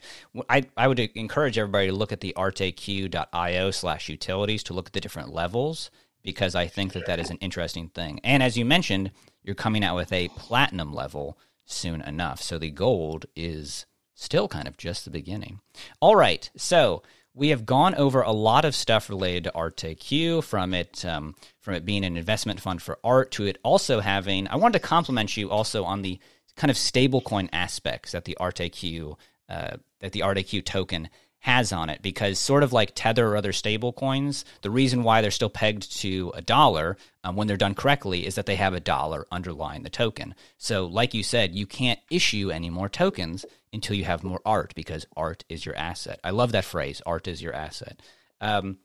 I, 0.49 0.63
I 0.75 0.87
would 0.87 0.99
encourage 0.99 1.57
everybody 1.57 1.87
to 1.87 1.93
look 1.93 2.11
at 2.11 2.21
the 2.21 2.33
arteq.io 2.37 3.71
slash 3.71 4.09
utilities 4.09 4.63
to 4.63 4.73
look 4.73 4.87
at 4.87 4.93
the 4.93 5.01
different 5.01 5.33
levels 5.33 5.91
because 6.23 6.55
I 6.55 6.67
think 6.67 6.93
that 6.93 7.05
that 7.05 7.19
is 7.19 7.29
an 7.29 7.37
interesting 7.37 7.89
thing. 7.89 8.19
And 8.23 8.41
as 8.41 8.57
you 8.57 8.65
mentioned, 8.65 9.11
you're 9.43 9.55
coming 9.55 9.83
out 9.83 9.95
with 9.95 10.11
a 10.11 10.29
platinum 10.29 10.93
level 10.93 11.37
soon 11.65 12.01
enough. 12.01 12.41
So 12.41 12.57
the 12.57 12.71
gold 12.71 13.25
is 13.35 13.85
still 14.15 14.47
kind 14.47 14.67
of 14.67 14.77
just 14.77 15.05
the 15.05 15.11
beginning. 15.11 15.59
All 15.99 16.15
right. 16.15 16.49
So 16.55 17.03
we 17.39 17.49
have 17.49 17.65
gone 17.65 17.95
over 17.95 18.21
a 18.21 18.31
lot 18.31 18.65
of 18.65 18.75
stuff 18.75 19.09
related 19.09 19.45
to 19.45 19.51
ArteQ, 19.51 20.43
from 20.43 20.73
it 20.73 21.05
um, 21.05 21.35
from 21.61 21.73
it 21.73 21.85
being 21.85 22.03
an 22.03 22.17
investment 22.17 22.59
fund 22.59 22.81
for 22.81 22.99
art 23.03 23.31
to 23.31 23.45
it 23.45 23.57
also 23.63 24.01
having. 24.01 24.47
I 24.49 24.57
wanted 24.57 24.79
to 24.79 24.87
compliment 24.87 25.35
you 25.37 25.49
also 25.49 25.85
on 25.85 26.01
the 26.01 26.19
kind 26.57 26.69
of 26.69 26.77
stablecoin 26.77 27.49
aspects 27.53 28.11
that 28.11 28.25
the 28.25 28.37
ArteQ 28.39 29.17
uh, 29.47 29.77
that 30.01 30.11
the 30.11 30.19
ArteQ 30.19 30.65
token 30.65 31.09
has 31.39 31.71
on 31.71 31.89
it 31.89 32.01
because 32.01 32.37
sort 32.37 32.63
of 32.63 32.73
like 32.73 32.91
tether 32.93 33.29
or 33.29 33.37
other 33.37 33.53
stable 33.53 33.93
coins 33.93 34.43
the 34.61 34.69
reason 34.69 35.03
why 35.03 35.21
they're 35.21 35.31
still 35.31 35.49
pegged 35.49 35.89
to 35.97 36.33
a 36.35 36.41
dollar 36.41 36.97
um, 37.23 37.37
when 37.37 37.47
they're 37.47 37.55
done 37.55 37.73
correctly 37.73 38.25
is 38.27 38.35
that 38.35 38.45
they 38.45 38.57
have 38.57 38.73
a 38.73 38.79
dollar 38.81 39.25
underlying 39.31 39.83
the 39.83 39.89
token 39.89 40.35
so 40.57 40.85
like 40.85 41.13
you 41.13 41.23
said 41.23 41.55
you 41.55 41.65
can't 41.65 41.99
issue 42.11 42.51
any 42.51 42.69
more 42.69 42.89
tokens 42.89 43.45
until 43.73 43.95
you 43.95 44.03
have 44.03 44.23
more 44.23 44.41
art 44.45 44.73
because 44.75 45.05
art 45.15 45.43
is 45.49 45.65
your 45.65 45.75
asset 45.75 46.19
i 46.23 46.29
love 46.29 46.51
that 46.51 46.65
phrase 46.65 47.01
art 47.05 47.27
is 47.27 47.41
your 47.41 47.53
asset 47.53 48.01
um, 48.41 48.77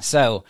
so 0.00 0.44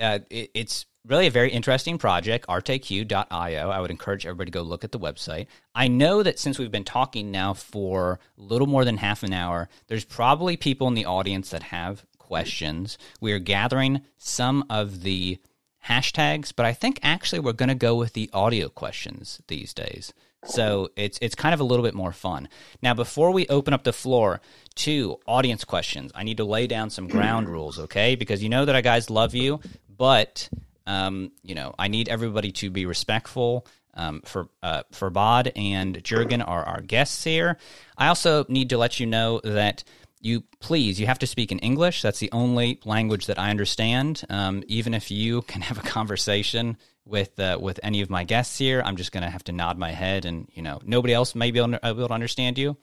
uh, 0.00 0.20
it, 0.30 0.50
it's 0.54 0.86
really 1.08 1.26
a 1.26 1.30
very 1.30 1.50
interesting 1.50 1.98
project, 1.98 2.46
arteq.io. 2.46 3.70
I 3.70 3.80
would 3.80 3.90
encourage 3.90 4.26
everybody 4.26 4.50
to 4.50 4.58
go 4.58 4.62
look 4.62 4.84
at 4.84 4.92
the 4.92 4.98
website. 4.98 5.46
I 5.74 5.88
know 5.88 6.22
that 6.22 6.38
since 6.38 6.58
we've 6.58 6.70
been 6.70 6.84
talking 6.84 7.30
now 7.30 7.54
for 7.54 8.20
a 8.36 8.42
little 8.42 8.66
more 8.66 8.84
than 8.84 8.98
half 8.98 9.22
an 9.22 9.32
hour, 9.32 9.68
there's 9.88 10.04
probably 10.04 10.56
people 10.56 10.86
in 10.86 10.94
the 10.94 11.06
audience 11.06 11.50
that 11.50 11.64
have 11.64 12.04
questions. 12.18 12.98
We 13.20 13.32
are 13.32 13.38
gathering 13.38 14.02
some 14.18 14.64
of 14.68 15.02
the 15.02 15.38
hashtags, 15.86 16.52
but 16.54 16.66
I 16.66 16.74
think 16.74 17.00
actually 17.02 17.40
we're 17.40 17.52
going 17.52 17.70
to 17.70 17.74
go 17.74 17.94
with 17.94 18.12
the 18.12 18.28
audio 18.32 18.68
questions 18.68 19.40
these 19.48 19.72
days. 19.72 20.12
So 20.44 20.90
it's 20.96 21.18
it's 21.20 21.34
kind 21.34 21.52
of 21.52 21.60
a 21.60 21.64
little 21.64 21.84
bit 21.84 21.94
more 21.94 22.12
fun. 22.12 22.48
Now, 22.82 22.94
before 22.94 23.32
we 23.32 23.46
open 23.48 23.74
up 23.74 23.84
the 23.84 23.92
floor 23.92 24.40
to 24.76 25.18
audience 25.26 25.64
questions, 25.64 26.12
I 26.14 26.22
need 26.22 26.36
to 26.36 26.44
lay 26.44 26.66
down 26.66 26.90
some 26.90 27.08
ground 27.08 27.48
rules, 27.50 27.78
okay? 27.78 28.14
Because 28.14 28.42
you 28.42 28.48
know 28.48 28.64
that 28.64 28.76
I 28.76 28.80
guys 28.80 29.10
love 29.10 29.34
you, 29.34 29.60
but 29.96 30.48
um, 30.86 31.32
you 31.42 31.54
know, 31.54 31.74
I 31.78 31.88
need 31.88 32.08
everybody 32.08 32.52
to 32.52 32.70
be 32.70 32.86
respectful. 32.86 33.66
Um, 33.94 34.22
for 34.24 34.48
uh, 34.62 34.84
Farbod 34.92 35.50
and 35.56 36.04
Jurgen 36.04 36.40
are 36.40 36.64
our 36.64 36.80
guests 36.80 37.24
here. 37.24 37.58
I 37.96 38.06
also 38.06 38.44
need 38.48 38.70
to 38.70 38.78
let 38.78 39.00
you 39.00 39.06
know 39.06 39.40
that 39.42 39.82
you 40.20 40.44
please 40.60 41.00
you 41.00 41.06
have 41.06 41.18
to 41.20 41.26
speak 41.26 41.50
in 41.50 41.58
English. 41.58 42.02
That's 42.02 42.20
the 42.20 42.30
only 42.30 42.80
language 42.84 43.26
that 43.26 43.38
I 43.38 43.50
understand. 43.50 44.24
Um, 44.30 44.62
even 44.68 44.94
if 44.94 45.10
you 45.10 45.42
can 45.42 45.62
have 45.62 45.78
a 45.78 45.82
conversation 45.82 46.76
with 47.08 47.40
uh, 47.40 47.58
with 47.60 47.80
any 47.82 48.02
of 48.02 48.10
my 48.10 48.24
guests 48.24 48.58
here, 48.58 48.82
I'm 48.84 48.96
just 48.96 49.12
going 49.12 49.24
to 49.24 49.30
have 49.30 49.44
to 49.44 49.52
nod 49.52 49.78
my 49.78 49.90
head, 49.90 50.24
and 50.24 50.48
you 50.52 50.62
know 50.62 50.80
nobody 50.84 51.14
else 51.14 51.34
may 51.34 51.50
be 51.50 51.58
able 51.58 51.72
to, 51.72 51.80
able 51.82 52.08
to 52.08 52.14
understand 52.14 52.58
you. 52.58 52.76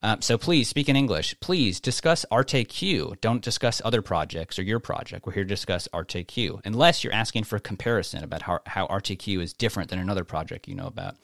Um, 0.00 0.22
so 0.22 0.38
please 0.38 0.68
speak 0.68 0.88
in 0.88 0.94
English. 0.94 1.34
Please 1.40 1.80
discuss 1.80 2.24
ArteQ. 2.30 3.20
Don't 3.20 3.42
discuss 3.42 3.82
other 3.84 4.00
projects 4.00 4.56
or 4.56 4.62
your 4.62 4.78
project. 4.78 5.26
We're 5.26 5.32
here 5.32 5.42
to 5.42 5.48
discuss 5.48 5.88
ArteQ, 5.92 6.60
unless 6.64 7.02
you're 7.02 7.12
asking 7.12 7.44
for 7.44 7.56
a 7.56 7.60
comparison 7.60 8.22
about 8.22 8.42
how, 8.42 8.60
how 8.66 8.86
ArteQ 8.86 9.42
is 9.42 9.52
different 9.52 9.90
than 9.90 9.98
another 9.98 10.22
project 10.22 10.68
you 10.68 10.76
know 10.76 10.86
about. 10.86 11.16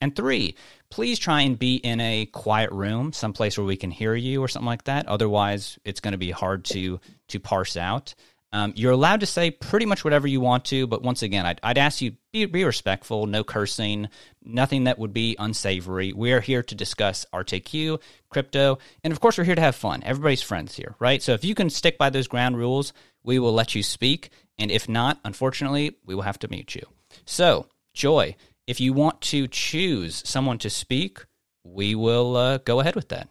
And 0.00 0.16
three, 0.16 0.56
please 0.88 1.18
try 1.18 1.42
and 1.42 1.58
be 1.58 1.76
in 1.76 2.00
a 2.00 2.24
quiet 2.26 2.72
room, 2.72 3.12
someplace 3.12 3.58
where 3.58 3.66
we 3.66 3.76
can 3.76 3.90
hear 3.90 4.14
you 4.14 4.42
or 4.42 4.48
something 4.48 4.66
like 4.66 4.84
that. 4.84 5.08
Otherwise, 5.08 5.78
it's 5.84 6.00
going 6.00 6.12
to 6.12 6.18
be 6.18 6.30
hard 6.30 6.64
to 6.66 7.00
to 7.28 7.40
parse 7.40 7.76
out. 7.76 8.14
Um, 8.54 8.74
you're 8.76 8.92
allowed 8.92 9.20
to 9.20 9.26
say 9.26 9.50
pretty 9.50 9.86
much 9.86 10.04
whatever 10.04 10.26
you 10.26 10.40
want 10.40 10.66
to, 10.66 10.86
but 10.86 11.02
once 11.02 11.22
again, 11.22 11.46
I'd, 11.46 11.58
I'd 11.62 11.78
ask 11.78 12.02
you 12.02 12.16
be, 12.32 12.44
be 12.44 12.64
respectful, 12.64 13.26
no 13.26 13.42
cursing, 13.42 14.08
nothing 14.44 14.84
that 14.84 14.98
would 14.98 15.14
be 15.14 15.36
unsavory. 15.38 16.12
We 16.12 16.32
are 16.32 16.40
here 16.40 16.62
to 16.62 16.74
discuss 16.74 17.24
ArteQ, 17.32 18.00
crypto, 18.28 18.78
and 19.02 19.12
of 19.12 19.20
course, 19.20 19.38
we're 19.38 19.44
here 19.44 19.54
to 19.54 19.60
have 19.62 19.74
fun. 19.74 20.02
Everybody's 20.04 20.42
friends 20.42 20.76
here, 20.76 20.94
right? 20.98 21.22
So 21.22 21.32
if 21.32 21.44
you 21.44 21.54
can 21.54 21.70
stick 21.70 21.96
by 21.96 22.10
those 22.10 22.28
ground 22.28 22.58
rules, 22.58 22.92
we 23.22 23.38
will 23.38 23.54
let 23.54 23.74
you 23.74 23.82
speak, 23.82 24.30
and 24.58 24.70
if 24.70 24.86
not, 24.86 25.18
unfortunately, 25.24 25.96
we 26.04 26.14
will 26.14 26.22
have 26.22 26.38
to 26.40 26.48
mute 26.48 26.74
you. 26.74 26.82
So, 27.24 27.68
Joy, 27.94 28.36
if 28.66 28.80
you 28.80 28.92
want 28.92 29.22
to 29.22 29.48
choose 29.48 30.22
someone 30.26 30.58
to 30.58 30.68
speak, 30.68 31.24
we 31.64 31.94
will 31.94 32.36
uh, 32.36 32.58
go 32.58 32.80
ahead 32.80 32.96
with 32.96 33.08
that. 33.08 33.28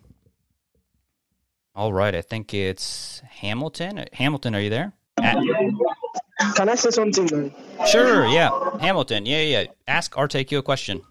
All 1.76 1.93
right, 1.93 2.13
I 2.15 2.22
think 2.22 2.53
it's 2.53 3.22
Hamilton. 3.30 4.05
Hamilton, 4.13 4.55
are 4.55 4.59
you 4.59 4.69
there? 4.69 4.93
At- 5.22 6.55
Can 6.55 6.69
I 6.69 6.76
say 6.76 6.89
something? 6.89 7.53
Sure, 7.88 8.26
yeah. 8.28 8.49
Hamilton, 8.80 9.26
yeah, 9.26 9.41
yeah. 9.41 9.65
Ask 9.88 10.13
ArteQ 10.13 10.59
a 10.59 10.61
question. 10.63 11.01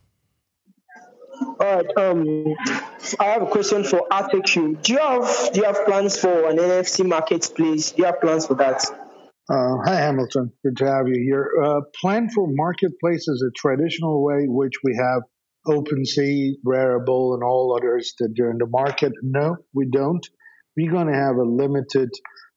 All 1.61 1.77
right. 1.77 1.97
Um, 1.97 2.55
I 3.19 3.25
have 3.25 3.43
a 3.43 3.47
question 3.47 3.85
for 3.85 4.07
ArteQ. 4.11 4.83
Do 4.83 4.93
you 4.93 4.99
have 4.99 5.53
do 5.53 5.61
you 5.61 5.67
have 5.67 5.85
plans 5.87 6.19
for 6.19 6.49
an 6.49 6.57
NFT 6.57 7.07
marketplace? 7.07 7.93
Do 7.93 7.99
you 7.99 8.05
have 8.05 8.21
plans 8.21 8.47
for 8.47 8.55
that? 8.55 8.85
Uh, 9.49 9.77
hi, 9.85 9.97
Hamilton. 9.97 10.53
Good 10.63 10.77
to 10.79 10.87
have 10.87 11.09
you 11.09 11.21
here. 11.23 11.51
Uh, 11.63 11.81
plan 12.01 12.29
for 12.31 12.47
marketplace 12.49 13.27
is 13.27 13.43
a 13.43 13.51
traditional 13.57 14.23
way 14.23 14.45
which 14.47 14.75
we 14.85 14.97
have 14.97 15.23
OpenSea, 15.67 16.53
Rarible, 16.65 17.35
and 17.35 17.43
all 17.43 17.77
others 17.77 18.15
that 18.19 18.35
are 18.41 18.51
in 18.51 18.59
the 18.59 18.67
market. 18.67 19.13
No, 19.23 19.57
we 19.75 19.87
don't. 19.91 20.27
We're 20.77 20.91
going 20.91 21.09
to 21.09 21.15
have 21.15 21.37
a 21.37 21.43
limited 21.43 22.11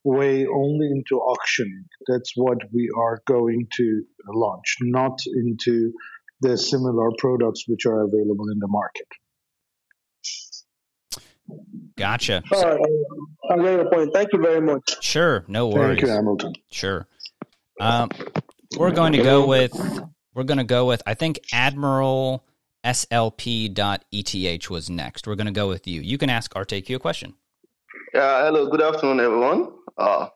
way 0.04 0.46
only 0.46 0.88
into 0.88 1.18
auction. 1.18 1.86
That's 2.08 2.34
what 2.36 2.58
we 2.74 2.90
are 2.98 3.22
going 3.26 3.68
to 3.78 4.04
launch, 4.28 4.78
not 4.82 5.20
into 5.26 5.94
the 6.42 6.58
similar 6.58 7.10
products 7.18 7.64
which 7.68 7.86
are 7.86 8.02
available 8.02 8.50
in 8.52 8.60
the 8.60 8.68
market. 8.68 9.08
Gotcha. 11.98 12.44
All 12.52 12.64
right, 12.64 12.80
I 13.52 13.56
get 13.58 13.66
your 13.66 13.92
point. 13.92 14.14
Thank 14.14 14.34
you 14.34 14.42
very 14.42 14.62
much. 14.62 15.04
Sure, 15.04 15.46
no 15.48 15.68
worries. 15.68 16.00
Thank 16.00 16.02
you, 16.02 16.08
Hamilton. 16.08 16.54
Sure. 16.72 17.08
Um, 17.80 18.10
we're 18.78 18.92
going 18.92 19.14
to 19.14 19.24
go 19.24 19.46
with 19.46 19.74
we're 20.34 20.44
going 20.44 20.58
to 20.58 20.64
go 20.64 20.86
with 20.86 21.04
I 21.06 21.14
think 21.14 21.40
Admiral 21.52 22.46
SLP.ETH 22.84 24.70
was 24.70 24.90
next. 24.90 25.28
We're 25.28 25.36
going 25.36 25.48
to 25.48 25.54
go 25.54 25.68
with 25.68 25.88
you. 25.88 26.02
You 26.02 26.18
can 26.18 26.30
ask 26.30 26.54
ArteQ 26.54 26.96
a 26.96 27.00
question. 27.00 27.36
Yeah, 28.14 28.46
hello, 28.46 28.70
good 28.70 28.84
afternoon, 28.84 29.20
everyone. 29.22 29.72
Uh, 29.98 30.28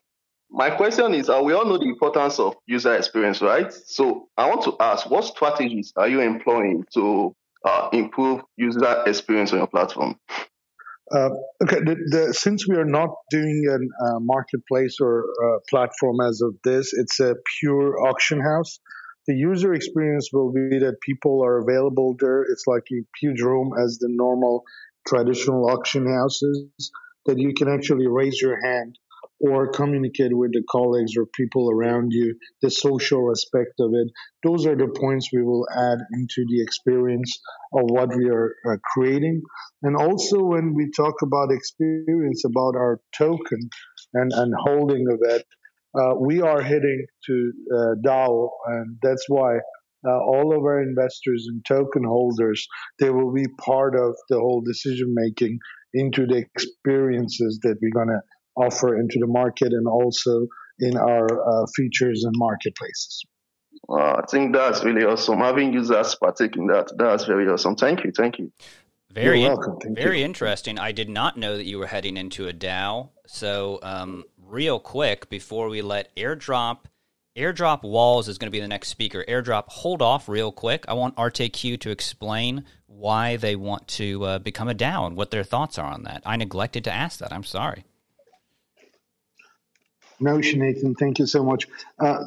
my 0.49 0.71
question 0.71 1.13
is, 1.13 1.29
uh, 1.29 1.41
we 1.43 1.53
all 1.53 1.65
know 1.65 1.77
the 1.77 1.85
importance 1.85 2.39
of 2.39 2.55
user 2.65 2.95
experience, 2.95 3.39
right? 3.39 3.71
So 3.71 4.29
I 4.35 4.49
want 4.49 4.63
to 4.63 4.75
ask, 4.79 5.07
what 5.11 5.25
strategies 5.25 5.93
are 5.95 6.07
you 6.07 6.21
employing 6.21 6.85
to 6.95 7.35
uh, 7.63 7.89
improve 7.93 8.41
user 8.55 9.03
experience 9.05 9.51
on 9.51 9.59
your 9.59 9.67
platform? 9.67 10.15
Uh, 11.13 11.29
okay, 11.61 11.81
the, 11.81 11.95
the, 12.09 12.33
since 12.33 12.67
we 12.67 12.77
are 12.77 12.85
not 12.85 13.09
doing 13.29 13.63
a 13.69 13.75
uh, 14.05 14.19
marketplace 14.21 14.97
or 14.99 15.25
a 15.43 15.59
platform 15.69 16.19
as 16.19 16.41
of 16.41 16.55
this, 16.63 16.93
it's 16.93 17.19
a 17.19 17.35
pure 17.59 18.07
auction 18.07 18.41
house. 18.41 18.79
The 19.27 19.35
user 19.35 19.75
experience 19.75 20.29
will 20.33 20.51
be 20.51 20.79
that 20.79 20.95
people 21.01 21.43
are 21.45 21.59
available 21.59 22.15
there. 22.19 22.41
It's 22.41 22.63
like 22.65 22.87
a 22.91 23.05
huge 23.21 23.39
room 23.39 23.73
as 23.79 23.99
the 23.99 24.07
normal 24.09 24.63
traditional 25.07 25.69
auction 25.69 26.07
houses 26.07 26.91
that 27.27 27.37
you 27.37 27.53
can 27.53 27.67
actually 27.67 28.07
raise 28.07 28.41
your 28.41 28.57
hand 28.65 28.97
or 29.39 29.71
communicate 29.71 30.35
with 30.35 30.51
the 30.51 30.63
colleagues 30.69 31.15
or 31.15 31.25
people 31.35 31.69
around 31.69 32.11
you, 32.11 32.35
the 32.61 32.71
social 32.71 33.29
aspect 33.29 33.73
of 33.79 33.91
it. 33.93 34.07
Those 34.43 34.65
are 34.65 34.75
the 34.75 34.87
points 34.87 35.29
we 35.31 35.43
will 35.43 35.67
add 35.75 35.99
into 36.13 36.45
the 36.49 36.61
experience 36.61 37.39
of 37.73 37.83
what 37.83 38.15
we 38.15 38.29
are 38.29 38.55
uh, 38.67 38.77
creating. 38.93 39.41
And 39.83 39.95
also, 39.95 40.43
when 40.43 40.73
we 40.73 40.89
talk 40.95 41.21
about 41.21 41.51
experience, 41.51 42.43
about 42.45 42.75
our 42.75 42.99
token 43.15 43.69
and, 44.13 44.31
and 44.33 44.53
holding 44.65 45.05
of 45.11 45.19
it, 45.21 45.45
uh, 45.97 46.15
we 46.19 46.41
are 46.41 46.61
heading 46.61 47.05
to 47.27 47.53
uh, 47.73 47.95
DAO, 48.03 48.49
and 48.65 48.97
that's 49.01 49.25
why 49.27 49.57
uh, 50.05 50.11
all 50.11 50.55
of 50.55 50.63
our 50.63 50.81
investors 50.81 51.47
and 51.49 51.65
token 51.65 52.03
holders 52.03 52.67
they 52.99 53.09
will 53.09 53.33
be 53.33 53.47
part 53.59 53.95
of 53.95 54.15
the 54.29 54.37
whole 54.37 54.61
decision 54.61 55.13
making 55.13 55.57
into 55.93 56.25
the 56.25 56.37
experiences 56.37 57.59
that 57.63 57.77
we're 57.81 57.91
going 57.91 58.07
to 58.07 58.21
offer 58.55 58.97
into 58.99 59.19
the 59.19 59.27
market 59.27 59.71
and 59.73 59.87
also 59.87 60.47
in 60.79 60.97
our 60.97 61.25
uh, 61.25 61.65
features 61.75 62.23
and 62.23 62.33
marketplaces. 62.37 63.23
I 63.89 64.21
think 64.29 64.53
that's 64.53 64.83
really 64.83 65.05
awesome. 65.05 65.39
Having 65.39 65.73
users 65.73 66.15
partake 66.15 66.55
in 66.57 66.67
that, 66.67 66.91
that's 66.97 67.25
very 67.25 67.47
awesome. 67.47 67.75
Thank 67.75 68.03
you. 68.03 68.11
Thank 68.11 68.39
you. 68.39 68.51
Very, 69.11 69.47
very 69.95 70.19
you. 70.19 70.25
interesting. 70.25 70.77
I 70.77 70.91
did 70.91 71.09
not 71.09 71.37
know 71.37 71.57
that 71.57 71.65
you 71.65 71.79
were 71.79 71.87
heading 71.87 72.17
into 72.17 72.47
a 72.47 72.53
DAO. 72.53 73.09
So, 73.25 73.79
um, 73.81 74.25
real 74.45 74.79
quick, 74.79 75.29
before 75.29 75.69
we 75.69 75.81
let 75.81 76.15
airdrop, 76.15 76.79
airdrop 77.37 77.83
walls 77.83 78.27
is 78.27 78.37
going 78.37 78.47
to 78.47 78.51
be 78.51 78.59
the 78.59 78.67
next 78.67 78.89
speaker. 78.89 79.23
Airdrop, 79.27 79.65
hold 79.67 80.01
off 80.01 80.27
real 80.27 80.51
quick. 80.51 80.85
I 80.87 80.93
want 80.93 81.15
ArteQ 81.15 81.79
to 81.81 81.91
explain 81.91 82.65
why 82.87 83.37
they 83.37 83.55
want 83.55 83.87
to 83.89 84.23
uh, 84.25 84.39
become 84.39 84.67
a 84.67 84.73
DAO 84.73 85.07
and 85.07 85.15
what 85.15 85.31
their 85.31 85.43
thoughts 85.43 85.77
are 85.77 85.85
on 85.85 86.03
that. 86.03 86.23
I 86.25 86.35
neglected 86.35 86.83
to 86.85 86.91
ask 86.91 87.19
that. 87.19 87.31
I'm 87.31 87.43
sorry. 87.43 87.85
No, 90.19 90.37
Nathan, 90.37 90.95
thank 90.95 91.19
you 91.19 91.27
so 91.27 91.43
much. 91.43 91.67
Uh, 91.99 92.23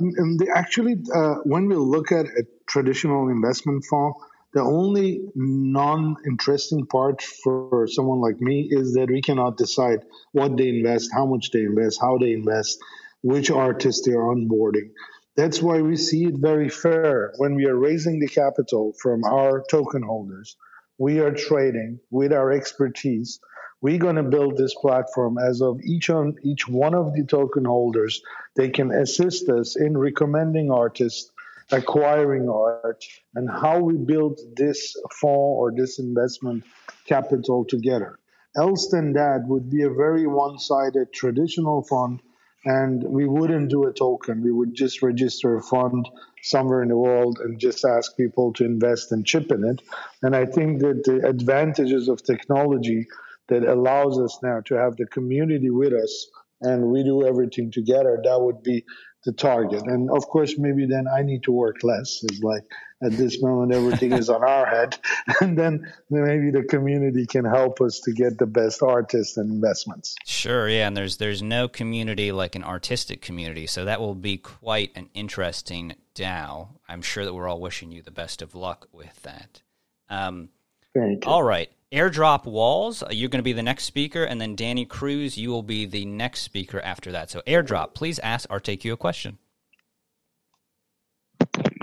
actually, 0.54 0.96
uh, 1.12 1.36
when 1.42 1.66
we 1.66 1.74
look 1.74 2.12
at 2.12 2.26
a 2.26 2.46
traditional 2.68 3.28
investment 3.28 3.84
fund, 3.90 4.14
the 4.52 4.60
only 4.60 5.20
non-interesting 5.34 6.86
part 6.86 7.22
for 7.22 7.86
someone 7.88 8.20
like 8.20 8.40
me 8.40 8.68
is 8.70 8.94
that 8.94 9.08
we 9.08 9.22
cannot 9.22 9.56
decide 9.56 10.04
what 10.32 10.56
they 10.56 10.68
invest, 10.68 11.10
how 11.12 11.26
much 11.26 11.50
they 11.50 11.62
invest, 11.62 12.00
how 12.00 12.18
they 12.18 12.32
invest, 12.32 12.78
which 13.22 13.50
artists 13.50 14.06
they 14.06 14.12
are 14.12 14.34
onboarding. 14.34 14.90
That's 15.36 15.62
why 15.62 15.80
we 15.80 15.96
see 15.96 16.24
it 16.24 16.36
very 16.36 16.68
fair 16.68 17.32
when 17.36 17.54
we 17.54 17.66
are 17.66 17.76
raising 17.76 18.20
the 18.20 18.28
capital 18.28 18.92
from 19.00 19.24
our 19.24 19.62
token 19.70 20.02
holders. 20.02 20.56
We 20.98 21.20
are 21.20 21.32
trading 21.32 22.00
with 22.10 22.32
our 22.32 22.52
expertise. 22.52 23.40
We're 23.80 23.98
going 23.98 24.16
to 24.16 24.22
build 24.22 24.56
this 24.56 24.74
platform 24.74 25.38
as 25.38 25.62
of 25.62 25.80
each 25.82 26.10
on 26.10 26.36
each 26.42 26.68
one 26.68 26.94
of 26.94 27.14
the 27.14 27.24
token 27.24 27.64
holders. 27.64 28.20
They 28.56 28.68
can 28.68 28.90
assist 28.90 29.48
us 29.48 29.76
in 29.76 29.96
recommending 29.96 30.70
artists 30.70 31.30
acquiring 31.72 32.48
art 32.48 33.04
and 33.34 33.48
how 33.48 33.78
we 33.78 33.96
build 33.96 34.40
this 34.56 34.96
fall 35.20 35.56
or 35.60 35.72
this 35.72 35.98
investment 35.98 36.64
capital 37.06 37.64
together. 37.64 38.18
Else 38.56 38.88
than 38.88 39.12
that 39.12 39.44
would 39.46 39.70
be 39.70 39.82
a 39.82 39.90
very 39.90 40.26
one-sided 40.26 41.12
traditional 41.12 41.82
fund 41.84 42.20
and 42.64 43.02
we 43.02 43.26
wouldn't 43.26 43.70
do 43.70 43.86
a 43.86 43.92
token. 43.92 44.42
We 44.42 44.52
would 44.52 44.74
just 44.74 45.02
register 45.02 45.56
a 45.56 45.62
fund 45.62 46.08
somewhere 46.42 46.82
in 46.82 46.88
the 46.88 46.96
world 46.96 47.38
and 47.42 47.58
just 47.58 47.84
ask 47.84 48.16
people 48.16 48.52
to 48.54 48.64
invest 48.64 49.12
and 49.12 49.24
chip 49.24 49.50
in 49.50 49.64
it. 49.64 49.82
And 50.22 50.36
I 50.36 50.46
think 50.46 50.80
that 50.80 51.04
the 51.04 51.26
advantages 51.26 52.08
of 52.08 52.22
technology 52.22 53.06
that 53.48 53.64
allows 53.64 54.18
us 54.18 54.38
now 54.42 54.60
to 54.66 54.74
have 54.74 54.96
the 54.96 55.06
community 55.06 55.70
with 55.70 55.92
us 55.92 56.28
and 56.60 56.90
we 56.90 57.02
do 57.02 57.26
everything 57.26 57.70
together, 57.70 58.20
that 58.22 58.40
would 58.40 58.62
be 58.62 58.84
the 59.24 59.32
target. 59.32 59.82
And 59.82 60.10
of 60.10 60.26
course, 60.28 60.58
maybe 60.58 60.86
then 60.86 61.06
I 61.08 61.22
need 61.22 61.42
to 61.44 61.52
work 61.52 61.82
less. 61.82 62.20
It's 62.22 62.42
like 62.42 62.64
at 63.02 63.12
this 63.12 63.40
moment, 63.42 63.72
everything 63.72 64.12
is 64.12 64.28
on 64.28 64.44
our 64.44 64.66
head. 64.66 64.98
And 65.40 65.56
then 65.56 65.90
maybe 66.10 66.50
the 66.50 66.64
community 66.64 67.24
can 67.26 67.44
help 67.44 67.80
us 67.80 68.00
to 68.00 68.12
get 68.12 68.38
the 68.38 68.46
best 68.46 68.82
artists 68.82 69.36
and 69.36 69.50
investments. 69.50 70.16
Sure. 70.26 70.68
Yeah. 70.68 70.86
And 70.86 70.96
there's, 70.96 71.16
there's 71.16 71.42
no 71.42 71.66
community 71.66 72.30
like 72.32 72.54
an 72.54 72.64
artistic 72.64 73.22
community. 73.22 73.66
So 73.66 73.84
that 73.86 74.00
will 74.00 74.14
be 74.14 74.36
quite 74.36 74.90
an 74.96 75.08
interesting 75.14 75.94
DAO. 76.14 76.68
I'm 76.88 77.00
sure 77.00 77.24
that 77.24 77.32
we're 77.32 77.48
all 77.48 77.60
wishing 77.60 77.90
you 77.90 78.02
the 78.02 78.10
best 78.10 78.42
of 78.42 78.54
luck 78.54 78.88
with 78.92 79.22
that. 79.22 79.62
Um, 80.10 80.50
Thank 80.94 81.24
you. 81.24 81.30
All 81.30 81.42
right. 81.42 81.70
Airdrop 81.92 82.44
Walls, 82.44 83.02
uh, 83.02 83.08
you're 83.10 83.28
going 83.28 83.40
to 83.40 83.44
be 83.44 83.52
the 83.52 83.64
next 83.64 83.84
speaker, 83.84 84.22
and 84.22 84.40
then 84.40 84.54
Danny 84.54 84.84
Cruz, 84.84 85.36
you 85.36 85.50
will 85.50 85.64
be 85.64 85.86
the 85.86 86.04
next 86.04 86.42
speaker 86.42 86.80
after 86.80 87.10
that. 87.12 87.30
So, 87.30 87.42
Airdrop, 87.48 87.94
please 87.94 88.20
ask 88.20 88.48
ArteQ 88.48 88.92
a 88.92 88.96
question. 88.96 89.38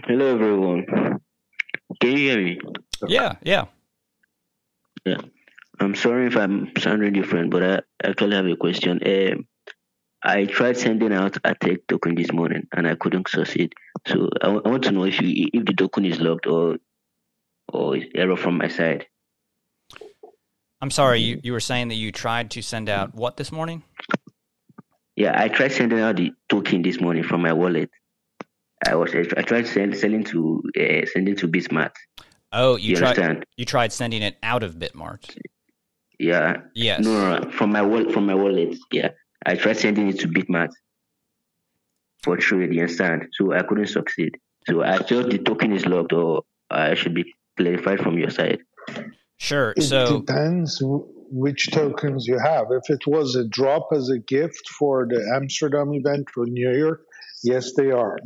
Hello, 0.08 0.34
everyone. 0.34 0.86
Can 2.00 2.12
you 2.12 2.18
hear 2.18 2.42
me? 2.42 2.60
Yeah, 3.08 3.36
yeah. 3.44 3.66
Yeah. 5.04 5.18
I'm 5.82 5.96
sorry 5.96 6.28
if 6.28 6.38
I'm 6.38 6.72
sounding 6.80 7.12
different, 7.12 7.52
but 7.52 7.62
I 7.62 7.82
actually 8.02 8.38
have 8.38 8.46
a 8.46 8.56
question. 8.56 9.02
Um, 9.06 9.48
I 10.24 10.46
tried 10.46 10.78
sending 10.78 11.12
out 11.12 11.36
a 11.44 11.56
tech 11.56 11.80
token 11.90 12.16
this 12.16 12.32
morning 12.32 12.68
and 12.72 12.88
I 12.88 12.96
couldn't 12.96 13.28
succeed. 13.28 13.74
So 14.06 14.30
I, 14.42 14.46
w- 14.46 14.62
I 14.64 14.70
want 14.70 14.86
to 14.86 14.92
know 14.92 15.04
if 15.04 15.20
you, 15.20 15.50
if 15.54 15.66
the 15.66 15.74
token 15.74 16.06
is 16.06 16.22
locked 16.22 16.48
or 16.48 16.78
or 17.74 17.98
error 18.16 18.38
from 18.38 18.58
my 18.60 18.70
side. 18.70 19.08
I'm 20.80 20.90
sorry, 20.92 21.20
you, 21.20 21.42
you 21.44 21.52
were 21.52 21.60
saying 21.60 21.90
that 21.90 21.96
you 21.96 22.14
tried 22.14 22.52
to 22.52 22.62
send 22.62 22.88
out 22.88 23.14
what 23.14 23.36
this 23.36 23.52
morning? 23.52 23.84
Yeah, 25.18 25.34
I 25.36 25.50
tried 25.50 25.74
sending 25.74 26.00
out 26.00 26.16
the 26.16 26.32
token 26.48 26.82
this 26.82 27.02
morning 27.02 27.24
from 27.24 27.42
my 27.42 27.52
wallet. 27.52 27.90
I 28.86 28.96
was 28.96 29.14
I 29.14 29.42
tried 29.42 29.68
send, 29.68 29.98
sending 29.98 30.24
to 30.26 30.62
uh, 30.80 31.06
sending 31.12 31.36
to 31.38 31.48
Bitmart. 31.48 31.92
Oh, 32.52 32.76
you, 32.76 32.92
you 32.92 32.96
tried 32.98 33.18
understand? 33.18 33.46
you 33.58 33.66
tried 33.66 33.92
sending 33.92 34.22
it 34.22 34.38
out 34.44 34.64
of 34.64 34.76
Bitmart. 34.76 35.38
Yeah. 36.20 36.58
Yes. 36.74 37.04
No, 37.04 37.12
no, 37.12 37.40
no, 37.40 37.52
from 37.52 37.72
my 37.72 37.82
wallet 37.82 38.12
from 38.12 38.26
my 38.26 38.36
wallet. 38.36 38.78
Yeah, 38.92 39.10
I 39.46 39.56
tried 39.56 39.78
sending 39.78 40.08
it 40.10 40.20
to 40.20 40.28
Bitmart 40.28 40.70
for 42.24 42.38
trade. 42.38 42.74
You 42.74 42.82
understand? 42.82 43.28
So 43.34 43.54
I 43.54 43.64
couldn't 43.64 43.88
succeed. 43.88 44.38
So 44.68 44.84
I 44.84 44.98
thought 44.98 45.30
the 45.30 45.40
token 45.40 45.74
is 45.74 45.86
locked, 45.86 46.14
or 46.14 46.44
I 46.70 46.94
should 46.94 47.16
be 47.16 47.34
clarified 47.56 48.00
from 48.00 48.18
your 48.18 48.30
side. 48.30 48.60
Sure. 49.38 49.74
So 49.78 49.82
it 49.82 49.88
so 49.88 50.20
depends 50.20 50.82
which 51.30 51.72
tokens 51.72 52.28
you 52.28 52.40
have. 52.40 52.68
If 52.72 52.90
it 52.90 53.06
was 53.08 53.36
a 53.36 53.48
drop 53.48 53.90
as 53.94 54.10
a 54.10 54.20
gift 54.20 54.68
for 54.80 55.06
the 55.08 55.22
Amsterdam 55.36 55.94
event 55.94 56.28
or 56.36 56.46
New 56.46 56.72
York, 56.72 57.02
yes, 57.44 57.74
they 57.74 57.92
are. 57.92 58.18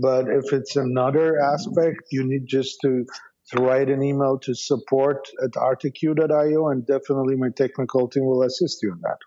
But 0.00 0.28
if 0.28 0.52
it's 0.52 0.76
another 0.76 1.40
aspect, 1.40 2.02
you 2.10 2.24
need 2.24 2.46
just 2.46 2.78
to, 2.82 3.06
to 3.52 3.62
write 3.62 3.88
an 3.88 4.02
email 4.02 4.38
to 4.40 4.54
support 4.54 5.28
at 5.42 5.52
arteq.io, 5.52 6.68
and 6.68 6.86
definitely 6.86 7.36
my 7.36 7.50
technical 7.50 8.08
team 8.08 8.24
will 8.24 8.42
assist 8.42 8.82
you 8.82 8.92
in 8.92 9.00
that. 9.02 9.18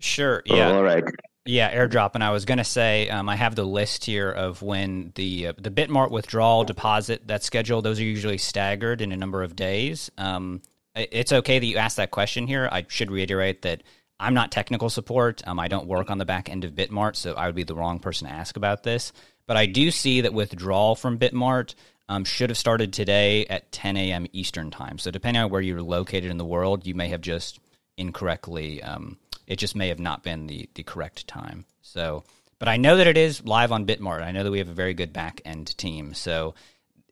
Sure. 0.00 0.42
Yeah. 0.46 0.70
Oh, 0.70 0.76
all 0.76 0.82
right. 0.82 1.04
Yeah, 1.44 1.74
airdrop. 1.74 2.12
And 2.14 2.22
I 2.22 2.30
was 2.30 2.44
going 2.44 2.58
to 2.58 2.64
say, 2.64 3.08
um, 3.08 3.28
I 3.28 3.34
have 3.34 3.56
the 3.56 3.64
list 3.64 4.04
here 4.04 4.30
of 4.30 4.62
when 4.62 5.12
the 5.16 5.48
uh, 5.48 5.52
the 5.58 5.70
Bitmart 5.70 6.12
withdrawal 6.12 6.64
deposit 6.64 7.26
that's 7.26 7.46
scheduled. 7.46 7.84
Those 7.84 7.98
are 7.98 8.04
usually 8.04 8.38
staggered 8.38 9.00
in 9.00 9.10
a 9.10 9.16
number 9.16 9.42
of 9.42 9.56
days. 9.56 10.10
Um, 10.18 10.62
it's 10.94 11.32
okay 11.32 11.58
that 11.58 11.66
you 11.66 11.78
asked 11.78 11.96
that 11.96 12.10
question 12.10 12.46
here. 12.46 12.68
I 12.70 12.84
should 12.88 13.10
reiterate 13.10 13.62
that 13.62 13.82
I'm 14.22 14.34
not 14.34 14.50
technical 14.50 14.88
support. 14.88 15.42
Um, 15.46 15.58
I 15.58 15.68
don't 15.68 15.86
work 15.86 16.10
on 16.10 16.18
the 16.18 16.24
back 16.24 16.48
end 16.48 16.64
of 16.64 16.72
Bitmart, 16.72 17.16
so 17.16 17.34
I 17.34 17.46
would 17.46 17.54
be 17.54 17.64
the 17.64 17.74
wrong 17.74 17.98
person 17.98 18.28
to 18.28 18.32
ask 18.32 18.56
about 18.56 18.82
this. 18.82 19.12
But 19.46 19.56
I 19.56 19.66
do 19.66 19.90
see 19.90 20.20
that 20.22 20.32
withdrawal 20.32 20.94
from 20.94 21.18
Bitmart 21.18 21.74
um, 22.08 22.24
should 22.24 22.50
have 22.50 22.58
started 22.58 22.92
today 22.92 23.46
at 23.46 23.72
10 23.72 23.96
a.m. 23.96 24.26
Eastern 24.32 24.70
time. 24.70 24.98
So 24.98 25.10
depending 25.10 25.42
on 25.42 25.50
where 25.50 25.60
you're 25.60 25.82
located 25.82 26.30
in 26.30 26.38
the 26.38 26.44
world, 26.44 26.86
you 26.86 26.94
may 26.94 27.08
have 27.08 27.20
just 27.20 27.58
incorrectly 27.96 28.82
um, 28.82 29.18
it 29.46 29.56
just 29.56 29.76
may 29.76 29.88
have 29.88 29.98
not 29.98 30.22
been 30.22 30.46
the, 30.46 30.68
the 30.74 30.82
correct 30.82 31.26
time. 31.26 31.64
So, 31.82 32.24
but 32.58 32.68
I 32.68 32.76
know 32.76 32.96
that 32.96 33.06
it 33.06 33.18
is 33.18 33.44
live 33.44 33.72
on 33.72 33.86
Bitmart. 33.86 34.22
I 34.22 34.32
know 34.32 34.44
that 34.44 34.50
we 34.50 34.58
have 34.58 34.68
a 34.68 34.74
very 34.74 34.94
good 34.94 35.12
back 35.12 35.40
end 35.44 35.76
team. 35.76 36.14
So 36.14 36.54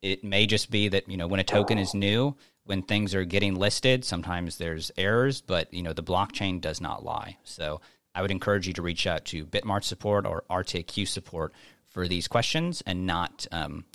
it 0.00 0.24
may 0.24 0.46
just 0.46 0.70
be 0.70 0.88
that, 0.88 1.08
you 1.08 1.16
know, 1.16 1.26
when 1.26 1.40
a 1.40 1.44
token 1.44 1.78
is 1.78 1.92
new, 1.92 2.36
when 2.70 2.82
things 2.82 3.16
are 3.16 3.24
getting 3.24 3.56
listed, 3.56 4.04
sometimes 4.04 4.58
there's 4.58 4.92
errors, 4.96 5.40
but, 5.40 5.74
you 5.74 5.82
know, 5.82 5.92
the 5.92 6.04
blockchain 6.04 6.60
does 6.60 6.80
not 6.80 7.04
lie. 7.04 7.36
So 7.42 7.80
I 8.14 8.22
would 8.22 8.30
encourage 8.30 8.68
you 8.68 8.72
to 8.74 8.80
reach 8.80 9.08
out 9.08 9.24
to 9.24 9.44
Bitmart 9.44 9.82
support 9.82 10.24
or 10.24 10.44
ArteQ 10.48 11.08
support 11.08 11.52
for 11.88 12.06
these 12.06 12.28
questions 12.28 12.80
and 12.86 13.08
not, 13.08 13.44
um, 13.50 13.86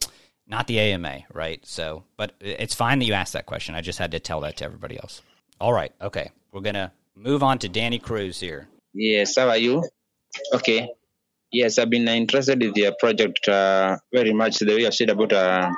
not 0.46 0.68
the 0.68 0.78
AMA, 0.78 1.22
right? 1.34 1.66
So, 1.66 2.04
but 2.18 2.34
it's 2.42 2.76
fine 2.76 3.00
that 3.00 3.06
you 3.06 3.14
asked 3.14 3.32
that 3.32 3.46
question. 3.46 3.76
I 3.76 3.80
just 3.80 3.98
had 3.98 4.12
to 4.12 4.20
tell 4.20 4.42
that 4.42 4.58
to 4.58 4.66
everybody 4.66 4.98
else. 4.98 5.22
All 5.62 5.72
right. 5.72 5.94
Okay. 6.02 6.32
We're 6.52 6.60
to 6.74 6.92
move 7.16 7.44
on 7.44 7.60
to 7.60 7.70
Danny 7.70 7.98
Cruz 7.98 8.42
here. 8.42 8.68
Yes, 8.94 9.38
how 9.38 9.48
are 9.48 9.58
you? 9.58 9.86
Okay. 10.54 10.90
Yes, 11.50 11.80
I've 11.80 11.90
been 11.90 12.10
interested 12.10 12.62
in 12.62 12.74
your 12.76 12.92
project 13.00 13.48
uh, 13.48 13.96
very 14.12 14.34
much. 14.34 14.60
The 14.60 14.76
way 14.76 14.82
you 14.82 14.92
said 14.92 15.12
about 15.12 15.32
uh, 15.32 15.72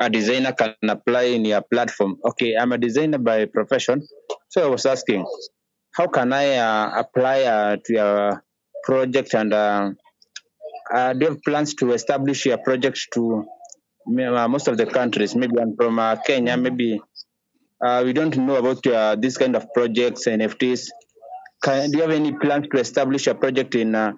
a 0.00 0.10
designer 0.10 0.52
can 0.52 0.74
apply 0.88 1.22
in 1.22 1.44
your 1.44 1.62
platform. 1.62 2.16
Okay, 2.24 2.56
I'm 2.56 2.72
a 2.72 2.78
designer 2.78 3.18
by 3.18 3.46
profession, 3.46 4.06
so 4.48 4.64
I 4.64 4.68
was 4.68 4.86
asking, 4.86 5.26
how 5.94 6.06
can 6.06 6.32
I 6.32 6.56
uh, 6.56 7.00
apply 7.00 7.42
uh, 7.42 7.76
to 7.84 7.92
your 7.92 8.44
project 8.84 9.34
and 9.34 9.52
uh, 9.52 9.90
uh, 10.92 11.12
do 11.12 11.24
you 11.24 11.30
have 11.32 11.42
plans 11.42 11.74
to 11.74 11.92
establish 11.92 12.46
your 12.46 12.58
project 12.58 13.08
to 13.14 13.46
most 14.06 14.68
of 14.68 14.76
the 14.76 14.86
countries? 14.86 15.34
Maybe 15.34 15.58
I'm 15.60 15.76
from 15.76 16.00
Kenya, 16.26 16.56
maybe 16.56 17.00
uh, 17.82 18.02
we 18.04 18.12
don't 18.12 18.36
know 18.36 18.56
about 18.56 18.86
uh, 18.86 19.16
this 19.16 19.36
kind 19.36 19.56
of 19.56 19.66
projects, 19.74 20.28
and 20.28 20.40
NFTs. 20.40 20.88
Can, 21.64 21.90
do 21.90 21.98
you 21.98 22.02
have 22.02 22.12
any 22.12 22.32
plans 22.32 22.68
to 22.72 22.78
establish 22.78 23.26
a 23.26 23.34
project 23.34 23.74
in 23.74 23.94
uh, 23.94 24.12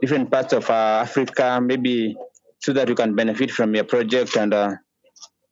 different 0.00 0.30
parts 0.30 0.52
of 0.52 0.70
uh, 0.70 1.02
Africa, 1.02 1.60
maybe 1.60 2.16
so 2.60 2.72
that 2.72 2.88
you 2.88 2.94
can 2.94 3.14
benefit 3.16 3.50
from 3.50 3.74
your 3.74 3.84
project 3.84 4.36
and 4.36 4.54
uh, 4.54 4.74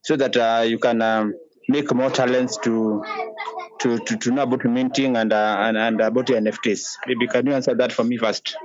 so 0.06 0.14
that 0.14 0.36
uh, 0.36 0.62
you 0.64 0.78
can 0.78 1.02
um, 1.02 1.34
make 1.68 1.92
more 1.92 2.10
talents 2.10 2.58
to 2.58 3.02
to, 3.80 3.98
to, 3.98 4.16
to 4.16 4.30
know 4.30 4.42
about 4.42 4.64
minting 4.64 5.16
and, 5.16 5.32
uh, 5.32 5.56
and, 5.58 5.76
and 5.76 6.00
about 6.00 6.26
NFTs. 6.26 6.94
Maybe 7.06 7.26
can 7.26 7.46
you 7.46 7.52
answer 7.54 7.74
that 7.74 7.92
for 7.92 8.04
me 8.04 8.16
first? 8.16 8.56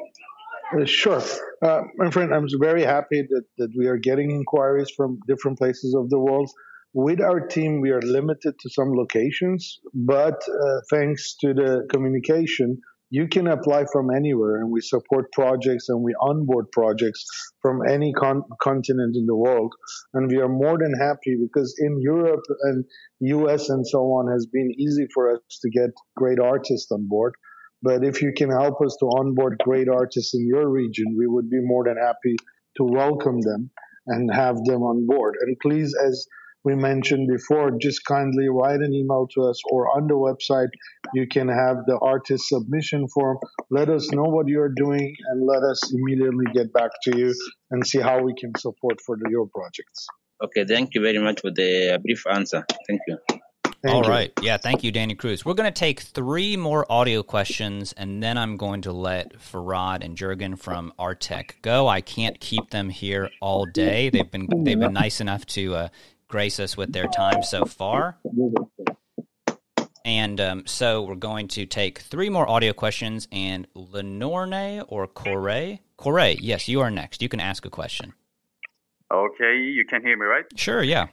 Uh, 0.74 0.86
sure. 0.86 1.22
Uh, 1.62 1.82
my 1.98 2.10
friend, 2.12 2.34
I'm 2.34 2.48
very 2.60 2.84
happy 2.84 3.28
that, 3.30 3.44
that 3.58 3.72
we 3.78 3.88
are 3.88 3.98
getting 3.98 4.32
inquiries 4.32 4.90
from 4.96 5.20
different 5.28 5.58
places 5.58 5.96
of 5.96 6.10
the 6.10 6.18
world. 6.18 6.50
With 6.94 7.20
our 7.20 7.42
team, 7.48 7.82
we 7.82 7.90
are 7.90 8.02
limited 8.02 8.54
to 8.60 8.70
some 8.70 8.94
locations, 8.94 9.80
but 9.94 10.42
uh, 10.48 10.80
thanks 10.90 11.36
to 11.42 11.54
the 11.54 11.88
communication, 11.90 12.80
you 13.12 13.28
can 13.28 13.48
apply 13.48 13.86
from 13.92 14.10
anywhere 14.10 14.62
and 14.62 14.72
we 14.72 14.80
support 14.80 15.32
projects 15.34 15.90
and 15.90 16.02
we 16.02 16.16
onboard 16.22 16.72
projects 16.72 17.26
from 17.62 17.82
any 17.88 18.14
con- 18.14 18.44
continent 18.62 19.18
in 19.18 19.26
the 19.26 19.36
world. 19.36 19.74
And 20.14 20.32
we 20.32 20.38
are 20.38 20.48
more 20.48 20.78
than 20.80 20.94
happy 20.98 21.36
because 21.40 21.76
in 21.78 22.00
europe 22.00 22.44
and 22.64 22.86
us 23.22 23.70
and 23.70 23.86
so 23.86 24.00
on 24.00 24.32
has 24.32 24.48
been 24.48 24.72
easy 24.80 25.08
for 25.14 25.36
us 25.36 25.42
to 25.62 25.70
get 25.70 25.90
great 26.16 26.40
artists 26.40 26.90
on 26.92 27.08
board. 27.10 27.36
But 27.84 28.06
if 28.06 28.22
you 28.22 28.32
can 28.36 28.50
help 28.50 28.82
us 28.82 28.96
to 29.02 29.06
onboard 29.08 29.58
great 29.62 29.90
artists 29.90 30.34
in 30.34 30.48
your 30.48 30.70
region 30.70 31.16
we 31.18 31.28
would 31.28 31.50
be 31.50 31.60
more 31.62 31.84
than 31.84 31.98
happy 31.98 32.38
to 32.78 32.84
welcome 32.86 33.42
them 33.42 33.72
and 34.08 34.34
have 34.34 34.56
them 34.64 34.84
on 34.84 35.06
board. 35.06 35.36
And 35.42 35.58
please 35.62 35.94
as 36.02 36.26
we 36.64 36.76
mentioned 36.76 37.28
before, 37.28 37.72
just 37.82 38.06
kindly 38.06 38.48
write 38.50 38.82
an 38.82 38.94
email 38.94 39.28
to 39.34 39.44
us 39.44 39.60
or 39.72 39.96
on 39.98 40.08
the 40.08 40.14
website, 40.14 40.70
you 41.14 41.28
can 41.28 41.48
have 41.48 41.78
the 41.88 41.98
artist 42.02 42.48
submission 42.48 43.08
form. 43.08 43.38
Let 43.70 43.90
us 43.90 44.12
know 44.12 44.24
what 44.24 44.48
you're 44.48 44.74
doing 44.76 45.16
and 45.30 45.48
let 45.48 45.64
us 45.64 45.92
immediately 45.94 46.46
get 46.54 46.72
back 46.74 46.92
to 47.06 47.18
you 47.18 47.34
and 47.72 47.86
see 47.86 48.00
how 48.00 48.22
we 48.22 48.34
can 48.40 48.54
support 48.58 49.00
for 49.06 49.18
the, 49.18 49.30
your 49.30 49.48
projects. 49.48 50.08
Okay, 50.44 50.66
thank 50.66 50.94
you 50.94 51.02
very 51.02 51.20
much 51.20 51.42
for 51.42 51.52
the 51.52 52.00
brief 52.04 52.24
answer. 52.28 52.66
Thank 52.88 53.02
you. 53.08 53.18
Thank 53.84 53.96
All 53.96 54.04
you. 54.04 54.10
right, 54.12 54.32
Yeah, 54.44 54.58
thank 54.58 54.84
you, 54.84 54.92
Danny 54.92 55.16
Cruz. 55.16 55.44
We're 55.44 55.56
going 55.56 55.72
to 55.72 55.80
take 55.80 56.02
three 56.02 56.56
more 56.56 56.86
audio 56.92 57.24
questions, 57.24 57.94
and 57.94 58.22
then 58.22 58.38
I'm 58.38 58.56
going 58.56 58.84
to 58.84 58.92
let 58.92 59.34
Farad 59.40 60.06
and 60.06 60.16
Jurgen 60.16 60.56
from 60.56 60.94
ArteQ 61.00 61.54
go. 61.64 61.88
I 61.88 62.02
can't 62.02 62.40
keep 62.40 62.70
them 62.70 62.90
here 62.90 63.32
all 63.40 63.66
day. 63.66 64.10
They've 64.10 64.30
been 64.30 64.48
they've 64.64 64.80
been 64.80 64.94
nice 64.94 65.20
enough 65.20 65.48
to 65.48 65.76
uh, 65.76 65.88
grace 66.32 66.62
us 66.62 66.78
with 66.78 66.94
their 66.94 67.08
time 67.08 67.44
so 67.44 67.66
far. 67.66 68.18
And 70.06 70.40
um, 70.40 70.64
so 70.66 71.04
we're 71.04 71.16
going 71.16 71.50
to 71.50 71.66
take 71.66 72.00
three 72.00 72.30
more 72.30 72.50
audio 72.50 72.72
questions. 72.74 73.28
And 73.32 73.68
Lenorne 73.76 74.86
or 74.88 75.08
Corey? 75.08 75.82
Corey, 75.98 76.38
yes, 76.42 76.68
you 76.68 76.80
are 76.80 76.90
next. 76.90 77.22
You 77.22 77.30
can 77.30 77.42
ask 77.42 77.66
a 77.66 77.70
question. 77.70 78.14
Okay, 79.14 79.58
you 79.58 79.86
can 79.86 80.02
hear 80.02 80.18
me, 80.18 80.26
right? 80.26 80.46
Sure, 80.56 80.82
yeah. 80.82 81.08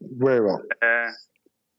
Very 0.00 0.42
well. 0.44 0.62
Uh, 0.82 1.10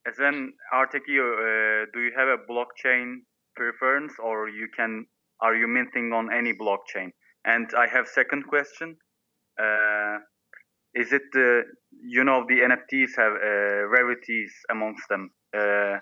as 0.07 0.17
an 0.17 0.53
Artekio, 0.73 1.25
uh, 1.29 1.85
do 1.93 1.99
you 2.01 2.11
have 2.17 2.27
a 2.27 2.37
blockchain 2.51 3.17
preference, 3.55 4.13
or 4.21 4.49
you 4.49 4.67
can 4.75 5.05
are 5.41 5.55
you 5.55 5.67
minting 5.67 6.11
on 6.11 6.33
any 6.33 6.53
blockchain? 6.53 7.11
And 7.45 7.69
I 7.77 7.87
have 7.87 8.07
second 8.07 8.47
question. 8.47 8.97
Uh, 9.61 10.17
is 10.95 11.13
it 11.13 11.21
the 11.33 11.63
you 12.01 12.23
know 12.23 12.45
the 12.47 12.55
NFTs 12.55 13.11
have 13.17 13.33
uh, 13.33 13.87
rarities 13.87 14.51
amongst 14.69 15.03
them, 15.09 15.31
uh, 15.55 15.97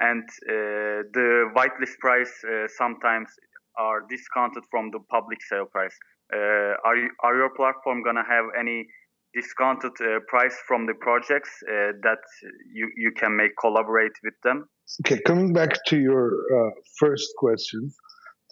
and 0.00 0.22
uh, 0.48 1.06
the 1.12 1.50
whitelist 1.54 1.98
price 2.00 2.32
uh, 2.44 2.66
sometimes 2.76 3.28
are 3.78 4.02
discounted 4.08 4.64
from 4.70 4.90
the 4.90 5.00
public 5.10 5.38
sale 5.48 5.66
price. 5.66 5.96
Uh, 6.32 6.74
are 6.84 6.96
you, 6.96 7.10
are 7.22 7.36
your 7.36 7.50
platform 7.54 8.02
gonna 8.02 8.24
have 8.28 8.46
any 8.58 8.86
discounted 9.34 9.92
uh, 10.00 10.18
price 10.28 10.56
from 10.66 10.86
the 10.86 10.94
projects 10.94 11.50
that 11.66 12.22
you 12.72 12.90
you 12.96 13.12
can 13.12 13.36
make 13.36 13.52
collaborate 13.60 14.16
with 14.24 14.34
them? 14.42 14.68
Okay, 15.00 15.20
coming 15.22 15.52
back 15.52 15.84
to 15.86 15.98
your 15.98 16.32
first 16.98 17.28
question. 17.36 17.92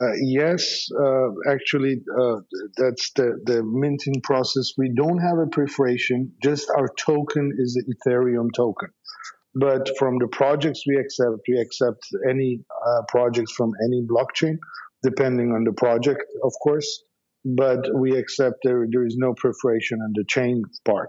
Uh, 0.00 0.12
yes, 0.20 0.88
uh, 0.92 1.28
actually, 1.50 2.02
uh, 2.20 2.36
that's 2.76 3.12
the, 3.12 3.40
the 3.44 3.62
minting 3.62 4.20
process. 4.22 4.72
We 4.76 4.92
don't 4.94 5.18
have 5.18 5.38
a 5.38 5.46
preparation, 5.46 6.32
just 6.42 6.68
our 6.70 6.88
token 6.98 7.52
is 7.58 7.72
the 7.74 7.94
Ethereum 7.94 8.48
token. 8.54 8.90
But 9.54 9.96
from 9.98 10.18
the 10.18 10.28
projects 10.28 10.82
we 10.86 10.96
accept, 10.96 11.38
we 11.48 11.58
accept 11.58 12.06
any 12.28 12.60
uh, 12.86 13.02
projects 13.08 13.52
from 13.52 13.72
any 13.82 14.02
blockchain, 14.02 14.58
depending 15.02 15.52
on 15.52 15.64
the 15.64 15.72
project, 15.72 16.24
of 16.44 16.52
course. 16.62 17.04
But 17.46 17.88
we 17.94 18.18
accept 18.18 18.56
there, 18.64 18.86
there 18.90 19.06
is 19.06 19.16
no 19.16 19.32
preparation 19.34 20.00
on 20.02 20.12
the 20.14 20.24
chain 20.28 20.62
part. 20.84 21.08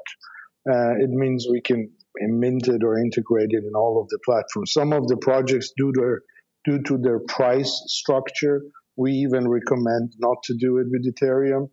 Uh, 0.69 0.91
it 0.99 1.09
means 1.09 1.45
we 1.51 1.59
can 1.59 1.91
mint 2.21 2.69
it 2.69 2.83
or 2.83 2.97
integrate 2.97 3.49
it 3.51 3.63
in 3.65 3.73
all 3.75 4.01
of 4.01 4.07
the 4.09 4.19
platforms. 4.23 4.71
Some 4.71 4.93
of 4.93 5.07
the 5.07 5.17
projects 5.17 5.73
do 5.77 5.91
their 5.93 6.21
due 6.67 6.81
to 6.83 6.97
their 6.97 7.19
price 7.19 7.83
structure. 7.87 8.61
We 8.97 9.13
even 9.13 9.47
recommend 9.47 10.13
not 10.19 10.37
to 10.45 10.55
do 10.59 10.77
it 10.79 10.87
with 10.89 11.05
Ethereum. 11.05 11.69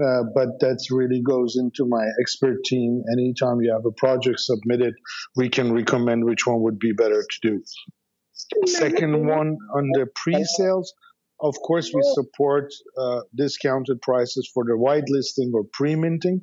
Uh, 0.00 0.22
but 0.32 0.60
that 0.60 0.78
really 0.92 1.20
goes 1.20 1.56
into 1.56 1.84
my 1.84 2.06
expert 2.20 2.62
team. 2.64 3.02
Anytime 3.12 3.60
you 3.60 3.72
have 3.72 3.84
a 3.84 3.90
project 3.90 4.38
submitted, 4.38 4.94
we 5.34 5.48
can 5.48 5.72
recommend 5.72 6.24
which 6.24 6.46
one 6.46 6.62
would 6.62 6.78
be 6.78 6.92
better 6.92 7.20
to 7.22 7.38
do. 7.42 7.62
Second 8.66 9.26
one 9.26 9.58
on 9.74 9.90
the 9.94 10.06
pre-sales, 10.14 10.94
of 11.40 11.56
course, 11.66 11.90
we 11.92 12.00
support 12.14 12.72
uh, 12.96 13.20
discounted 13.36 14.00
prices 14.02 14.48
for 14.54 14.64
the 14.64 14.72
whitelisting 14.72 15.52
or 15.52 15.64
pre-minting. 15.72 16.42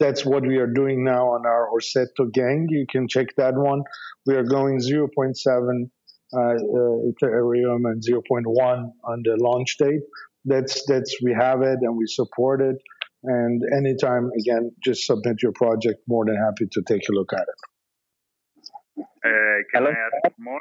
That's 0.00 0.24
what 0.24 0.44
we 0.44 0.56
are 0.58 0.66
doing 0.66 1.04
now 1.04 1.28
on 1.28 1.46
our 1.46 1.68
Orsetto 1.72 2.32
gang. 2.32 2.66
You 2.68 2.86
can 2.90 3.06
check 3.08 3.28
that 3.36 3.54
one. 3.54 3.82
We 4.26 4.34
are 4.34 4.44
going 4.44 4.78
0.7 4.78 5.06
uh, 5.46 5.52
uh, 5.52 5.88
Ethereum 6.34 7.90
and 7.90 8.02
0.1 8.02 8.92
on 9.04 9.22
the 9.24 9.36
launch 9.40 9.76
date. 9.78 10.02
That's 10.44 10.84
that's 10.86 11.16
we 11.22 11.32
have 11.32 11.62
it 11.62 11.78
and 11.82 11.96
we 11.96 12.06
support 12.06 12.60
it. 12.60 12.76
And 13.24 13.62
anytime 13.76 14.30
again, 14.38 14.72
just 14.84 15.04
submit 15.06 15.42
your 15.42 15.52
project. 15.52 16.00
More 16.06 16.24
than 16.24 16.36
happy 16.36 16.68
to 16.72 16.82
take 16.86 17.08
a 17.08 17.12
look 17.12 17.32
at 17.32 17.42
it. 17.42 19.04
Uh, 19.24 19.62
can 19.72 19.82
Hello? 19.84 19.90
I 19.90 20.26
add 20.26 20.32
more? 20.38 20.60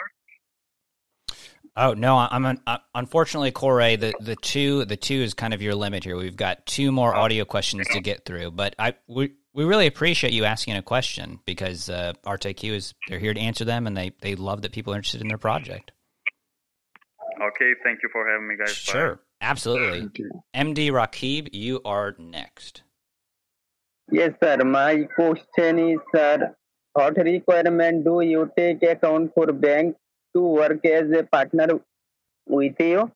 Oh 1.79 1.93
no, 1.93 2.17
I'm 2.17 2.43
an, 2.45 2.59
uh, 2.65 2.79
unfortunately 2.95 3.51
Corey. 3.51 3.97
The 3.97 4.11
the 4.19 4.35
two 4.35 4.83
the 4.85 4.97
two 4.97 5.21
is 5.21 5.35
kind 5.35 5.53
of 5.53 5.61
your 5.61 5.75
limit 5.75 6.03
here. 6.03 6.17
We've 6.17 6.35
got 6.35 6.65
two 6.65 6.91
more 6.91 7.15
oh. 7.15 7.19
audio 7.19 7.45
questions 7.45 7.87
to 7.91 7.99
get 7.99 8.25
through, 8.25 8.51
but 8.51 8.75
I 8.79 8.95
we 9.07 9.33
we 9.57 9.65
really 9.65 9.87
appreciate 9.87 10.33
you 10.33 10.45
asking 10.45 10.75
a 10.75 10.83
question 10.83 11.39
because 11.43 11.89
uh, 11.89 12.13
ArteQ 12.23 12.75
is 12.75 12.93
they're 13.07 13.17
here 13.17 13.33
to 13.33 13.39
answer 13.39 13.65
them, 13.65 13.87
and 13.87 13.97
they 13.97 14.11
they 14.21 14.35
love 14.35 14.61
that 14.61 14.71
people 14.71 14.93
are 14.93 14.97
interested 14.97 15.19
in 15.21 15.27
their 15.27 15.39
project. 15.39 15.91
Okay, 17.41 17.71
thank 17.83 17.99
you 18.03 18.09
for 18.11 18.29
having 18.29 18.47
me, 18.47 18.55
guys. 18.55 18.69
Sure, 18.69 19.15
Bye. 19.15 19.21
absolutely. 19.41 20.29
MD 20.55 20.91
Rakib, 20.91 21.49
you 21.53 21.81
are 21.83 22.15
next. 22.19 22.83
Yes, 24.11 24.33
sir. 24.41 24.57
My 24.63 25.07
question 25.15 25.79
is, 25.79 25.99
sir, 26.13 26.55
what 26.93 27.17
requirement 27.17 28.05
do 28.05 28.21
you 28.21 28.51
take 28.55 28.83
account 28.83 29.31
for 29.33 29.51
bank 29.51 29.97
to 30.35 30.41
work 30.41 30.85
as 30.85 31.11
a 31.11 31.23
partner 31.23 31.79
with 32.45 32.79
you? 32.79 33.11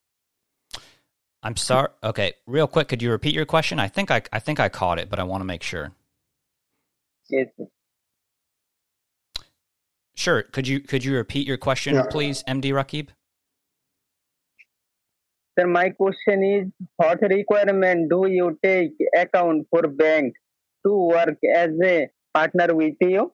I'm 1.44 1.56
sorry. 1.56 1.88
Okay, 2.02 2.32
real 2.46 2.66
quick, 2.66 2.88
could 2.88 3.00
you 3.00 3.12
repeat 3.12 3.34
your 3.34 3.46
question? 3.46 3.78
I 3.78 3.86
think 3.86 4.10
I 4.10 4.22
I 4.32 4.40
think 4.40 4.58
I 4.58 4.68
caught 4.68 4.98
it, 4.98 5.08
but 5.08 5.20
I 5.20 5.22
want 5.22 5.40
to 5.40 5.44
make 5.44 5.62
sure. 5.62 5.92
Sure. 10.14 10.42
Could 10.42 10.68
you 10.68 10.80
could 10.80 11.04
you 11.04 11.14
repeat 11.16 11.46
your 11.46 11.56
question, 11.56 11.94
yeah. 11.94 12.06
please, 12.08 12.44
MD 12.46 12.72
Rakib? 12.72 13.08
Sir, 15.58 15.66
my 15.66 15.90
question 15.90 16.44
is: 16.44 16.86
What 16.96 17.20
requirement 17.22 18.08
do 18.08 18.26
you 18.28 18.58
take 18.62 18.92
account 19.16 19.66
for 19.70 19.88
bank 19.88 20.34
to 20.86 20.92
work 20.92 21.38
as 21.54 21.70
a 21.84 22.08
partner 22.32 22.74
with 22.74 22.94
you? 23.00 23.32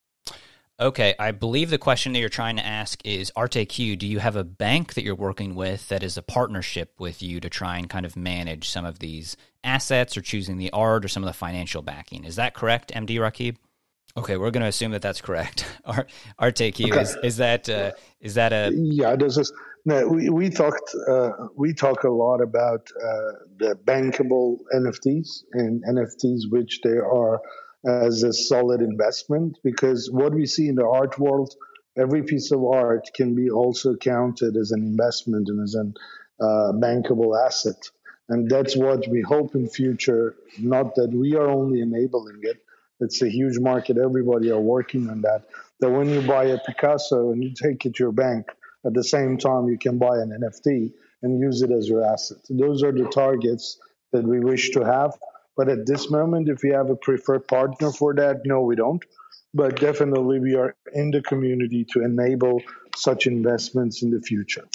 Okay, 0.81 1.15
I 1.19 1.33
believe 1.33 1.71
the 1.71 1.79
question 1.79 2.13
that 2.13 2.21
you're 2.21 2.29
trying 2.29 2.55
to 2.57 2.65
ask 2.65 3.05
is 3.05 3.33
ArteQ, 3.37 3.99
do 3.99 4.07
you 4.07 4.21
have 4.21 4.37
a 4.37 4.45
bank 4.45 4.95
that 4.95 5.03
you're 5.03 5.17
working 5.17 5.57
with 5.57 5.89
that 5.89 6.05
is 6.05 6.17
a 6.17 6.23
partnership 6.23 6.95
with 7.01 7.21
you 7.21 7.41
to 7.41 7.51
try 7.51 7.79
and 7.79 7.91
kind 7.91 8.07
of 8.07 8.17
manage 8.17 8.69
some 8.69 8.85
of 8.85 9.01
these 9.01 9.37
assets 9.65 10.17
or 10.17 10.21
choosing 10.21 10.57
the 10.57 10.71
art 10.71 11.05
or 11.05 11.09
some 11.09 11.25
of 11.25 11.27
the 11.27 11.33
financial 11.33 11.83
backing? 11.83 12.25
Is 12.25 12.37
that 12.37 12.55
correct, 12.55 12.93
MD 12.95 13.17
Rakib? 13.17 13.57
Okay, 14.19 14.37
we're 14.37 14.51
going 14.51 14.63
to 14.63 14.69
assume 14.69 14.91
that 14.93 15.03
that's 15.03 15.21
correct. 15.21 15.65
Our 15.85 16.07
our 16.39 16.53
take 16.53 16.81
okay. 16.81 17.01
is 17.01 17.17
is 17.23 17.37
that 17.39 17.69
uh, 17.69 17.93
is 18.21 18.35
that 18.35 18.53
a 18.53 18.71
yeah? 18.75 19.17
This 19.17 19.39
is 19.39 19.53
no, 19.85 20.09
we 20.09 20.29
we 20.29 20.51
talked 20.51 20.95
uh, 21.09 21.31
we 21.57 21.73
talk 21.73 22.05
a 22.05 22.11
lot 22.11 22.41
about 22.41 22.91
uh, 22.97 23.33
the 23.59 23.79
bankable 23.85 24.59
NFTs 24.75 25.45
and 25.53 25.83
NFTs 25.85 26.51
which 26.51 26.81
they 26.83 26.99
are 26.99 27.41
as 27.87 28.23
a 28.23 28.33
solid 28.33 28.81
investment 28.81 29.59
because 29.63 30.11
what 30.11 30.35
we 30.35 30.47
see 30.47 30.69
in 30.69 30.75
the 30.75 30.87
art 30.87 31.19
world, 31.19 31.55
every 31.97 32.23
piece 32.23 32.51
of 32.51 32.65
art 32.65 33.09
can 33.15 33.35
be 33.35 33.51
also 33.51 33.95
counted 33.97 34.57
as 34.57 34.73
an 34.73 34.83
investment 34.83 35.49
and 35.49 35.63
as 35.63 35.75
an 35.75 35.95
uh, 36.41 36.73
bankable 36.73 37.33
asset. 37.47 37.91
And 38.29 38.51
that's 38.51 38.77
what 38.77 39.09
we 39.09 39.23
hope 39.23 39.55
in 39.55 39.69
future, 39.69 40.35
not 40.59 40.97
that 40.97 41.11
we 41.13 41.35
are 41.35 41.49
only 41.49 41.81
enabling 41.81 42.41
it. 42.43 42.63
It's 43.01 43.23
a 43.23 43.29
huge 43.29 43.59
market. 43.59 43.97
Everybody 43.99 44.51
are 44.51 44.61
working 44.61 45.09
on 45.09 45.23
that. 45.23 45.45
That 45.81 45.91
when 45.91 46.09
you 46.09 46.21
buy 46.23 46.45
a 46.45 46.59
Picasso 46.59 47.31
and 47.31 47.43
you 47.43 47.53
take 47.55 47.87
it 47.87 47.95
to 47.95 48.05
your 48.05 48.13
bank, 48.13 48.47
at 48.85 48.95
the 48.95 49.05
same 49.05 49.39
time 49.39 49.69
you 49.69 49.79
can 49.79 49.99
buy 49.99 50.19
an 50.19 50.31
NFT 50.31 50.93
and 51.23 51.41
use 51.41 51.63
it 51.63 51.71
as 51.71 51.89
your 51.89 52.05
asset. 52.05 52.39
Those 52.49 52.83
are 52.83 52.93
the 52.93 53.09
targets 53.09 53.79
that 54.13 54.25
we 54.25 54.41
wish 54.41 54.71
to 54.71 54.85
have. 54.85 55.13
But 55.57 55.69
at 55.69 55.87
this 55.87 56.11
moment, 56.11 56.49
if 56.49 56.63
we 56.63 56.71
have 56.71 56.91
a 56.91 56.97
preferred 56.97 57.49
partner 57.49 57.91
for 57.91 58.15
that, 58.15 58.43
no, 58.45 58.63
we 58.63 58.77
don't. 58.77 59.05
But 59.55 59.81
definitely, 59.81 60.39
we 60.39 60.55
are 60.55 60.77
in 60.93 61.11
the 61.11 61.23
community 61.23 61.85
to 61.93 62.03
enable 62.03 62.63
such 62.97 63.27
investments 63.27 64.03
in 64.03 64.11
the 64.11 64.21
future. 64.21 64.69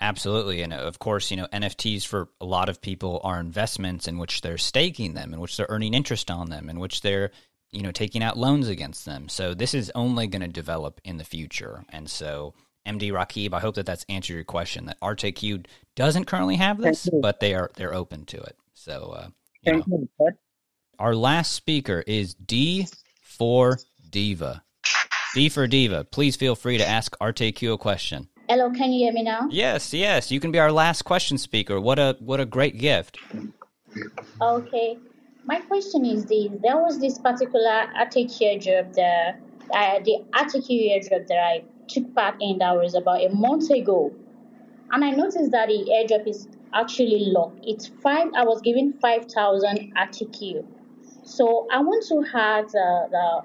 Absolutely. 0.00 0.62
And 0.62 0.72
of 0.72 0.98
course, 0.98 1.30
you 1.30 1.36
know, 1.36 1.46
NFTs 1.52 2.06
for 2.06 2.28
a 2.40 2.46
lot 2.46 2.68
of 2.68 2.80
people 2.80 3.20
are 3.22 3.38
investments 3.38 4.08
in 4.08 4.16
which 4.16 4.40
they're 4.40 4.58
staking 4.58 5.12
them, 5.12 5.34
in 5.34 5.40
which 5.40 5.56
they're 5.56 5.66
earning 5.68 5.92
interest 5.92 6.30
on 6.30 6.48
them, 6.48 6.70
in 6.70 6.78
which 6.78 7.02
they're, 7.02 7.30
you 7.70 7.82
know, 7.82 7.92
taking 7.92 8.22
out 8.22 8.38
loans 8.38 8.68
against 8.68 9.04
them. 9.04 9.28
So 9.28 9.52
this 9.52 9.74
is 9.74 9.92
only 9.94 10.26
going 10.26 10.42
to 10.42 10.48
develop 10.48 11.00
in 11.04 11.18
the 11.18 11.24
future. 11.24 11.84
And 11.90 12.08
so, 12.08 12.54
MD 12.86 13.12
Rakib, 13.12 13.52
I 13.52 13.60
hope 13.60 13.74
that 13.74 13.84
that's 13.84 14.06
answered 14.08 14.34
your 14.34 14.44
question. 14.44 14.86
That 14.86 14.98
ArteQ 15.00 15.66
doesn't 15.96 16.24
currently 16.24 16.56
have 16.56 16.78
this, 16.78 17.08
but 17.20 17.40
they 17.40 17.54
are 17.54 17.70
they're 17.76 17.94
open 17.94 18.24
to 18.26 18.38
it. 18.38 18.56
So, 18.72 19.14
uh, 19.16 19.28
you 19.62 19.84
know. 20.18 20.30
our 20.98 21.14
last 21.14 21.52
speaker 21.52 22.02
is 22.06 22.34
D 22.34 22.88
for 23.22 23.78
Diva. 24.08 24.62
D 25.34 25.50
for 25.50 25.66
Diva. 25.66 26.04
Please 26.04 26.36
feel 26.36 26.54
free 26.54 26.78
to 26.78 26.88
ask 26.88 27.14
ArteQ 27.18 27.74
a 27.74 27.78
question. 27.78 28.28
Hello, 28.50 28.68
can 28.68 28.92
you 28.92 29.04
hear 29.04 29.12
me 29.12 29.22
now? 29.22 29.46
Yes, 29.48 29.94
yes, 29.94 30.32
you 30.32 30.40
can 30.40 30.50
be 30.50 30.58
our 30.58 30.72
last 30.72 31.02
question 31.02 31.38
speaker. 31.38 31.80
What 31.80 32.00
a 32.00 32.16
what 32.18 32.40
a 32.40 32.44
great 32.44 32.78
gift. 32.78 33.16
Okay. 34.42 34.98
My 35.44 35.60
question 35.60 36.04
is 36.04 36.24
this: 36.24 36.48
There 36.60 36.76
was 36.76 36.98
this 36.98 37.16
particular 37.16 37.86
ArteQ 37.96 38.40
airdrop 38.42 38.92
that 38.94 39.38
uh, 39.72 40.00
the 40.02 40.24
airdrop 40.34 41.28
that 41.28 41.38
I 41.38 41.62
took 41.86 42.12
part 42.12 42.38
in 42.40 42.58
that 42.58 42.72
was 42.72 42.96
about 42.96 43.22
a 43.22 43.28
month 43.28 43.70
ago, 43.70 44.12
and 44.90 45.04
I 45.04 45.10
noticed 45.12 45.52
that 45.52 45.68
the 45.68 45.86
airdrop 45.94 46.26
is 46.26 46.48
actually 46.74 47.30
locked. 47.30 47.60
It's 47.62 47.86
five. 48.02 48.30
I 48.34 48.42
was 48.42 48.60
given 48.62 48.94
five 49.00 49.26
thousand 49.26 49.92
ArteQ 49.96 50.66
So 51.22 51.68
I 51.72 51.78
want 51.82 52.04
to 52.08 52.36
ask 52.36 52.74
uh, 52.74 53.06
the 53.14 53.42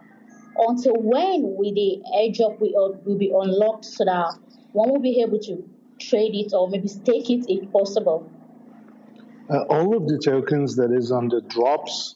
until 0.57 0.93
when 0.97 1.43
will 1.43 1.73
the 1.75 2.01
airdrop 2.15 2.59
will, 2.59 2.99
will 3.05 3.17
be 3.19 3.29
unlocked 3.29 3.85
so 3.85 4.05
that 4.05 4.33
one 4.75 4.89
will 4.91 4.99
be 4.99 5.21
able 5.21 5.39
to 5.39 5.63
trade 5.99 6.35
it 6.35 6.53
or 6.53 6.69
maybe 6.69 6.87
stake 6.87 7.29
it 7.29 7.45
if 7.47 7.71
possible. 7.71 8.29
Uh, 9.49 9.61
all 9.69 9.95
of 9.95 10.07
the 10.07 10.19
tokens 10.23 10.75
that 10.75 10.91
is 10.91 11.11
on 11.11 11.29
the 11.29 11.41
drops 11.41 12.15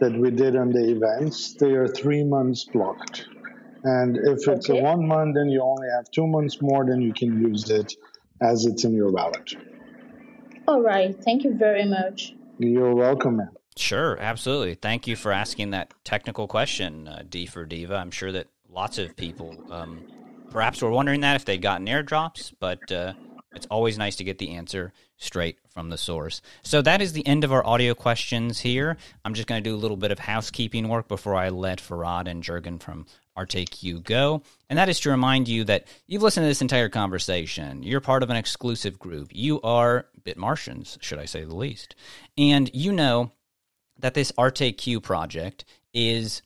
that 0.00 0.12
we 0.12 0.30
did 0.30 0.56
on 0.56 0.70
the 0.70 0.90
events, 0.90 1.54
they 1.60 1.72
are 1.72 1.86
three 1.86 2.24
months 2.24 2.64
blocked. 2.72 3.26
And 3.84 4.16
if 4.16 4.48
it's 4.48 4.68
Okay. 4.68 4.80
a 4.80 4.82
one 4.82 5.06
month, 5.06 5.36
then 5.36 5.48
you 5.48 5.62
only 5.62 5.88
have 5.94 6.10
two 6.10 6.26
months 6.26 6.56
more, 6.60 6.84
then 6.84 7.00
you 7.00 7.12
can 7.12 7.40
use 7.40 7.70
it 7.70 7.92
as 8.40 8.66
it's 8.66 8.84
in 8.84 8.94
your 8.94 9.10
wallet. 9.12 9.48
All 10.66 10.82
right. 10.82 11.14
Thank 11.24 11.44
you 11.44 11.54
very 11.54 11.84
much. 11.84 12.34
You're 12.58 12.94
welcome, 12.94 13.36
man. 13.36 13.50
Sure, 13.76 14.18
absolutely. 14.18 14.74
Thank 14.74 15.06
you 15.06 15.16
for 15.16 15.32
asking 15.32 15.70
that 15.70 15.92
technical 16.04 16.46
question, 16.48 17.06
uh, 17.08 17.22
D 17.28 17.44
for 17.46 17.64
Diva. 17.66 17.96
I'm 17.96 18.10
sure 18.10 18.32
that 18.32 18.46
lots 18.68 18.98
of 18.98 19.16
people 19.16 19.64
um, 19.68 20.04
perhaps 20.54 20.80
were 20.80 20.90
wondering 20.90 21.22
that 21.22 21.34
if 21.34 21.44
they'd 21.44 21.60
gotten 21.60 21.88
airdrops, 21.88 22.52
but 22.60 22.90
uh, 22.92 23.12
it's 23.56 23.66
always 23.66 23.98
nice 23.98 24.14
to 24.14 24.24
get 24.24 24.38
the 24.38 24.52
answer 24.52 24.92
straight 25.16 25.58
from 25.68 25.88
the 25.88 25.98
source. 25.98 26.40
So 26.62 26.80
that 26.80 27.02
is 27.02 27.12
the 27.12 27.26
end 27.26 27.42
of 27.42 27.52
our 27.52 27.66
audio 27.66 27.92
questions 27.92 28.60
here. 28.60 28.96
I'm 29.24 29.34
just 29.34 29.48
going 29.48 29.62
to 29.62 29.68
do 29.68 29.74
a 29.74 29.76
little 29.76 29.96
bit 29.96 30.12
of 30.12 30.20
housekeeping 30.20 30.88
work 30.88 31.08
before 31.08 31.34
I 31.34 31.48
let 31.48 31.80
Farad 31.80 32.28
and 32.28 32.40
Jurgen 32.40 32.78
from 32.78 33.06
ArteQ 33.36 34.04
go. 34.04 34.42
And 34.70 34.78
that 34.78 34.88
is 34.88 35.00
to 35.00 35.10
remind 35.10 35.48
you 35.48 35.64
that 35.64 35.88
you've 36.06 36.22
listened 36.22 36.44
to 36.44 36.48
this 36.48 36.62
entire 36.62 36.88
conversation. 36.88 37.82
You're 37.82 38.00
part 38.00 38.22
of 38.22 38.30
an 38.30 38.36
exclusive 38.36 38.96
group. 38.96 39.30
You 39.32 39.60
are 39.62 40.06
Bit 40.22 40.38
Martians, 40.38 40.98
should 41.00 41.18
I 41.18 41.24
say 41.24 41.42
the 41.42 41.56
least. 41.56 41.96
And 42.38 42.70
you 42.72 42.92
know 42.92 43.32
that 43.98 44.14
this 44.14 44.30
ArteQ 44.38 45.02
project 45.02 45.64
is 45.92 46.42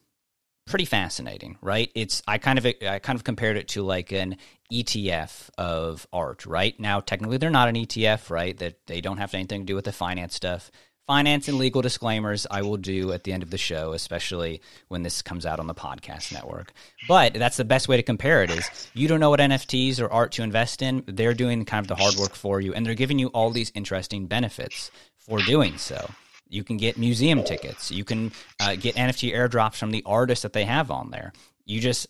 pretty 0.69 0.85
fascinating, 0.85 1.59
right? 1.61 1.91
It's 1.95 2.23
I 2.29 2.39
kind 2.39 2.59
of 2.59 2.67
I 2.67 2.99
kind 2.99 3.17
of 3.17 3.25
compared 3.25 3.57
it 3.57 3.69
to 3.69 3.83
like 3.83 4.13
an 4.13 4.37
ETF 4.73 5.51
of 5.59 6.07
art, 6.13 6.47
right? 6.47 6.79
Now 6.79 7.01
technically 7.01 7.39
they're 7.39 7.51
not 7.51 7.69
an 7.69 7.75
ETF, 7.75 8.31
right? 8.31 8.57
That 8.59 8.87
they 8.87 9.01
don't 9.01 9.19
have 9.19 9.35
anything 9.35 9.63
to 9.63 9.67
do 9.67 9.75
with 9.75 9.85
the 9.85 9.93
finance 9.93 10.35
stuff. 10.35 10.71
Finance 11.07 11.49
and 11.49 11.57
legal 11.57 11.81
disclaimers 11.81 12.47
I 12.51 12.61
will 12.61 12.77
do 12.77 13.13
at 13.13 13.25
the 13.25 13.33
end 13.33 13.43
of 13.43 13.49
the 13.49 13.57
show, 13.57 13.95
especially 13.95 14.61
when 14.89 15.03
this 15.03 15.23
comes 15.23 15.47
out 15.47 15.59
on 15.59 15.67
the 15.67 15.75
podcast 15.75 16.33
network. 16.33 16.75
But 17.09 17.33
that's 17.33 17.57
the 17.57 17.65
best 17.65 17.89
way 17.89 17.97
to 17.97 18.03
compare 18.03 18.43
it 18.43 18.51
is 18.51 18.69
you 18.93 19.09
don't 19.09 19.19
know 19.19 19.31
what 19.31 19.41
NFTs 19.41 20.03
or 20.03 20.13
art 20.13 20.33
to 20.33 20.43
invest 20.43 20.83
in. 20.83 21.03
They're 21.07 21.33
doing 21.33 21.65
kind 21.65 21.83
of 21.83 21.89
the 21.89 22.03
hard 22.03 22.17
work 22.17 22.35
for 22.35 22.61
you 22.61 22.75
and 22.75 22.85
they're 22.85 22.95
giving 22.95 23.19
you 23.19 23.29
all 23.29 23.51
these 23.51 23.73
interesting 23.75 24.27
benefits 24.27 24.91
for 25.17 25.39
doing 25.39 25.79
so. 25.79 26.11
You 26.49 26.65
can 26.65 26.77
get 26.77 26.99
museum 26.99 27.43
tickets. 27.45 27.91
You 27.91 28.05
can 28.05 28.33
uh, 28.61 28.77
get 28.77 28.97
NFT 28.97 29.35
airdrops 29.35 29.77
from 29.77 29.91
the 29.91 30.03
artists 30.07 30.43
that 30.43 30.53
they 30.53 30.65
have 30.65 30.91
on 30.91 31.11
there. 31.11 31.33
You 31.65 31.81
just 31.81 32.09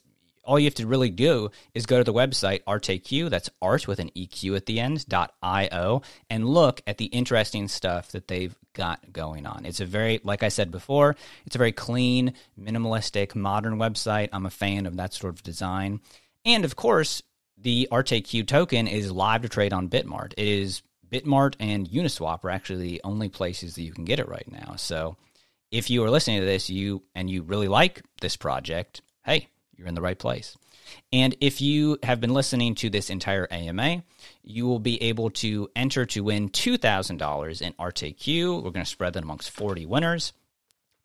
all 0.48 0.58
you 0.58 0.64
have 0.64 0.74
to 0.74 0.86
really 0.86 1.10
do 1.10 1.50
is 1.74 1.84
go 1.84 1.98
to 1.98 2.04
the 2.04 2.12
website 2.12 2.64
ArteQ, 2.64 3.28
that's 3.28 3.50
art 3.60 3.86
with 3.86 3.98
an 3.98 4.10
EQ 4.16 4.56
at 4.56 4.64
the 4.64 4.80
end, 4.80 5.06
dot 5.06 5.34
IO, 5.42 6.00
and 6.30 6.48
look 6.48 6.80
at 6.86 6.96
the 6.96 7.04
interesting 7.04 7.68
stuff 7.68 8.12
that 8.12 8.28
they've 8.28 8.56
got 8.72 9.12
going 9.12 9.44
on. 9.44 9.66
It's 9.66 9.80
a 9.80 9.84
very, 9.84 10.20
like 10.24 10.42
I 10.42 10.48
said 10.48 10.70
before, 10.70 11.16
it's 11.44 11.54
a 11.54 11.58
very 11.58 11.72
clean, 11.72 12.32
minimalistic, 12.58 13.34
modern 13.34 13.74
website. 13.74 14.30
I'm 14.32 14.46
a 14.46 14.50
fan 14.50 14.86
of 14.86 14.96
that 14.96 15.12
sort 15.12 15.34
of 15.34 15.42
design. 15.42 16.00
And 16.46 16.64
of 16.64 16.76
course, 16.76 17.22
the 17.58 17.86
ArteQ 17.92 18.46
token 18.46 18.88
is 18.88 19.12
live 19.12 19.42
to 19.42 19.50
trade 19.50 19.74
on 19.74 19.90
Bitmart. 19.90 20.32
It 20.38 20.48
is 20.48 20.80
Bitmart 21.10 21.54
and 21.58 21.88
Uniswap 21.88 22.44
are 22.44 22.50
actually 22.50 22.82
the 22.82 23.00
only 23.04 23.28
places 23.28 23.74
that 23.74 23.82
you 23.82 23.92
can 23.92 24.04
get 24.04 24.20
it 24.20 24.28
right 24.28 24.50
now. 24.50 24.74
So 24.76 25.16
if 25.70 25.90
you 25.90 26.04
are 26.04 26.10
listening 26.10 26.40
to 26.40 26.46
this, 26.46 26.70
you 26.70 27.02
and 27.14 27.28
you 27.28 27.42
really 27.42 27.68
like 27.68 28.02
this 28.20 28.36
project, 28.36 29.02
hey, 29.24 29.48
you're 29.76 29.88
in 29.88 29.94
the 29.94 30.02
right 30.02 30.18
place. 30.18 30.56
And 31.12 31.36
if 31.40 31.60
you 31.60 31.98
have 32.02 32.20
been 32.20 32.32
listening 32.32 32.74
to 32.76 32.90
this 32.90 33.10
entire 33.10 33.46
AMA, 33.50 34.02
you 34.42 34.66
will 34.66 34.78
be 34.78 35.02
able 35.02 35.30
to 35.30 35.70
enter 35.76 36.06
to 36.06 36.24
win 36.24 36.48
$2,000 36.48 37.62
in 37.62 37.72
ArteQ. 37.74 38.56
We're 38.56 38.70
going 38.70 38.84
to 38.84 38.90
spread 38.90 39.12
that 39.12 39.22
amongst 39.22 39.50
40 39.50 39.84
winners. 39.86 40.32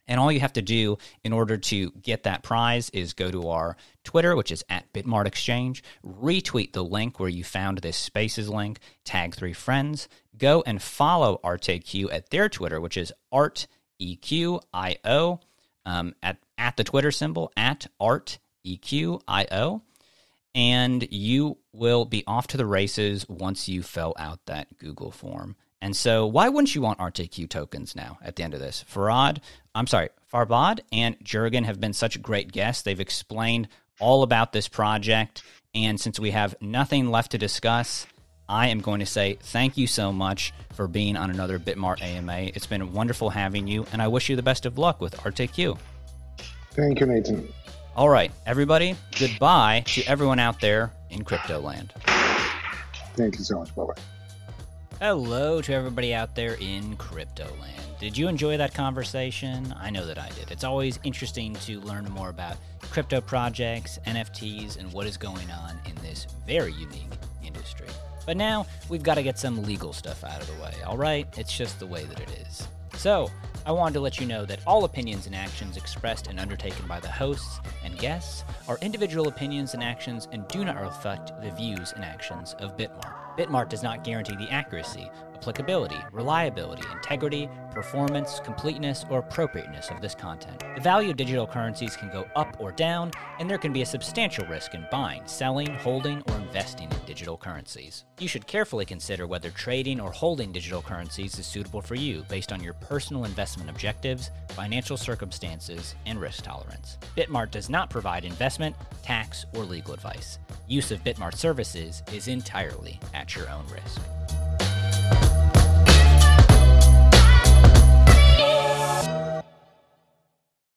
And 0.08 0.20
all 0.20 0.32
you 0.32 0.42
have 0.42 0.54
to 0.54 0.62
do 0.62 0.98
in 1.24 1.32
order 1.32 1.58
to 1.58 1.92
get 1.92 2.24
that 2.24 2.44
prize 2.44 2.90
is 2.90 3.14
go 3.14 3.32
to 3.32 3.50
our 3.50 3.78
Twitter, 4.04 4.36
which 4.36 4.52
is 4.52 4.64
at 4.70 4.92
Bitmart 4.94 5.26
Exchange, 5.26 5.84
retweet 6.06 6.74
the 6.74 6.84
link 6.84 7.20
where 7.20 7.30
you 7.30 7.44
found 7.44 7.78
this 7.78 7.98
Spaces 7.98 8.50
link, 8.50 8.80
tag 9.06 9.34
three 9.34 9.54
friends, 9.54 10.10
go 10.38 10.64
and 10.66 10.82
follow 10.82 11.40
ArteQ 11.44 12.12
at 12.12 12.30
their 12.32 12.50
Twitter, 12.50 12.82
which 12.82 12.98
is 12.98 13.14
ArtEQIO, 13.34 15.40
um, 15.86 16.16
at, 16.22 16.38
at 16.58 16.78
the 16.78 16.84
Twitter 16.84 17.12
symbol, 17.12 17.52
at 17.56 17.88
ArtEQIO, 18.02 19.82
and 20.56 21.08
you 21.12 21.58
will 21.72 22.06
be 22.06 22.24
off 22.28 22.48
to 22.48 22.58
the 22.58 22.66
races 22.66 23.28
once 23.28 23.68
you 23.68 23.82
fill 23.82 24.14
out 24.18 24.46
that 24.46 24.78
Google 24.78 25.12
form. 25.12 25.56
And 25.84 25.94
so, 25.98 26.26
why 26.26 26.48
wouldn't 26.48 26.74
you 26.74 26.82
want 26.82 27.00
ArteQ 27.00 27.50
tokens 27.50 27.94
now 27.94 28.18
at 28.24 28.38
the 28.38 28.44
end 28.44 28.54
of 28.54 28.62
this? 28.62 28.86
Farad, 28.90 29.40
I'm 29.76 29.86
sorry, 29.86 30.12
Farbod 30.34 30.80
and 30.94 31.18
Jurgen 31.22 31.66
have 31.66 31.82
been 31.82 31.92
such 31.92 32.22
great 32.22 32.54
guests. 32.54 32.84
They've 32.84 33.02
explained 33.02 33.68
all 34.00 34.24
about 34.24 34.54
this 34.54 34.70
project. 34.70 35.44
And 35.76 36.00
since 36.00 36.18
we 36.22 36.32
have 36.32 36.56
nothing 36.62 37.12
left 37.12 37.32
to 37.32 37.38
discuss, 37.38 38.08
I 38.48 38.70
am 38.70 38.80
going 38.80 39.02
to 39.02 39.06
say 39.06 39.38
thank 39.42 39.76
you 39.76 39.86
so 39.86 40.14
much 40.14 40.54
for 40.74 40.88
being 40.88 41.18
on 41.18 41.30
another 41.30 41.60
Bitmart 41.60 42.02
AMA. 42.02 42.52
It's 42.56 42.66
been 42.66 42.94
wonderful 42.94 43.30
having 43.30 43.68
you, 43.68 43.86
and 43.92 44.02
I 44.02 44.08
wish 44.08 44.30
you 44.30 44.38
the 44.38 44.42
best 44.42 44.66
of 44.66 44.78
luck 44.78 45.02
with 45.02 45.18
ArteQ. 45.18 45.78
Thank 46.72 47.02
you, 47.02 47.08
Nathan. 47.08 47.52
All 47.98 48.08
right, 48.08 48.32
everybody, 48.46 48.96
goodbye 49.20 49.84
to 49.88 50.04
everyone 50.06 50.40
out 50.40 50.62
there 50.62 50.94
in 51.10 51.26
crypto 51.26 51.60
land. 51.60 51.92
Thank 53.18 53.38
you 53.38 53.44
so 53.44 53.60
much. 53.60 53.76
Bye 53.76 53.84
bye. 53.84 54.02
Hello 55.00 55.62
to 55.62 55.74
everybody 55.74 56.14
out 56.14 56.36
there 56.36 56.56
in 56.62 56.96
crypto 56.98 57.46
land. 57.60 57.82
Did 58.00 58.18
you 58.18 58.28
enjoy 58.28 58.58
that 58.58 58.74
conversation? 58.74 59.74
I 59.78 59.90
know 59.90 60.06
that 60.06 60.18
I 60.18 60.30
did. 60.30 60.52
It's 60.52 60.64
always 60.64 61.00
interesting 61.04 61.56
to 61.56 61.82
learn 61.82 62.06
more 62.06 62.30
about 62.30 62.58
crypto 62.92 63.20
projects, 63.20 64.00
NFTs, 64.06 64.78
and 64.78 64.94
what 64.94 65.08
is 65.08 65.18
going 65.18 65.50
on 65.52 65.80
in 65.90 65.96
this 66.04 66.28
very 66.46 66.74
unique 66.74 67.12
industry. 67.44 67.88
But 68.26 68.38
now 68.38 68.66
we've 68.88 69.04
got 69.04 69.16
to 69.16 69.24
get 69.24 69.38
some 69.40 69.64
legal 69.64 69.94
stuff 69.94 70.24
out 70.24 70.40
of 70.40 70.48
the 70.48 70.62
way, 70.64 70.74
all 70.86 70.98
right? 70.98 71.28
It's 71.38 71.58
just 71.58 71.80
the 71.80 71.88
way 71.88 72.06
that 72.06 72.20
it 72.20 72.30
is. 72.48 72.68
So, 72.96 73.30
I 73.66 73.72
wanted 73.72 73.94
to 73.94 74.00
let 74.02 74.20
you 74.20 74.26
know 74.26 74.46
that 74.46 74.60
all 74.68 74.84
opinions 74.84 75.26
and 75.26 75.34
actions 75.34 75.78
expressed 75.78 76.28
and 76.28 76.38
undertaken 76.38 76.86
by 76.86 77.00
the 77.00 77.10
hosts 77.10 77.62
and 77.84 77.98
guests 77.98 78.44
are 78.68 78.78
individual 78.82 79.30
opinions 79.30 79.74
and 79.74 79.82
actions 79.82 80.28
and 80.34 80.46
do 80.50 80.66
not 80.66 80.82
reflect 80.82 81.32
the 81.42 81.52
views 81.52 81.94
and 81.94 82.04
actions 82.04 82.56
of 82.60 82.76
Bitmart. 82.76 83.14
Bitmart 83.38 83.70
does 83.70 83.82
not 83.82 84.04
guarantee 84.04 84.36
the 84.36 84.52
accuracy 84.52 85.10
applicability, 85.44 85.98
reliability, 86.14 86.84
integrity, 86.94 87.50
performance, 87.72 88.40
completeness, 88.40 89.04
or 89.10 89.20
appropriateness 89.20 89.90
of 89.90 90.00
this 90.00 90.16
content. 90.16 90.64
The 90.76 90.82
value 90.82 91.10
of 91.10 91.18
digital 91.18 91.46
currencies 91.46 91.98
can 91.98 92.10
go 92.10 92.26
up 92.36 92.56
or 92.60 92.72
down, 92.72 93.12
and 93.40 93.50
there 93.50 93.58
can 93.58 93.74
be 93.74 93.82
a 93.82 93.86
substantial 93.86 94.46
risk 94.48 94.74
in 94.74 94.88
buying, 94.90 95.22
selling, 95.26 95.68
holding, 95.76 96.22
or 96.30 96.38
investing 96.38 96.90
in 96.90 97.06
digital 97.06 97.36
currencies. 97.36 98.06
You 98.20 98.28
should 98.28 98.48
carefully 98.48 98.86
consider 98.86 99.28
whether 99.28 99.50
trading 99.50 100.00
or 100.00 100.12
holding 100.12 100.54
digital 100.54 100.82
currencies 100.82 101.38
is 101.38 101.46
suitable 101.46 101.82
for 101.82 101.96
you 101.96 102.24
based 102.30 102.54
on 102.54 102.64
your 102.64 102.76
personal 102.76 103.26
investment 103.26 103.70
objectives, 103.70 104.32
financial 104.50 104.96
circumstances, 104.96 105.96
and 106.06 106.22
risk 106.22 106.44
tolerance. 106.44 106.98
Bitmart 107.18 107.52
does 107.52 107.70
not 107.70 107.90
provide 107.90 108.24
investment, 108.24 108.76
tax, 109.02 109.46
or 109.56 109.66
legal 109.66 109.94
advice. 109.94 110.40
Use 110.68 110.92
of 110.92 111.04
Bitmart 111.04 111.36
services 111.36 112.02
is 112.14 112.30
entirely 112.30 113.00
at 113.14 113.36
your 113.36 113.50
own 113.50 113.66
risk. 113.68 114.00